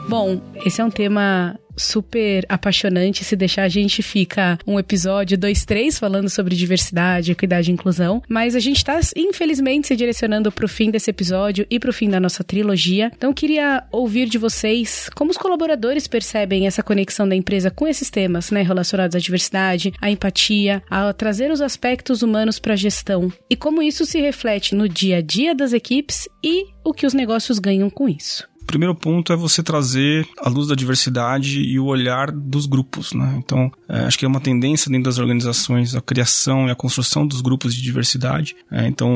Bom, 0.08 0.40
esse 0.64 0.80
é 0.80 0.84
um 0.84 0.90
tema 0.90 1.60
super 1.76 2.44
apaixonante. 2.48 3.24
Se 3.24 3.36
deixar, 3.36 3.64
a 3.64 3.68
gente 3.68 4.02
fica 4.02 4.58
um 4.66 4.78
episódio, 4.78 5.36
dois, 5.36 5.66
três, 5.66 5.98
falando 5.98 6.30
sobre 6.30 6.56
diversidade, 6.56 7.32
equidade 7.32 7.70
e 7.70 7.74
inclusão. 7.74 8.22
Mas 8.26 8.56
a 8.56 8.58
gente 8.58 8.82
tá, 8.82 8.98
infelizmente, 9.14 9.86
se 9.86 9.94
direcionando 9.96 10.50
pro 10.50 10.66
fim 10.66 10.90
desse 10.90 11.10
episódio 11.10 11.66
e 11.70 11.78
pro 11.78 11.92
fim 11.92 12.08
da 12.08 12.18
nossa 12.18 12.42
trilogia. 12.42 13.12
Então, 13.14 13.34
queria 13.34 13.84
ouvir 13.92 14.30
de 14.30 14.38
vocês 14.38 15.10
como 15.14 15.30
os 15.30 15.36
colaboradores 15.36 16.06
percebem 16.06 16.66
essa 16.66 16.82
conexão 16.82 17.28
da 17.28 17.36
empresa 17.36 17.70
com 17.70 17.86
esses 17.86 18.08
temas, 18.08 18.50
né, 18.50 18.62
relacionados 18.62 19.14
à 19.14 19.18
diversidade, 19.18 19.92
à 20.00 20.10
empatia, 20.10 20.82
a 20.88 21.12
trazer 21.12 21.50
os 21.50 21.60
aspectos 21.60 22.22
humanos 22.22 22.58
para 22.58 22.72
a 22.72 22.76
gestão 22.76 23.30
e 23.50 23.54
como 23.54 23.82
isso 23.82 24.06
se 24.06 24.20
reflete 24.20 24.74
no 24.74 24.88
dia 24.88 25.18
a 25.18 25.20
dia 25.20 25.54
das 25.54 25.74
equipes 25.74 26.26
e 26.42 26.66
o 26.82 26.94
que 26.94 27.06
os 27.06 27.12
negócios 27.12 27.58
ganham 27.58 27.90
com 27.90 28.08
isso. 28.08 28.48
Primeiro 28.68 28.94
ponto 28.94 29.32
é 29.32 29.36
você 29.36 29.62
trazer 29.62 30.28
a 30.38 30.48
luz 30.48 30.68
da 30.68 30.74
diversidade 30.74 31.60
e 31.60 31.80
o 31.80 31.86
olhar 31.86 32.30
dos 32.30 32.66
grupos, 32.66 33.14
né? 33.14 33.36
Então, 33.38 33.72
é, 33.88 34.00
acho 34.00 34.18
que 34.18 34.26
é 34.26 34.28
uma 34.28 34.40
tendência 34.40 34.90
dentro 34.90 35.04
das 35.04 35.18
organizações 35.18 35.94
a 35.94 36.02
criação 36.02 36.68
e 36.68 36.70
a 36.70 36.74
construção 36.74 37.26
dos 37.26 37.40
grupos 37.40 37.74
de 37.74 37.82
diversidade. 37.82 38.54
É, 38.70 38.86
então, 38.86 39.08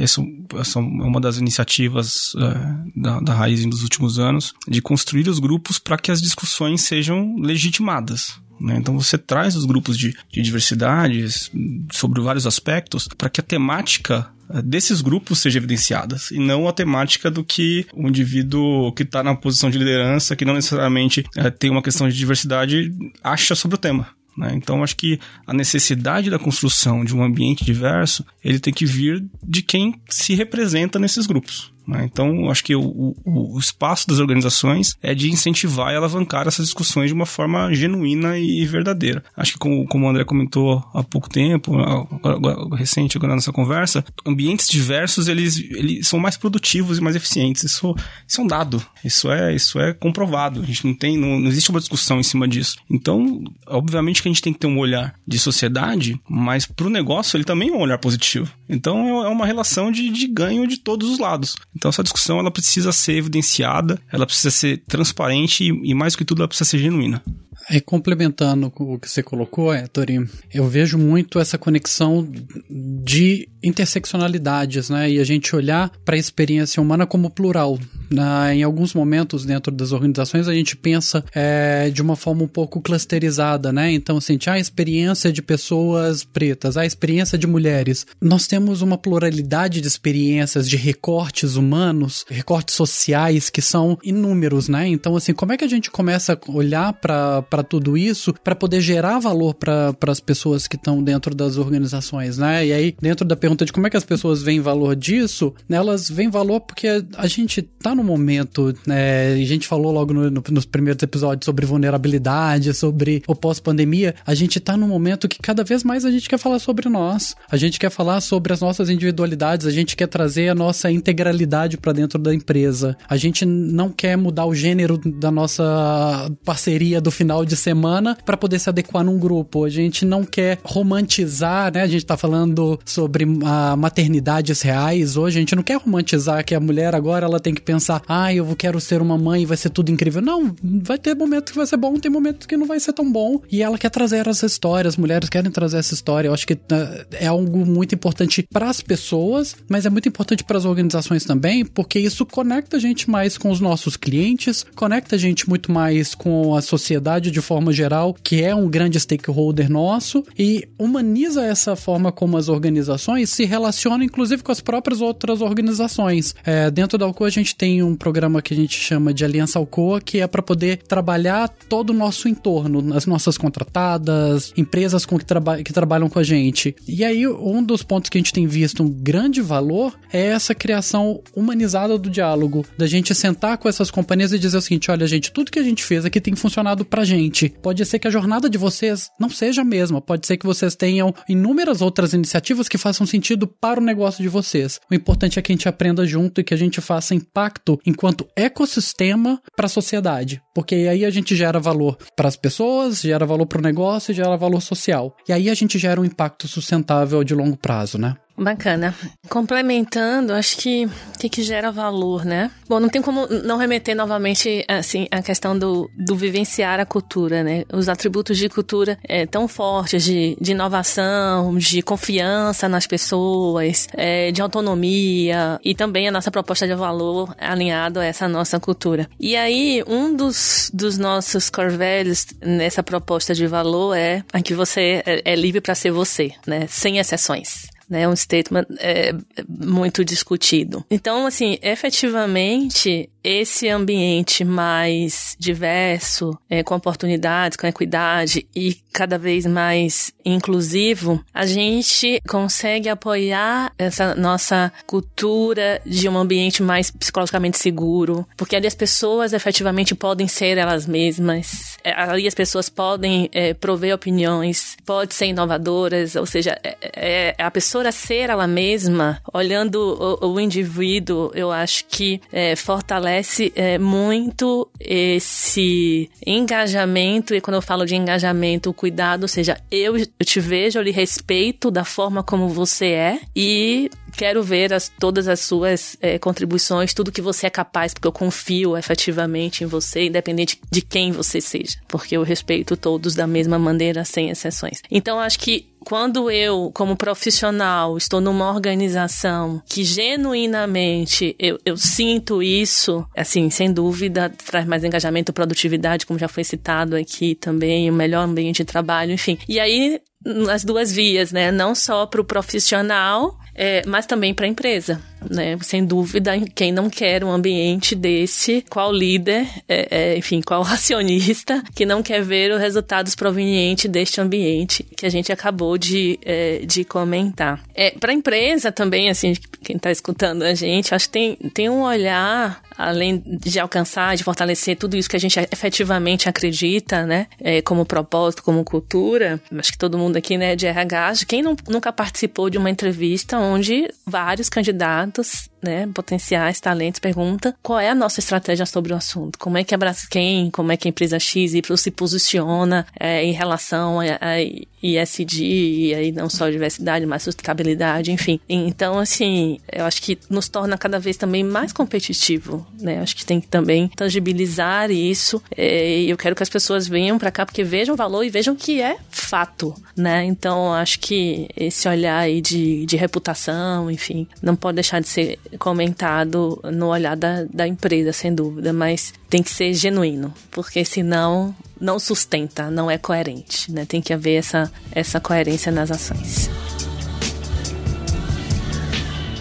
essa, 0.00 0.20
essa, 0.56 0.80
é 0.80 0.82
uma 0.82 1.20
das 1.20 1.38
iniciativas 1.38 2.34
é, 2.36 3.00
da, 3.00 3.20
da 3.20 3.32
Raiz 3.32 3.64
nos 3.64 3.82
últimos 3.82 4.18
anos, 4.18 4.52
de 4.66 4.82
construir 4.82 5.28
os 5.28 5.38
grupos 5.38 5.78
para 5.78 5.96
que 5.96 6.10
as 6.10 6.20
discussões 6.20 6.82
sejam 6.82 7.36
legitimadas. 7.38 8.42
Né? 8.60 8.76
Então 8.78 8.98
você 8.98 9.18
traz 9.18 9.56
os 9.56 9.64
grupos 9.64 9.98
de, 9.98 10.16
de 10.30 10.42
diversidades 10.42 11.50
sobre 11.92 12.20
vários 12.20 12.46
aspectos 12.46 13.08
para 13.16 13.28
que 13.28 13.40
a 13.40 13.44
temática 13.44 14.30
eh, 14.50 14.62
desses 14.62 15.00
grupos 15.00 15.40
seja 15.40 15.58
evidenciada 15.58 16.16
e 16.30 16.38
não 16.38 16.68
a 16.68 16.72
temática 16.72 17.30
do 17.30 17.44
que 17.44 17.86
o 17.92 18.08
indivíduo 18.08 18.92
que 18.92 19.02
está 19.02 19.22
na 19.22 19.34
posição 19.34 19.70
de 19.70 19.78
liderança, 19.78 20.36
que 20.36 20.44
não 20.44 20.54
necessariamente 20.54 21.24
é, 21.36 21.50
tem 21.50 21.70
uma 21.70 21.82
questão 21.82 22.08
de 22.08 22.16
diversidade, 22.16 22.92
acha 23.22 23.54
sobre 23.54 23.74
o 23.74 23.78
tema. 23.78 24.08
Né? 24.36 24.52
Então, 24.54 24.82
acho 24.82 24.96
que 24.96 25.18
a 25.46 25.54
necessidade 25.54 26.30
da 26.30 26.38
construção 26.38 27.04
de 27.04 27.14
um 27.14 27.22
ambiente 27.22 27.64
diverso, 27.64 28.24
ele 28.42 28.58
tem 28.58 28.72
que 28.72 28.84
vir 28.84 29.24
de 29.42 29.62
quem 29.62 30.00
se 30.08 30.34
representa 30.34 30.98
nesses 30.98 31.26
grupos. 31.26 31.72
Né? 31.86 32.08
Então, 32.10 32.50
acho 32.50 32.64
que 32.64 32.74
o, 32.74 32.82
o, 32.82 33.56
o, 33.56 33.58
espaço 33.58 34.06
das 34.08 34.18
organizações 34.18 34.96
é 35.02 35.14
de 35.14 35.30
incentivar 35.30 35.92
e 35.92 35.96
alavancar 35.96 36.46
essas 36.46 36.66
discussões 36.66 37.08
de 37.08 37.14
uma 37.14 37.26
forma 37.26 37.72
genuína 37.74 38.38
e 38.38 38.64
verdadeira. 38.64 39.22
Acho 39.36 39.52
que, 39.52 39.58
como, 39.58 39.86
como 39.86 40.06
o 40.06 40.08
André 40.08 40.24
comentou 40.24 40.82
há 40.94 41.02
pouco 41.02 41.28
tempo, 41.28 41.76
agora, 42.22 42.76
recente, 42.76 43.16
agora 43.16 43.34
nessa 43.34 43.52
conversa, 43.52 44.04
ambientes 44.26 44.68
diversos 44.68 45.28
eles, 45.28 45.58
eles 45.58 46.08
são 46.08 46.18
mais 46.18 46.36
produtivos 46.36 46.98
e 46.98 47.00
mais 47.02 47.16
eficientes. 47.16 47.64
Isso, 47.64 47.94
isso 48.26 48.40
é 48.40 48.44
um 48.44 48.46
dado. 48.46 48.84
Isso 49.04 49.30
é, 49.30 49.54
isso 49.54 49.78
é 49.78 49.92
comprovado. 49.92 50.60
A 50.62 50.66
gente 50.66 50.86
não 50.86 50.94
tem, 50.94 51.18
não, 51.18 51.38
não 51.38 51.48
existe 51.48 51.70
uma 51.70 51.80
discussão 51.80 52.18
em 52.18 52.22
cima 52.22 52.48
disso. 52.48 52.78
Então, 52.90 53.42
obviamente 53.66 54.22
que 54.22 54.28
a 54.28 54.32
gente 54.32 54.42
tem 54.42 54.52
que 54.52 54.58
ter 54.58 54.66
um 54.66 54.78
olhar 54.78 55.14
de 55.26 55.38
sociedade, 55.38 56.18
mas 56.28 56.64
para 56.64 56.86
o 56.86 56.90
negócio 56.90 57.36
ele 57.36 57.44
também 57.44 57.68
é 57.68 57.72
um 57.72 57.80
olhar 57.80 57.98
positivo. 57.98 58.50
Então, 58.68 59.22
é, 59.22 59.26
é 59.26 59.28
uma 59.28 59.46
relação 59.46 59.92
de, 59.92 60.08
de 60.10 60.26
ganho 60.26 60.66
de 60.66 60.78
todos 60.78 61.10
os 61.10 61.18
lados. 61.18 61.54
Então 61.74 61.88
essa 61.88 62.02
discussão 62.02 62.38
ela 62.38 62.50
precisa 62.50 62.92
ser 62.92 63.14
evidenciada, 63.14 64.00
ela 64.12 64.26
precisa 64.26 64.50
ser 64.50 64.82
transparente 64.86 65.64
e, 65.64 65.90
e 65.90 65.94
mais 65.94 66.14
que 66.14 66.24
tudo 66.24 66.42
ela 66.42 66.48
precisa 66.48 66.68
ser 66.70 66.78
genuína. 66.78 67.22
É, 67.70 67.80
complementando 67.80 68.72
o 68.76 68.98
que 68.98 69.10
você 69.10 69.22
colocou, 69.22 69.72
é, 69.72 69.86
Tori, 69.86 70.24
eu 70.52 70.68
vejo 70.68 70.98
muito 70.98 71.38
essa 71.38 71.56
conexão 71.56 72.26
de 72.70 73.48
interseccionalidades, 73.62 74.90
né? 74.90 75.10
E 75.10 75.18
a 75.18 75.24
gente 75.24 75.56
olhar 75.56 75.90
para 76.04 76.16
a 76.16 76.18
experiência 76.18 76.82
humana 76.82 77.06
como 77.06 77.30
plural. 77.30 77.78
Na, 78.10 78.54
em 78.54 78.62
alguns 78.62 78.92
momentos 78.92 79.46
dentro 79.46 79.72
das 79.72 79.90
organizações 79.90 80.46
a 80.46 80.54
gente 80.54 80.76
pensa 80.76 81.24
é, 81.34 81.90
de 81.90 82.02
uma 82.02 82.14
forma 82.14 82.42
um 82.42 82.48
pouco 82.48 82.80
clusterizada, 82.80 83.72
né? 83.72 83.90
Então, 83.92 84.18
assim, 84.18 84.38
a 84.46 84.58
experiência 84.58 85.32
de 85.32 85.40
pessoas 85.40 86.22
pretas, 86.22 86.76
a 86.76 86.84
experiência 86.84 87.38
de 87.38 87.46
mulheres. 87.46 88.06
Nós 88.20 88.46
temos 88.46 88.82
uma 88.82 88.98
pluralidade 88.98 89.80
de 89.80 89.88
experiências, 89.88 90.68
de 90.68 90.76
recortes 90.76 91.56
humanos, 91.56 92.26
recortes 92.28 92.74
sociais 92.74 93.48
que 93.48 93.62
são 93.62 93.98
inúmeros, 94.02 94.68
né? 94.68 94.86
Então, 94.88 95.16
assim, 95.16 95.32
como 95.32 95.52
é 95.52 95.56
que 95.56 95.64
a 95.64 95.68
gente 95.68 95.90
começa 95.90 96.34
a 96.34 96.50
olhar 96.50 96.92
para 96.92 97.53
para 97.54 97.62
tudo 97.62 97.96
isso 97.96 98.34
para 98.42 98.56
poder 98.56 98.80
gerar 98.80 99.20
valor 99.20 99.54
para 99.54 99.94
as 100.08 100.18
pessoas 100.18 100.66
que 100.66 100.74
estão 100.74 101.00
dentro 101.00 101.32
das 101.36 101.56
organizações, 101.56 102.36
né? 102.36 102.66
E 102.66 102.72
aí, 102.72 102.96
dentro 103.00 103.24
da 103.24 103.36
pergunta 103.36 103.64
de 103.64 103.72
como 103.72 103.86
é 103.86 103.90
que 103.90 103.96
as 103.96 104.02
pessoas 104.02 104.42
veem 104.42 104.60
valor 104.60 104.96
disso, 104.96 105.54
né, 105.68 105.76
elas 105.76 106.10
veem 106.10 106.28
valor 106.28 106.58
porque 106.62 107.04
a 107.16 107.26
gente 107.28 107.62
tá 107.62 107.94
no 107.94 108.02
momento, 108.02 108.74
né? 108.84 109.34
A 109.34 109.44
gente 109.44 109.68
falou 109.68 109.92
logo 109.92 110.12
no, 110.12 110.28
no, 110.28 110.42
nos 110.50 110.64
primeiros 110.64 111.00
episódios 111.00 111.44
sobre 111.44 111.64
vulnerabilidade, 111.64 112.74
sobre 112.74 113.22
o 113.28 113.36
pós-pandemia. 113.36 114.16
A 114.26 114.34
gente 114.34 114.58
tá 114.58 114.76
no 114.76 114.88
momento 114.88 115.28
que 115.28 115.38
cada 115.38 115.62
vez 115.62 115.84
mais 115.84 116.04
a 116.04 116.10
gente 116.10 116.28
quer 116.28 116.38
falar 116.38 116.58
sobre 116.58 116.88
nós. 116.88 117.36
A 117.48 117.56
gente 117.56 117.78
quer 117.78 117.90
falar 117.90 118.20
sobre 118.20 118.52
as 118.52 118.60
nossas 118.60 118.90
individualidades, 118.90 119.64
a 119.64 119.70
gente 119.70 119.94
quer 119.94 120.08
trazer 120.08 120.48
a 120.48 120.56
nossa 120.56 120.90
integralidade 120.90 121.76
para 121.76 121.92
dentro 121.92 122.18
da 122.18 122.34
empresa. 122.34 122.96
A 123.08 123.16
gente 123.16 123.46
não 123.46 123.90
quer 123.90 124.16
mudar 124.16 124.44
o 124.44 124.54
gênero 124.56 124.98
da 124.98 125.30
nossa 125.30 126.32
parceria 126.44 127.00
do 127.00 127.12
final 127.12 127.43
final 127.44 127.46
de 127.46 127.56
semana 127.56 128.16
para 128.24 128.36
poder 128.36 128.58
se 128.58 128.68
adequar 128.68 129.04
num 129.04 129.18
grupo. 129.18 129.64
A 129.64 129.68
gente 129.68 130.04
não 130.04 130.24
quer 130.24 130.58
romantizar, 130.64 131.72
né? 131.72 131.82
A 131.82 131.86
gente 131.86 132.04
tá 132.04 132.16
falando 132.16 132.78
sobre 132.84 133.26
a 133.44 133.76
maternidades 133.76 134.62
reais 134.62 135.16
hoje, 135.16 135.38
a 135.38 135.40
gente 135.40 135.54
não 135.54 135.62
quer 135.62 135.78
romantizar 135.78 136.44
que 136.44 136.54
a 136.54 136.60
mulher 136.60 136.94
agora 136.94 137.26
ela 137.26 137.38
tem 137.38 137.54
que 137.54 137.60
pensar, 137.60 138.02
ah, 138.08 138.32
eu 138.32 138.54
quero 138.56 138.80
ser 138.80 139.02
uma 139.02 139.18
mãe 139.18 139.42
e 139.42 139.46
vai 139.46 139.56
ser 139.56 139.70
tudo 139.70 139.90
incrível. 139.90 140.22
Não, 140.22 140.54
vai 140.62 140.98
ter 140.98 141.14
momentos 141.14 141.52
que 141.52 141.58
vai 141.58 141.66
ser 141.66 141.76
bom, 141.76 141.94
tem 141.98 142.10
momentos 142.10 142.46
que 142.46 142.56
não 142.56 142.66
vai 142.66 142.80
ser 142.80 142.92
tão 142.92 143.10
bom. 143.10 143.40
E 143.50 143.62
ela 143.62 143.78
quer 143.78 143.90
trazer 143.90 144.26
essa 144.26 144.46
história, 144.46 144.88
as 144.88 144.96
mulheres 144.96 145.28
querem 145.28 145.50
trazer 145.50 145.78
essa 145.78 145.94
história. 145.94 146.28
Eu 146.28 146.34
acho 146.34 146.46
que 146.46 146.54
eh, 146.54 147.06
é 147.12 147.26
algo 147.26 147.66
muito 147.66 147.94
importante 147.94 148.42
para 148.50 148.70
as 148.70 148.80
pessoas, 148.80 149.56
mas 149.68 149.84
é 149.84 149.90
muito 149.90 150.08
importante 150.08 150.42
para 150.44 150.56
as 150.56 150.64
organizações 150.64 151.24
também, 151.24 151.64
porque 151.64 151.98
isso 151.98 152.24
conecta 152.24 152.76
a 152.76 152.80
gente 152.80 153.10
mais 153.10 153.36
com 153.36 153.50
os 153.50 153.60
nossos 153.60 153.96
clientes, 153.96 154.64
conecta 154.74 155.16
a 155.16 155.18
gente 155.18 155.48
muito 155.48 155.70
mais 155.70 156.14
com 156.14 156.54
a 156.54 156.62
sociedade 156.62 157.30
de 157.34 157.40
forma 157.40 157.72
geral, 157.72 158.14
que 158.22 158.42
é 158.42 158.54
um 158.54 158.68
grande 158.68 158.98
stakeholder 158.98 159.70
nosso, 159.70 160.24
e 160.38 160.66
humaniza 160.78 161.44
essa 161.44 161.74
forma 161.74 162.12
como 162.12 162.36
as 162.36 162.48
organizações 162.48 163.28
se 163.30 163.44
relacionam, 163.44 164.04
inclusive 164.04 164.42
com 164.42 164.52
as 164.52 164.60
próprias 164.60 165.00
outras 165.00 165.40
organizações. 165.40 166.34
É, 166.44 166.70
dentro 166.70 166.96
da 166.96 167.04
Alcoa, 167.04 167.26
a 167.26 167.30
gente 167.30 167.56
tem 167.56 167.82
um 167.82 167.96
programa 167.96 168.40
que 168.40 168.54
a 168.54 168.56
gente 168.56 168.78
chama 168.78 169.12
de 169.12 169.24
Aliança 169.24 169.58
Alcoa, 169.58 170.00
que 170.00 170.20
é 170.20 170.26
para 170.26 170.42
poder 170.42 170.78
trabalhar 170.78 171.48
todo 171.68 171.90
o 171.90 171.92
nosso 171.92 172.28
entorno, 172.28 172.94
as 172.94 173.04
nossas 173.04 173.36
contratadas, 173.36 174.52
empresas 174.56 175.04
com 175.04 175.18
que, 175.18 175.24
traba 175.24 175.62
que 175.62 175.72
trabalham 175.72 176.08
com 176.08 176.20
a 176.20 176.22
gente. 176.22 176.74
E 176.86 177.04
aí, 177.04 177.26
um 177.26 177.62
dos 177.62 177.82
pontos 177.82 178.08
que 178.08 178.16
a 178.16 178.20
gente 178.20 178.32
tem 178.32 178.46
visto 178.46 178.82
um 178.82 178.88
grande 178.88 179.40
valor 179.40 179.92
é 180.12 180.26
essa 180.26 180.54
criação 180.54 181.20
humanizada 181.34 181.98
do 181.98 182.08
diálogo, 182.08 182.64
da 182.78 182.86
gente 182.86 183.12
sentar 183.14 183.58
com 183.58 183.68
essas 183.68 183.90
companhias 183.90 184.32
e 184.32 184.38
dizer 184.38 184.56
o 184.56 184.60
seguinte: 184.60 184.90
olha, 184.90 185.06
gente, 185.06 185.32
tudo 185.32 185.50
que 185.50 185.58
a 185.58 185.62
gente 185.62 185.82
fez 185.82 186.04
aqui 186.04 186.20
tem 186.20 186.36
funcionado 186.36 186.84
pra 186.84 187.04
gente 187.04 187.23
gente. 187.24 187.48
Pode 187.48 187.84
ser 187.84 187.98
que 187.98 188.08
a 188.08 188.10
jornada 188.10 188.48
de 188.48 188.58
vocês 188.58 189.10
não 189.18 189.28
seja 189.28 189.62
a 189.62 189.64
mesma, 189.64 190.00
pode 190.00 190.26
ser 190.26 190.36
que 190.36 190.46
vocês 190.46 190.74
tenham 190.74 191.14
inúmeras 191.28 191.80
outras 191.80 192.12
iniciativas 192.12 192.68
que 192.68 192.78
façam 192.78 193.06
sentido 193.06 193.46
para 193.46 193.80
o 193.80 193.84
negócio 193.84 194.22
de 194.22 194.28
vocês. 194.28 194.80
O 194.90 194.94
importante 194.94 195.38
é 195.38 195.42
que 195.42 195.52
a 195.52 195.54
gente 195.54 195.68
aprenda 195.68 196.06
junto 196.06 196.40
e 196.40 196.44
que 196.44 196.54
a 196.54 196.56
gente 196.56 196.80
faça 196.80 197.14
impacto 197.14 197.78
enquanto 197.86 198.26
ecossistema 198.36 199.40
para 199.56 199.66
a 199.66 199.68
sociedade, 199.68 200.40
porque 200.54 200.74
aí 200.74 201.04
a 201.04 201.10
gente 201.10 201.34
gera 201.34 201.58
valor 201.58 201.96
para 202.16 202.28
as 202.28 202.36
pessoas, 202.36 203.00
gera 203.00 203.26
valor 203.26 203.46
para 203.46 203.58
o 203.58 203.62
negócio 203.62 204.12
e 204.12 204.14
gera 204.14 204.36
valor 204.36 204.60
social. 204.60 205.16
E 205.28 205.32
aí 205.32 205.48
a 205.48 205.54
gente 205.54 205.78
gera 205.78 206.00
um 206.00 206.04
impacto 206.04 206.46
sustentável 206.46 207.24
de 207.24 207.34
longo 207.34 207.56
prazo, 207.56 207.98
né? 207.98 208.16
Bacana. 208.36 208.92
Complementando, 209.28 210.32
acho 210.32 210.56
que 210.56 210.86
o 210.86 211.18
que, 211.20 211.28
que, 211.28 211.42
gera 211.42 211.70
valor, 211.70 212.24
né? 212.24 212.50
Bom, 212.68 212.80
não 212.80 212.88
tem 212.88 213.00
como 213.00 213.26
não 213.28 213.56
remeter 213.56 213.94
novamente, 213.94 214.64
assim, 214.68 215.06
a 215.10 215.22
questão 215.22 215.56
do, 215.56 215.88
do 215.96 216.16
vivenciar 216.16 216.80
a 216.80 216.84
cultura, 216.84 217.44
né? 217.44 217.64
Os 217.72 217.88
atributos 217.88 218.36
de 218.36 218.48
cultura 218.48 218.98
é, 219.04 219.24
tão 219.24 219.46
fortes, 219.46 220.02
de, 220.02 220.36
de 220.40 220.50
inovação, 220.50 221.56
de 221.56 221.80
confiança 221.80 222.68
nas 222.68 222.88
pessoas, 222.88 223.86
é, 223.92 224.32
de 224.32 224.42
autonomia 224.42 225.60
e 225.64 225.72
também 225.72 226.08
a 226.08 226.10
nossa 226.10 226.30
proposta 226.30 226.66
de 226.66 226.74
valor 226.74 227.34
alinhado 227.38 228.00
a 228.00 228.04
essa 228.04 228.26
nossa 228.26 228.58
cultura. 228.58 229.08
E 229.18 229.36
aí, 229.36 229.84
um 229.86 230.14
dos, 230.14 230.72
dos 230.74 230.98
nossos 230.98 231.48
core 231.50 231.76
values 231.76 232.26
nessa 232.44 232.82
proposta 232.82 233.32
de 233.32 233.46
valor 233.46 233.96
é 233.96 234.24
a 234.32 234.42
que 234.42 234.54
você 234.54 235.02
é, 235.06 235.22
é 235.24 235.36
livre 235.36 235.60
para 235.60 235.74
ser 235.76 235.92
você, 235.92 236.32
né? 236.46 236.66
Sem 236.68 236.98
exceções 236.98 237.72
né? 237.88 238.08
Um 238.08 238.16
statement 238.16 238.66
é, 238.78 239.12
muito 239.48 240.04
discutido. 240.04 240.84
Então, 240.90 241.26
assim, 241.26 241.58
efetivamente, 241.62 243.10
esse 243.24 243.68
ambiente 243.70 244.44
mais 244.44 245.34
diverso, 245.38 246.38
é, 246.48 246.62
com 246.62 246.74
oportunidades, 246.74 247.56
com 247.56 247.66
equidade 247.66 248.46
e 248.54 248.74
cada 248.92 249.18
vez 249.18 249.46
mais 249.46 250.12
inclusivo, 250.24 251.24
a 251.32 251.46
gente 251.46 252.20
consegue 252.28 252.88
apoiar 252.88 253.72
essa 253.76 254.14
nossa 254.14 254.72
cultura 254.86 255.80
de 255.84 256.08
um 256.08 256.16
ambiente 256.16 256.62
mais 256.62 256.90
psicologicamente 256.90 257.58
seguro, 257.58 258.26
porque 258.36 258.54
ali 258.54 258.66
as 258.66 258.74
pessoas 258.74 259.32
efetivamente 259.32 259.94
podem 259.94 260.28
ser 260.28 260.58
elas 260.58 260.86
mesmas, 260.86 261.76
é, 261.82 261.92
ali 261.92 262.28
as 262.28 262.34
pessoas 262.34 262.68
podem 262.68 263.28
é, 263.32 263.54
prover 263.54 263.94
opiniões, 263.94 264.76
podem 264.84 265.14
ser 265.14 265.26
inovadoras, 265.26 266.14
ou 266.14 266.26
seja, 266.26 266.56
é, 266.62 266.76
é, 266.94 267.34
a 267.42 267.50
pessoa 267.50 267.90
ser 267.90 268.30
ela 268.30 268.46
mesma, 268.46 269.20
olhando 269.32 270.18
o, 270.22 270.34
o 270.34 270.40
indivíduo, 270.40 271.30
eu 271.34 271.50
acho 271.50 271.84
que 271.86 272.20
é, 272.32 272.54
fortalece 272.54 273.13
fortalece 273.14 273.52
é, 273.54 273.78
muito 273.78 274.68
esse 274.80 276.10
engajamento, 276.26 277.34
e 277.34 277.40
quando 277.40 277.56
eu 277.56 277.62
falo 277.62 277.84
de 277.84 277.94
engajamento, 277.94 278.70
o 278.70 278.74
cuidado, 278.74 279.22
ou 279.22 279.28
seja, 279.28 279.60
eu, 279.70 279.96
eu 279.96 280.06
te 280.24 280.40
vejo, 280.40 280.78
eu 280.78 280.82
lhe 280.82 280.90
respeito 280.90 281.70
da 281.70 281.84
forma 281.84 282.22
como 282.22 282.48
você 282.48 282.86
é, 282.86 283.20
e 283.36 283.90
quero 284.14 284.42
ver 284.42 284.72
as, 284.72 284.90
todas 284.98 285.28
as 285.28 285.40
suas 285.40 285.96
é, 286.00 286.18
contribuições, 286.18 286.94
tudo 286.94 287.12
que 287.12 287.22
você 287.22 287.46
é 287.46 287.50
capaz, 287.50 287.92
porque 287.92 288.08
eu 288.08 288.12
confio 288.12 288.76
efetivamente 288.76 289.64
em 289.64 289.66
você, 289.66 290.06
independente 290.06 290.58
de 290.70 290.80
quem 290.80 291.12
você 291.12 291.40
seja, 291.40 291.78
porque 291.88 292.16
eu 292.16 292.22
respeito 292.22 292.76
todos 292.76 293.14
da 293.14 293.26
mesma 293.26 293.58
maneira, 293.58 294.04
sem 294.04 294.30
exceções. 294.30 294.80
Então, 294.90 295.18
acho 295.18 295.38
que 295.38 295.74
quando 295.84 296.30
eu, 296.30 296.70
como 296.74 296.96
profissional, 296.96 297.96
estou 297.96 298.20
numa 298.20 298.50
organização 298.50 299.62
que 299.66 299.84
genuinamente 299.84 301.36
eu, 301.38 301.58
eu 301.64 301.76
sinto 301.76 302.42
isso, 302.42 303.06
assim, 303.14 303.50
sem 303.50 303.70
dúvida, 303.70 304.32
traz 304.46 304.66
mais 304.66 304.82
engajamento, 304.82 305.32
produtividade, 305.32 306.06
como 306.06 306.18
já 306.18 306.26
foi 306.26 306.42
citado 306.42 306.96
aqui 306.96 307.34
também, 307.34 307.90
o 307.90 307.94
melhor 307.94 308.22
ambiente 308.22 308.58
de 308.58 308.64
trabalho, 308.64 309.12
enfim. 309.12 309.38
E 309.46 309.60
aí, 309.60 310.00
nas 310.24 310.64
duas 310.64 310.92
vias, 310.92 311.32
né? 311.32 311.50
Não 311.52 311.74
só 311.74 312.06
para 312.06 312.20
o 312.20 312.24
profissional, 312.24 313.38
é, 313.54 313.82
mas 313.86 314.06
também 314.06 314.32
para 314.32 314.46
a 314.46 314.48
empresa. 314.48 315.00
Né? 315.30 315.56
Sem 315.62 315.84
dúvida, 315.84 316.32
quem 316.54 316.72
não 316.72 316.88
quer 316.90 317.24
um 317.24 317.30
ambiente 317.30 317.94
desse, 317.94 318.64
qual 318.68 318.92
líder, 318.92 319.46
é, 319.68 319.88
é, 319.90 320.18
enfim, 320.18 320.40
qual 320.40 320.62
acionista 320.66 321.62
que 321.74 321.86
não 321.86 322.02
quer 322.02 322.22
ver 322.22 322.52
os 322.52 322.60
resultados 322.60 323.14
provenientes 323.14 323.90
deste 323.90 324.20
ambiente 324.20 324.84
que 324.96 325.06
a 325.06 325.10
gente 325.10 325.32
acabou 325.32 325.76
de, 325.78 326.18
é, 326.24 326.60
de 326.64 326.84
comentar. 326.84 327.62
É, 327.74 327.90
para 327.92 328.12
a 328.12 328.14
empresa 328.14 328.70
também, 328.70 329.08
assim, 329.08 329.34
quem 329.62 329.76
está 329.76 329.90
escutando 329.90 330.42
a 330.42 330.54
gente, 330.54 330.94
acho 330.94 331.06
que 331.06 331.12
tem, 331.12 331.36
tem 331.52 331.68
um 331.68 331.82
olhar 331.82 332.62
além 332.76 333.22
de 333.24 333.58
alcançar, 333.58 334.16
de 334.16 334.24
fortalecer 334.24 334.76
tudo 334.76 334.96
isso 334.96 335.08
que 335.08 335.16
a 335.16 335.20
gente 335.20 335.38
efetivamente 335.50 336.28
acredita, 336.28 337.06
né, 337.06 337.26
é, 337.40 337.62
como 337.62 337.84
propósito, 337.84 338.42
como 338.42 338.64
cultura, 338.64 339.40
acho 339.56 339.72
que 339.72 339.78
todo 339.78 339.98
mundo 339.98 340.16
aqui, 340.16 340.36
né, 340.36 340.56
de 340.56 340.66
RH, 340.66 341.24
quem 341.26 341.42
não, 341.42 341.56
nunca 341.68 341.92
participou 341.92 342.50
de 342.50 342.58
uma 342.58 342.70
entrevista 342.70 343.38
onde 343.38 343.88
vários 344.06 344.48
candidatos 344.48 345.13
Santos 345.14 345.53
né, 345.64 345.88
potenciais 345.92 346.60
talentos 346.60 347.00
pergunta 347.00 347.54
qual 347.62 347.80
é 347.80 347.88
a 347.88 347.94
nossa 347.94 348.20
estratégia 348.20 348.66
sobre 348.66 348.92
o 348.92 348.96
assunto, 348.96 349.38
como 349.38 349.58
é 349.58 349.64
que 349.64 349.74
a 349.74 349.78
Braskem, 349.78 350.50
como 350.50 350.70
é 350.70 350.76
que 350.76 350.86
a 350.86 350.90
empresa 350.90 351.18
X 351.18 351.54
se 351.76 351.90
posiciona 351.90 352.86
é, 352.98 353.24
em 353.24 353.32
relação 353.32 354.00
a, 354.00 354.04
a 354.20 354.40
e 354.86 355.94
aí 355.94 356.12
não 356.12 356.28
só 356.28 356.50
diversidade, 356.50 357.06
mas 357.06 357.22
sustentabilidade, 357.22 358.12
enfim. 358.12 358.38
Então, 358.46 358.98
assim, 358.98 359.58
eu 359.72 359.86
acho 359.86 360.02
que 360.02 360.18
nos 360.28 360.46
torna 360.46 360.76
cada 360.76 360.98
vez 360.98 361.16
também 361.16 361.42
mais 361.42 361.72
competitivo, 361.72 362.66
né? 362.78 363.00
Acho 363.00 363.16
que 363.16 363.24
tem 363.24 363.40
que 363.40 363.48
também 363.48 363.88
tangibilizar 363.96 364.90
isso. 364.90 365.42
É, 365.56 366.00
e 366.00 366.10
eu 366.10 366.18
quero 366.18 366.36
que 366.36 366.42
as 366.42 366.50
pessoas 366.50 366.86
venham 366.86 367.18
para 367.18 367.30
cá 367.30 367.46
porque 367.46 367.64
vejam 367.64 367.96
valor 367.96 368.24
e 368.24 368.28
vejam 368.28 368.54
que 368.54 368.82
é 368.82 368.98
fato, 369.08 369.74
né? 369.96 370.22
Então, 370.24 370.74
acho 370.74 371.00
que 371.00 371.48
esse 371.56 371.88
olhar 371.88 372.18
aí 372.18 372.42
de, 372.42 372.84
de 372.84 372.96
reputação, 372.96 373.90
enfim, 373.90 374.26
não 374.42 374.54
pode 374.54 374.74
deixar 374.74 375.00
de 375.00 375.08
ser 375.08 375.38
comentado 375.58 376.60
no 376.72 376.88
olhar 376.88 377.16
da, 377.16 377.44
da 377.44 377.66
empresa, 377.66 378.12
sem 378.12 378.34
dúvida, 378.34 378.72
mas 378.72 379.12
tem 379.28 379.42
que 379.42 379.50
ser 379.50 379.72
genuíno, 379.74 380.32
porque 380.50 380.84
senão 380.84 381.54
não 381.80 381.98
sustenta, 381.98 382.70
não 382.70 382.90
é 382.90 382.98
coerente, 382.98 383.70
né? 383.72 383.84
Tem 383.84 384.00
que 384.00 384.12
haver 384.12 384.36
essa, 384.36 384.70
essa 384.92 385.20
coerência 385.20 385.70
nas 385.70 385.90
ações. 385.90 386.48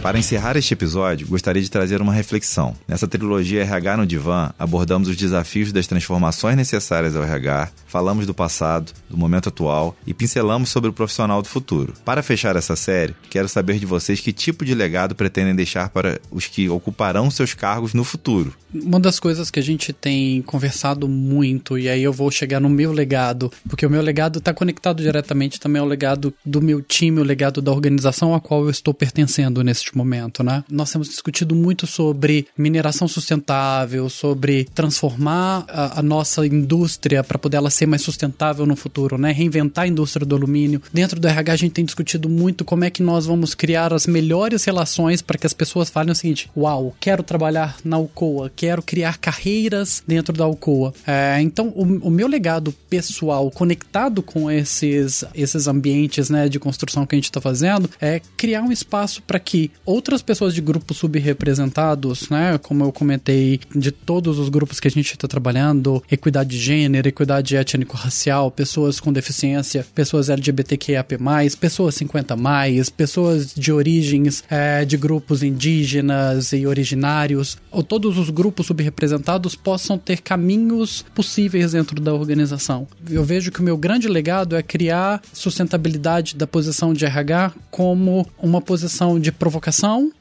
Para 0.04 0.20
encerrar 0.20 0.58
este 0.58 0.74
episódio, 0.74 1.26
gostaria 1.26 1.62
de 1.62 1.72
trazer 1.72 2.02
uma 2.02 2.12
reflexão. 2.12 2.76
Nessa 2.86 3.08
trilogia 3.08 3.62
RH 3.62 3.96
no 3.96 4.06
Divã, 4.06 4.52
abordamos 4.60 5.08
os 5.08 5.16
desafios 5.16 5.72
das 5.72 5.88
transformações 5.88 6.58
necessárias 6.58 7.16
ao 7.16 7.24
RH, 7.24 7.70
falamos 7.88 8.26
do 8.28 8.34
passado, 8.34 8.92
do 9.10 9.18
momento 9.18 9.48
atual 9.48 9.96
e 10.06 10.14
pincelamos 10.14 10.68
sobre 10.68 10.90
o 10.90 10.94
profissional 10.94 11.42
do 11.42 11.48
futuro. 11.48 11.94
Para 12.04 12.22
fechar 12.22 12.58
essa 12.58 12.76
série, 12.76 13.16
quero 13.30 13.48
saber 13.48 13.80
de 13.80 13.86
vocês 13.86 14.20
que 14.20 14.34
tipo 14.34 14.66
de 14.66 14.76
legado 14.76 15.16
pretendem 15.16 15.56
deixar 15.56 15.88
para 15.88 16.20
os 16.30 16.48
que 16.48 16.68
ocuparão 16.68 17.32
seus 17.32 17.54
cargos 17.54 17.94
no 17.94 18.04
futuro. 18.04 18.54
Uma 18.74 19.00
das 19.00 19.22
coisas 19.22 19.50
que 19.50 19.60
a 19.60 19.64
gente 19.64 19.94
tem 19.94 20.42
conversado 20.42 21.08
muito, 21.08 21.78
e 21.78 21.88
aí 21.88 22.04
eu 22.04 22.12
vou 22.12 22.30
chegar 22.30 22.60
no 22.60 22.68
meu 22.68 22.92
legado, 22.92 23.50
porque 23.70 23.86
o 23.86 23.90
meu 23.90 24.02
legado 24.02 24.40
está 24.40 24.54
conectado 24.54 25.02
diretamente 25.02 25.62
também 25.62 25.80
ao 25.80 25.88
legado 25.88 26.34
do 26.46 26.62
meu 26.62 26.82
time, 26.82 27.22
o 27.22 27.24
legado 27.24 27.62
da 27.62 27.72
organização 27.72 28.36
a 28.36 28.42
qual 28.42 28.64
eu 28.64 28.70
estou 28.70 28.94
pertencendo 28.94 29.64
neste 29.64 29.93
momento, 29.98 30.44
né? 30.44 30.64
Nós 30.70 30.92
temos 30.92 31.10
discutido 31.10 31.56
muito 31.56 31.86
sobre 31.88 32.48
mineração 32.58 33.08
sustentável, 33.08 34.10
sobre 34.10 34.66
transformar 34.76 35.66
a, 35.68 36.00
a 36.00 36.04
nossa 36.04 36.46
indústria 36.46 37.24
para 37.24 37.38
poder 37.38 37.58
ela 37.58 37.70
ser 37.70 37.86
mais 37.86 38.02
sustentável 38.02 38.66
no 38.66 38.76
futuro, 38.76 39.18
né? 39.18 39.32
Reinventar 39.32 39.86
a 39.86 39.88
indústria 39.88 40.26
do 40.26 40.36
alumínio. 40.36 40.82
Dentro 40.92 41.20
do 41.20 41.28
RH 41.28 41.54
a 41.54 41.56
gente 41.56 41.74
tem 41.74 41.86
discutido 41.86 42.30
muito 42.30 42.66
como 42.66 42.84
é 42.84 42.90
que 42.90 43.04
nós 43.04 43.26
vamos 43.26 43.54
criar 43.54 43.94
as 43.94 44.08
melhores 44.08 44.64
relações 44.64 45.22
para 45.22 45.38
que 45.38 45.48
as 45.48 45.54
pessoas 45.54 45.90
falem 45.90 46.12
o 46.12 46.16
seguinte: 46.16 46.50
"Uau, 46.56 46.96
quero 47.00 47.24
trabalhar 47.24 47.78
na 47.84 47.98
Alcoa, 47.98 48.52
quero 48.56 48.82
criar 48.82 49.18
carreiras 49.18 50.04
dentro 50.08 50.34
da 50.34 50.44
Alcoa". 50.44 50.94
É, 51.06 51.40
então, 51.42 51.68
o, 51.76 52.08
o 52.08 52.12
meu 52.12 52.28
legado 52.28 52.74
pessoal 52.90 53.50
conectado 53.52 54.22
com 54.22 54.50
esses 54.50 55.24
esses 55.34 55.68
ambientes, 55.68 56.30
né, 56.30 56.48
de 56.50 56.60
construção 56.60 57.06
que 57.06 57.16
a 57.16 57.18
gente 57.18 57.26
está 57.26 57.42
fazendo 57.42 57.90
é 58.00 58.22
criar 58.38 58.62
um 58.62 58.72
espaço 58.72 59.22
para 59.22 59.40
que 59.40 59.72
outras 59.86 60.22
pessoas 60.22 60.54
de 60.54 60.62
grupos 60.62 60.98
subrepresentados, 60.98 62.30
né, 62.30 62.58
como 62.58 62.84
eu 62.84 62.92
comentei, 62.92 63.60
de 63.76 63.92
todos 63.92 64.40
os 64.40 64.50
grupos 64.50 64.80
que 64.80 64.88
a 64.88 64.92
gente 64.92 65.12
está 65.12 65.28
trabalhando, 65.28 66.04
equidade 66.10 66.52
de 66.52 66.58
gênero, 66.58 67.08
equidade 67.08 67.56
étnico-racial, 67.56 68.50
pessoas 68.52 69.00
com 69.00 69.12
deficiência, 69.12 69.86
pessoas 69.94 70.30
LGBTQIAP+, 70.30 71.18
pessoas 71.60 71.96
50+, 71.96 72.92
pessoas 72.92 73.54
de 73.54 73.72
origens 73.72 74.44
é, 74.50 74.86
de 74.86 74.98
grupos 74.98 75.44
indígenas 75.44 76.54
e 76.54 76.66
originários, 76.66 77.58
ou 77.72 77.84
todos 77.84 78.18
os 78.18 78.30
grupos 78.30 78.68
subrepresentados 78.68 79.56
possam 79.56 79.98
ter 79.98 80.22
caminhos 80.22 81.06
possíveis 81.14 81.74
dentro 81.74 82.00
da 82.00 82.14
organização. 82.14 82.88
Eu 83.10 83.24
vejo 83.24 83.52
que 83.52 83.60
o 83.60 83.64
meu 83.64 83.78
grande 83.78 84.08
legado 84.08 84.56
é 84.56 84.64
criar 84.64 85.22
sustentabilidade 85.34 86.36
da 86.36 86.48
posição 86.48 86.94
de 86.94 87.06
RH 87.06 87.54
como 87.70 88.28
uma 88.38 88.62
posição 88.62 89.20
de 89.20 89.32
provocação 89.32 89.73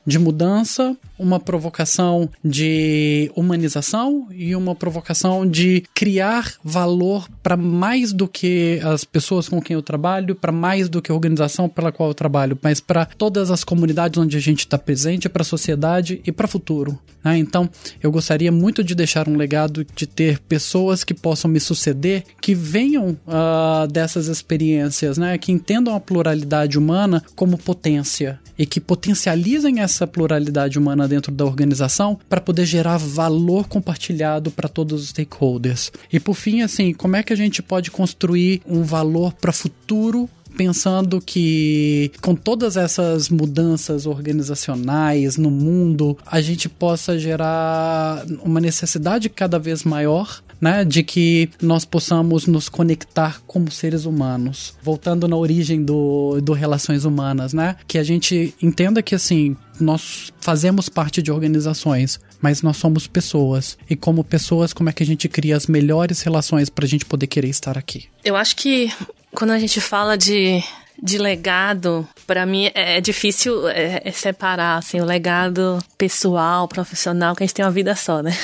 de 0.07 0.19
mudança, 0.19 0.97
uma 1.23 1.39
provocação 1.39 2.29
de 2.45 3.31
humanização 3.37 4.27
e 4.33 4.55
uma 4.57 4.75
provocação 4.75 5.49
de 5.49 5.85
criar 5.95 6.55
valor 6.65 7.29
para 7.43 7.57
mais 7.57 8.13
do 8.13 8.27
que 8.27 8.81
as 8.83 9.05
pessoas 9.05 9.49
com 9.49 9.61
quem 9.61 9.75
eu 9.75 9.83
trabalho, 9.83 10.35
para 10.35 10.53
mais 10.53 10.89
do 10.89 11.01
que 11.01 11.13
a 11.13 11.15
organização 11.15 11.69
pela 11.69 11.93
qual 11.93 12.11
eu 12.11 12.15
trabalho, 12.15 12.59
mas 12.61 12.81
para 12.81 13.07
todas 13.07 13.51
as 13.51 13.63
comunidades 13.63 14.19
onde 14.19 14.37
a 14.37 14.41
gente 14.41 14.61
está 14.61 14.77
presente, 14.77 15.29
para 15.29 15.43
a 15.43 15.45
sociedade 15.45 16.21
e 16.27 16.33
para 16.33 16.47
o 16.47 16.49
futuro. 16.49 16.99
Né? 17.25 17.39
Então, 17.39 17.71
eu 18.03 18.11
gostaria 18.11 18.51
muito 18.51 18.83
de 18.83 18.95
deixar 18.95 19.29
um 19.29 19.37
legado 19.37 19.87
de 19.95 20.07
ter 20.07 20.41
pessoas 20.41 21.05
que 21.05 21.15
possam 21.15 21.51
me 21.51 21.61
suceder, 21.61 22.25
que 22.41 22.55
venham 22.55 23.17
uh, 23.27 23.87
dessas 23.87 24.27
experiências, 24.27 25.19
né? 25.19 25.39
que 25.39 25.53
entendam 25.53 25.95
a 25.95 26.01
pluralidade 26.01 26.79
humana 26.79 27.23
como 27.37 27.57
potência 27.57 28.41
e 28.59 28.67
que 28.67 28.81
potencializem 28.81 29.81
essa 29.81 30.07
pluralidade 30.07 30.79
humana 30.79 31.09
dentro 31.13 31.31
da 31.31 31.45
organização 31.45 32.19
para 32.27 32.41
poder 32.41 32.65
gerar 32.65 32.97
valor 32.97 33.69
compartilhado 33.69 34.51
para 34.51 34.67
todos 34.67 35.03
os 35.03 35.09
stakeholders. 35.11 35.93
E 36.11 36.19
por 36.19 36.35
fim, 36.35 36.63
assim, 36.63 36.95
como 36.95 37.17
é 37.17 37.23
que 37.23 37.35
a 37.35 37.37
gente 37.37 37.63
pode 37.63 37.91
construir 37.91 38.63
um 38.67 38.83
valor 38.83 39.35
para 39.35 39.53
futuro 39.53 40.29
pensando 40.57 41.19
que 41.21 42.13
com 42.21 42.35
todas 42.35 42.77
essas 42.77 43.31
mudanças 43.31 44.05
organizacionais 44.05 45.39
no 45.39 45.51
mundo, 45.51 46.17
a 46.27 46.43
gente 46.43 46.69
possa 46.69 47.19
gerar 47.19 48.25
uma 48.43 48.61
necessidade 48.61 49.31
cada 49.31 49.59
vez 49.59 49.83
maior 49.83 50.43
né, 50.63 50.85
de 50.85 51.03
que 51.03 51.51
nós 51.61 51.85
possamos 51.85 52.47
nos 52.47 52.69
conectar 52.69 53.43
como 53.49 53.69
seres 53.69 54.05
humanos. 54.05 54.75
Voltando 54.81 55.27
na 55.27 55.37
origem 55.37 55.83
do, 55.83 56.41
do 56.41 56.53
relações 56.53 57.05
humanas, 57.05 57.53
né, 57.53 57.75
que 57.89 57.99
a 57.99 58.05
gente 58.05 58.55
entenda 58.63 59.03
que 59.03 59.13
assim, 59.13 59.57
nós 59.83 60.33
fazemos 60.41 60.89
parte 60.89 61.23
de 61.23 61.31
organizações, 61.31 62.21
mas 62.41 62.63
nós 62.63 62.77
somos 62.77 63.07
pessoas. 63.07 63.77
E 63.89 63.97
como 63.97 64.25
pessoas, 64.25 64.73
como 64.73 64.89
é 64.89 64.93
que 64.93 65.03
a 65.03 65.07
gente 65.07 65.29
cria 65.29 65.57
as 65.57 65.67
melhores 65.67 66.23
relações 66.23 66.69
para 66.69 66.85
a 66.85 66.89
gente 66.89 67.05
poder 67.05 67.27
querer 67.27 67.49
estar 67.49 67.77
aqui? 67.77 68.09
Eu 68.25 68.37
acho 68.37 68.57
que 68.57 68.93
quando 69.35 69.51
a 69.51 69.59
gente 69.59 69.81
fala 69.81 70.17
de 70.17 70.63
de 71.03 71.19
legado, 71.19 72.07
para 72.29 72.47
mim 72.47 72.67
é, 72.75 72.99
é 72.99 73.01
difícil 73.01 73.69
é, 73.69 74.03
é, 74.05 74.13
separar 74.13 74.79
assim, 74.79 75.01
o 75.01 75.05
legado 75.05 75.83
pessoal, 75.99 76.69
profissional, 76.69 77.35
que 77.35 77.43
a 77.43 77.47
gente 77.47 77.55
tem 77.55 77.65
uma 77.65 77.73
vida 77.73 77.95
só, 77.97 78.23
né? 78.23 78.33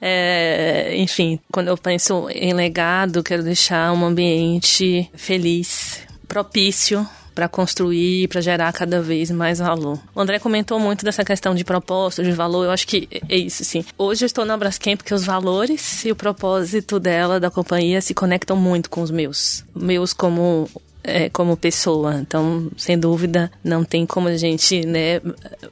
É, 0.00 0.94
enfim, 0.96 1.40
quando 1.52 1.68
eu 1.68 1.76
penso 1.76 2.28
em 2.30 2.52
legado, 2.54 3.22
quero 3.22 3.42
deixar 3.42 3.92
um 3.92 4.04
ambiente 4.04 5.10
feliz, 5.14 6.00
propício 6.26 7.06
para 7.38 7.48
construir, 7.48 8.26
para 8.26 8.40
gerar 8.40 8.72
cada 8.72 9.00
vez 9.00 9.30
mais 9.30 9.60
valor. 9.60 9.96
O 10.12 10.20
André 10.20 10.40
comentou 10.40 10.80
muito 10.80 11.04
dessa 11.04 11.24
questão 11.24 11.54
de 11.54 11.62
propósito, 11.62 12.24
de 12.24 12.32
valor. 12.32 12.64
Eu 12.64 12.72
acho 12.72 12.84
que 12.84 13.08
é 13.28 13.36
isso, 13.36 13.64
sim. 13.64 13.84
Hoje 13.96 14.24
eu 14.24 14.26
estou 14.26 14.44
na 14.44 14.56
Braskem 14.56 14.96
porque 14.96 15.14
os 15.14 15.22
valores 15.24 16.04
e 16.04 16.10
o 16.10 16.16
propósito 16.16 16.98
dela, 16.98 17.38
da 17.38 17.48
companhia, 17.48 18.00
se 18.00 18.12
conectam 18.12 18.56
muito 18.56 18.90
com 18.90 19.02
os 19.02 19.12
meus. 19.12 19.64
Meus 19.72 20.12
como 20.12 20.68
é, 21.08 21.28
como 21.28 21.56
pessoa. 21.56 22.16
Então, 22.16 22.70
sem 22.76 22.98
dúvida, 22.98 23.50
não 23.64 23.84
tem 23.84 24.04
como 24.04 24.28
a 24.28 24.36
gente 24.36 24.86
né, 24.86 25.20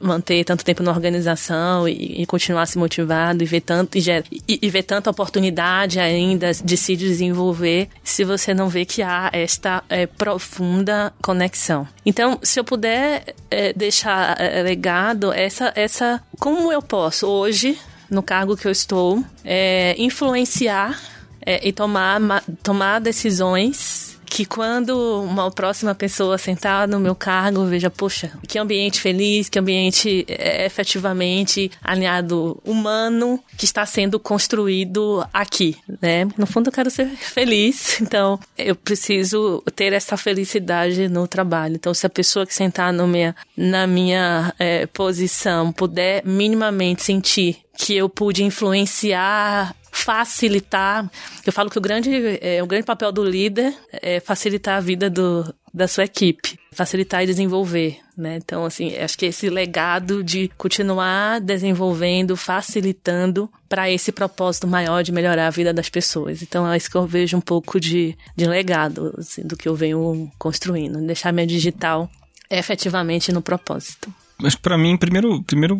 manter 0.01 0.43
tanto 0.43 0.65
tempo 0.65 0.83
na 0.83 0.91
organização 0.91 1.87
e, 1.87 2.21
e 2.21 2.25
continuar 2.25 2.65
se 2.65 2.77
motivado 2.77 3.43
e 3.43 3.45
ver 3.45 3.61
tanto 3.61 3.97
e, 3.97 4.01
e, 4.47 4.59
e 4.61 4.69
ver 4.69 4.83
tanta 4.83 5.09
oportunidade 5.09 5.99
ainda 5.99 6.51
de 6.51 6.77
se 6.77 6.95
desenvolver 6.95 7.89
se 8.03 8.23
você 8.23 8.53
não 8.53 8.67
vê 8.67 8.85
que 8.85 9.01
há 9.01 9.29
esta 9.31 9.83
é, 9.89 10.05
profunda 10.05 11.13
conexão. 11.21 11.87
Então, 12.05 12.39
se 12.41 12.59
eu 12.59 12.63
puder 12.63 13.35
é, 13.49 13.73
deixar 13.73 14.39
é, 14.39 14.61
legado 14.63 15.31
essa 15.31 15.71
essa 15.75 16.21
como 16.39 16.71
eu 16.71 16.81
posso 16.81 17.27
hoje 17.27 17.77
no 18.09 18.23
cargo 18.23 18.55
que 18.55 18.67
eu 18.67 18.71
estou 18.71 19.23
é, 19.43 19.95
influenciar 19.97 20.99
é, 21.45 21.67
e 21.67 21.71
tomar 21.71 22.43
tomar 22.63 22.99
decisões 22.99 24.06
que 24.37 24.45
quando 24.45 25.23
uma 25.23 25.49
próxima 25.49 25.95
pessoa 25.95 26.37
sentar 26.37 26.87
no 26.87 26.99
meu 26.99 27.15
cargo 27.15 27.65
veja, 27.65 27.89
poxa, 27.89 28.31
que 28.47 28.59
ambiente 28.59 29.01
feliz, 29.01 29.49
que 29.49 29.57
ambiente 29.57 30.25
é, 30.27 30.63
efetivamente 30.63 31.71
alinhado 31.83 32.61
humano 32.63 33.43
que 33.57 33.65
está 33.65 33.83
sendo 33.83 34.19
construído 34.19 35.25
aqui, 35.33 35.75
né? 35.99 36.27
No 36.37 36.45
fundo 36.45 36.67
eu 36.67 36.71
quero 36.71 36.91
ser 36.91 37.07
feliz, 37.07 37.99
então 37.99 38.39
eu 38.55 38.75
preciso 38.75 39.63
ter 39.75 39.91
essa 39.91 40.15
felicidade 40.15 41.07
no 41.07 41.27
trabalho. 41.27 41.73
Então 41.73 41.91
se 41.91 42.05
a 42.05 42.09
pessoa 42.09 42.45
que 42.45 42.53
sentar 42.53 42.93
no 42.93 43.07
minha, 43.07 43.35
na 43.57 43.87
minha 43.87 44.53
é, 44.59 44.85
posição 44.85 45.71
puder 45.71 46.23
minimamente 46.23 47.01
sentir 47.01 47.57
que 47.77 47.95
eu 47.95 48.09
pude 48.09 48.43
influenciar 48.43 49.75
facilitar. 49.91 51.09
Eu 51.45 51.53
falo 51.53 51.69
que 51.69 51.77
o 51.77 51.81
grande, 51.81 52.09
é, 52.41 52.61
o 52.61 52.67
grande 52.67 52.85
papel 52.85 53.11
do 53.11 53.23
líder 53.23 53.73
é 53.91 54.19
facilitar 54.19 54.77
a 54.77 54.81
vida 54.81 55.09
do, 55.09 55.53
da 55.73 55.87
sua 55.87 56.05
equipe, 56.05 56.59
facilitar 56.71 57.23
e 57.23 57.27
desenvolver, 57.27 57.97
né? 58.17 58.37
Então, 58.37 58.65
assim, 58.65 58.95
acho 58.97 59.17
que 59.17 59.25
esse 59.25 59.49
legado 59.49 60.23
de 60.23 60.49
continuar 60.57 61.39
desenvolvendo, 61.39 62.35
facilitando 62.35 63.49
para 63.69 63.89
esse 63.91 64.11
propósito 64.11 64.67
maior 64.67 65.03
de 65.03 65.11
melhorar 65.11 65.47
a 65.47 65.51
vida 65.51 65.73
das 65.73 65.89
pessoas. 65.89 66.41
Então, 66.41 66.71
é 66.71 66.77
isso 66.77 66.89
que 66.89 66.97
eu 66.97 67.05
vejo 67.05 67.37
um 67.37 67.41
pouco 67.41 67.79
de, 67.79 68.17
de 68.35 68.47
legado 68.47 69.13
assim, 69.17 69.43
do 69.43 69.57
que 69.57 69.67
eu 69.67 69.75
venho 69.75 70.31
construindo, 70.39 71.05
deixar 71.05 71.31
minha 71.31 71.45
digital 71.45 72.09
efetivamente 72.49 73.31
no 73.31 73.41
propósito. 73.41 74.13
Mas 74.39 74.55
para 74.55 74.77
mim, 74.77 74.97
primeiro, 74.97 75.43
primeiro 75.43 75.79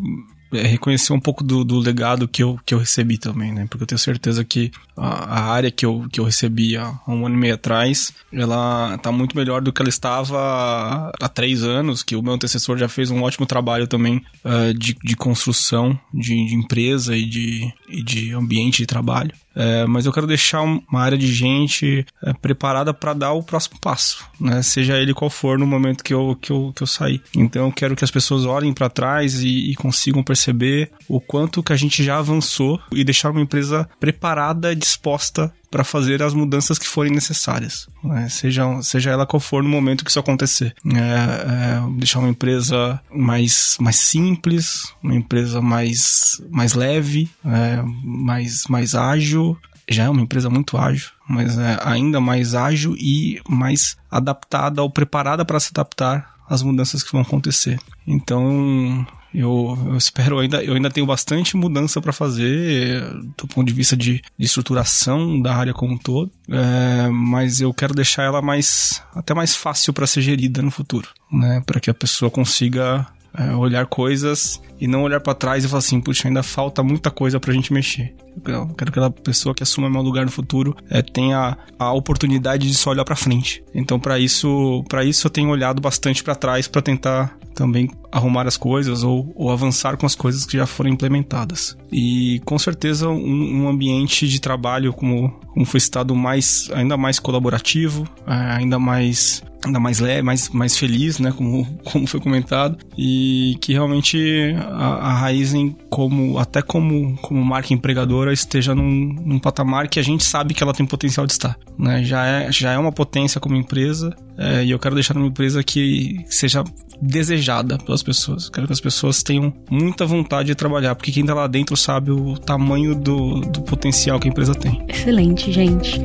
reconhecer 0.52 1.14
um 1.14 1.20
pouco 1.20 1.44
do, 1.44 1.64
do, 1.64 1.80
legado 1.80 2.28
que 2.28 2.42
eu, 2.42 2.60
que 2.66 2.74
eu 2.74 2.80
recebi 2.80 3.18
também, 3.18 3.52
né? 3.54 3.66
Porque 3.70 3.84
eu 3.84 3.88
tenho 3.88 4.00
certeza 4.00 4.44
que 4.44 4.72
a, 4.98 5.08
a, 5.08 5.52
área 5.52 5.72
que 5.72 5.86
eu, 5.86 6.06
que 6.12 6.20
eu 6.20 6.26
recebi 6.26 6.76
há 6.76 7.00
um 7.08 7.26
ano 7.26 7.36
e 7.36 7.38
meio 7.38 7.56
atrás, 7.56 8.14
ela 8.32 8.98
tá 8.98 9.12
muito 9.12 9.36
melhor 9.36 9.62
do 9.62 9.72
que 9.72 9.82
ela 9.82 9.90
estava 9.90 11.12
há 11.22 11.30
três 11.30 11.64
anos, 11.64 12.04
que 12.04 12.16
o 12.16 12.22
meu 12.22 12.34
antecessor 12.34 12.78
já 12.78 12.90
fez 12.90 13.12
um 13.12 13.22
ótimo 13.22 13.46
trabalho 13.46 13.88
também 13.88 14.24
uh, 14.44 14.74
de, 14.74 14.96
de 15.04 15.16
construção 15.16 15.98
de, 16.14 16.46
de 16.46 16.56
empresa 16.56 17.16
e 17.16 17.26
de, 17.26 17.74
e 17.90 18.04
de 18.04 18.34
ambiente 18.34 18.80
de 18.80 18.86
trabalho. 18.86 19.32
É, 19.60 19.88
mas 19.88 20.06
eu 20.06 20.14
quero 20.14 20.28
deixar 20.28 20.62
uma 20.62 21.02
área 21.02 21.18
de 21.18 21.34
gente 21.34 22.06
é, 22.24 22.32
preparada 22.32 22.94
para 22.94 23.14
dar 23.14 23.32
o 23.34 23.42
próximo 23.42 23.80
passo, 23.82 24.24
né? 24.40 24.62
Seja 24.62 25.00
ele 25.00 25.16
qual 25.16 25.32
for 25.32 25.58
no 25.58 25.66
momento 25.66 26.04
que 26.04 26.14
eu, 26.14 26.38
que 26.40 26.52
eu, 26.52 26.72
que 26.76 26.84
eu 26.84 26.88
sair. 26.88 27.24
Então 27.36 27.66
eu 27.66 27.72
quero 27.72 27.96
que 27.96 28.04
as 28.04 28.12
pessoas 28.12 28.46
olhem 28.46 28.72
para 28.72 28.88
trás 28.88 29.42
e, 29.42 29.72
e, 29.72 29.76
consigam 29.76 30.22
perceber 30.22 30.92
o 31.10 31.20
quanto 31.20 31.64
que 31.64 31.74
a 31.74 31.76
gente 31.76 32.04
já 32.04 32.20
avançou 32.20 32.80
e 32.92 33.04
deixar 33.04 33.32
uma 33.32 33.42
empresa 33.42 33.90
preparada, 34.00 34.76
disposta 34.88 35.54
para 35.70 35.84
fazer 35.84 36.24
as 36.24 36.34
mudanças 36.34 36.80
que 36.80 36.88
forem 36.88 37.12
necessárias, 37.12 37.90
né? 38.02 38.30
seja, 38.30 38.82
seja 38.82 39.12
ela 39.12 39.26
qual 39.26 39.40
for 39.40 39.62
no 39.62 39.70
momento 39.70 40.04
que 40.04 40.10
isso 40.10 40.20
acontecer. 40.20 40.74
É, 40.86 40.98
é, 40.98 41.98
deixar 41.98 42.20
uma 42.20 42.30
empresa 42.30 43.00
mais, 43.14 43.78
mais 43.80 43.98
simples, 43.98 44.94
uma 45.04 45.16
empresa 45.16 45.62
mais, 45.62 46.42
mais 46.50 46.74
leve, 46.74 47.30
é, 47.46 47.82
mais, 48.04 48.66
mais 48.68 48.96
ágil. 48.96 49.58
Já 49.90 50.04
é 50.06 50.10
uma 50.10 50.22
empresa 50.22 50.50
muito 50.50 50.78
ágil, 50.78 51.10
mas 51.28 51.58
é 51.58 51.78
ainda 51.82 52.20
mais 52.20 52.56
ágil 52.56 52.96
e 52.98 53.42
mais 53.48 53.98
adaptada 54.10 54.82
ou 54.82 54.90
preparada 54.90 55.46
para 55.46 55.60
se 55.60 55.70
adaptar 55.72 56.36
às 56.50 56.62
mudanças 56.62 57.04
que 57.04 57.12
vão 57.12 57.22
acontecer. 57.22 57.80
Então, 58.06 59.06
eu, 59.40 59.78
eu, 59.86 59.98
espero 59.98 60.40
ainda, 60.40 60.64
eu 60.64 60.74
ainda 60.74 60.90
tenho 60.90 61.06
bastante 61.06 61.56
mudança 61.56 62.02
para 62.02 62.12
fazer 62.12 63.04
do 63.38 63.48
ponto 63.48 63.68
de 63.68 63.74
vista 63.74 63.96
de, 63.96 64.22
de 64.38 64.46
estruturação 64.46 65.40
da 65.40 65.56
área 65.56 65.76
como 65.76 65.94
um 65.94 65.98
todo, 65.98 66.32
é, 66.50 67.08
mas 67.10 67.62
eu 67.62 67.72
quero 67.72 67.94
deixar 67.94 68.24
ela 68.24 68.42
mais 68.42 69.04
até 69.14 69.36
mais 69.36 69.56
fácil 69.56 69.94
para 69.94 70.08
ser 70.08 70.22
gerida 70.22 70.62
no 70.64 70.72
futuro, 70.72 71.10
né? 71.32 71.62
Para 71.68 71.80
que 71.80 71.90
a 71.90 71.94
pessoa 71.94 72.32
consiga 72.32 73.06
é, 73.34 73.54
olhar 73.56 73.86
coisas 73.86 74.62
e 74.80 74.88
não 74.88 75.04
olhar 75.04 75.20
para 75.20 75.34
trás 75.34 75.64
e 75.64 75.68
falar 75.68 75.80
assim, 75.80 76.00
puxa, 76.00 76.28
ainda 76.28 76.44
falta 76.44 76.84
muita 76.84 77.10
coisa 77.10 77.40
pra 77.40 77.54
gente 77.54 77.74
mexer. 77.74 78.14
Eu 78.46 78.68
quero 78.68 78.92
que 78.92 79.00
aquela 79.00 79.10
pessoa 79.10 79.56
que 79.56 79.64
assuma 79.64 79.90
meu 79.90 80.02
lugar 80.02 80.24
no 80.24 80.32
futuro 80.32 80.76
é, 80.90 81.02
tenha 81.02 81.58
a 81.80 81.92
oportunidade 81.94 82.68
de 82.68 82.76
só 82.76 82.92
olhar 82.92 83.04
para 83.04 83.16
frente. 83.16 83.64
Então, 83.74 84.00
para 84.00 84.20
isso, 84.20 84.84
para 84.88 85.04
isso 85.04 85.26
eu 85.26 85.32
tenho 85.32 85.50
olhado 85.50 85.82
bastante 85.82 86.24
para 86.24 86.36
trás 86.36 86.68
para 86.68 86.82
tentar 86.82 87.36
também 87.58 87.90
arrumar 88.12 88.48
as 88.48 88.56
coisas 88.56 89.04
ou, 89.04 89.34
ou, 89.36 89.50
avançar 89.50 89.98
com 89.98 90.06
as 90.06 90.14
coisas 90.14 90.46
que 90.46 90.56
já 90.58 90.68
foram 90.68 90.92
implementadas. 90.92 91.76
E 91.92 92.40
com 92.46 92.58
certeza 92.60 93.10
um, 93.10 93.64
um 93.64 93.68
ambiente 93.68 94.28
de 94.28 94.40
trabalho 94.40 94.94
como, 94.94 95.32
como 95.48 95.66
foi 95.66 95.80
citado 95.80 96.16
mais 96.16 96.70
ainda 96.72 96.96
mais 96.96 97.18
colaborativo, 97.18 98.08
é, 98.28 98.34
ainda 98.34 98.78
mais 98.78 99.44
ainda 99.66 99.80
mais 99.80 100.00
leve, 100.00 100.22
mais, 100.22 100.50
mais 100.50 100.78
feliz, 100.78 101.20
né, 101.20 101.32
como, 101.32 101.66
como 101.84 102.08
foi 102.08 102.20
comentado, 102.20 102.78
e 102.98 103.58
que 103.62 103.74
realmente 103.74 104.56
a, 104.58 105.10
a 105.10 105.14
Raizen 105.14 105.76
como 105.90 106.38
até 106.38 106.62
como, 106.62 107.18
como 107.18 107.44
marca 107.44 107.74
empregadora 107.74 108.32
esteja 108.34 108.76
num, 108.76 109.16
num 109.26 109.40
patamar 109.40 109.88
que 109.88 110.00
a 110.00 110.04
gente 110.04 110.24
sabe 110.24 110.54
que 110.54 110.64
ela 110.64 110.74
tem 110.74 110.86
potencial 110.86 111.26
de 111.26 111.34
estar, 111.34 111.58
né? 111.78 112.04
Já 112.04 112.26
é, 112.26 112.52
já 112.52 112.72
é 112.72 112.78
uma 112.78 112.92
potência 112.92 113.40
como 113.40 113.56
empresa 113.56 114.16
é, 114.38 114.64
e 114.64 114.72
eu 114.72 114.80
quero 114.80 114.96
deixar 114.96 115.16
uma 115.16 115.28
empresa 115.28 115.64
que 115.64 116.24
seja 116.30 116.64
desejada 117.02 117.78
pelas 117.78 118.04
pessoas. 118.04 118.50
Quero 118.50 118.68
que 118.68 118.74
as 118.74 118.82
pessoas 118.82 119.22
tenham 119.24 119.54
muita 119.70 120.06
vontade 120.06 120.48
de 120.48 120.56
trabalhar, 120.56 120.96
porque 120.96 121.12
quem 121.12 121.24
está 121.24 121.34
lá 121.34 121.48
dentro 121.48 121.76
sabe 121.76 122.12
o 122.12 122.38
tamanho 122.38 122.96
do, 122.96 123.42
do 123.42 123.62
potencial 123.62 124.20
que 124.20 124.28
a 124.28 124.32
empresa 124.32 124.54
tem. 124.54 124.84
Excelente, 124.88 125.52
gente. 125.52 126.02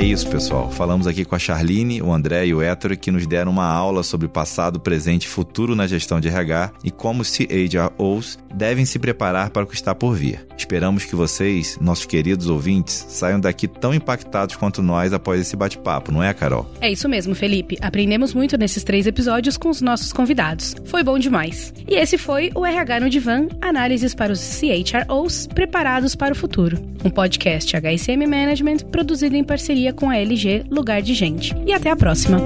É 0.00 0.02
isso, 0.02 0.26
pessoal. 0.30 0.70
Falamos 0.70 1.06
aqui 1.06 1.26
com 1.26 1.34
a 1.34 1.38
Charline, 1.38 2.00
o 2.00 2.10
André 2.10 2.46
e 2.46 2.54
o 2.54 2.62
Hétero 2.62 2.96
que 2.96 3.10
nos 3.10 3.26
deram 3.26 3.52
uma 3.52 3.66
aula 3.66 4.02
sobre 4.02 4.28
passado, 4.28 4.80
presente 4.80 5.24
e 5.24 5.28
futuro 5.28 5.76
na 5.76 5.86
gestão 5.86 6.18
de 6.18 6.26
RH 6.26 6.72
e 6.82 6.90
como 6.90 7.22
se 7.22 7.46
HROs 7.46 8.38
devem 8.54 8.86
se 8.86 8.98
preparar 8.98 9.50
para 9.50 9.64
o 9.64 9.66
que 9.66 9.74
está 9.74 9.94
por 9.94 10.14
vir. 10.14 10.46
Esperamos 10.56 11.04
que 11.04 11.14
vocês, 11.14 11.78
nossos 11.82 12.06
queridos 12.06 12.48
ouvintes, 12.48 13.04
saiam 13.10 13.38
daqui 13.38 13.68
tão 13.68 13.92
impactados 13.92 14.56
quanto 14.56 14.82
nós 14.82 15.12
após 15.12 15.38
esse 15.38 15.54
bate-papo, 15.54 16.10
não 16.10 16.22
é, 16.22 16.32
Carol? 16.32 16.66
É 16.80 16.90
isso 16.90 17.06
mesmo, 17.06 17.34
Felipe. 17.34 17.76
Aprendemos 17.82 18.32
muito 18.32 18.56
nesses 18.56 18.82
três 18.82 19.06
episódios 19.06 19.58
com 19.58 19.68
os 19.68 19.82
nossos 19.82 20.14
convidados. 20.14 20.74
Foi 20.86 21.02
bom 21.02 21.18
demais. 21.18 21.74
E 21.86 21.94
esse 21.94 22.16
foi 22.16 22.50
o 22.54 22.64
RH 22.64 23.00
no 23.00 23.10
Divã, 23.10 23.46
análises 23.60 24.14
para 24.14 24.32
os 24.32 24.40
CHROs 24.40 25.46
preparados 25.46 26.14
para 26.14 26.32
o 26.32 26.36
futuro. 26.36 26.78
Um 27.04 27.10
podcast 27.10 27.76
HSM 27.76 28.26
Management 28.26 28.78
produzido 28.90 29.36
em 29.36 29.44
parceria 29.44 29.89
parceria 29.90 29.92
com 29.92 30.08
a 30.08 30.16
LG 30.16 30.64
Lugar 30.70 31.02
de 31.02 31.14
Gente. 31.14 31.54
E 31.66 31.72
até 31.72 31.90
a 31.90 31.96
próxima! 31.96 32.38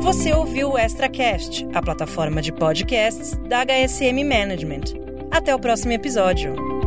Você 0.00 0.32
ouviu 0.32 0.72
o 0.72 0.78
ExtraCast, 0.78 1.66
a 1.72 1.80
plataforma 1.80 2.42
de 2.42 2.52
podcasts 2.52 3.36
da 3.48 3.64
HSM 3.64 4.24
Management. 4.24 4.94
Até 5.30 5.54
o 5.54 5.58
próximo 5.58 5.92
episódio. 5.92 6.81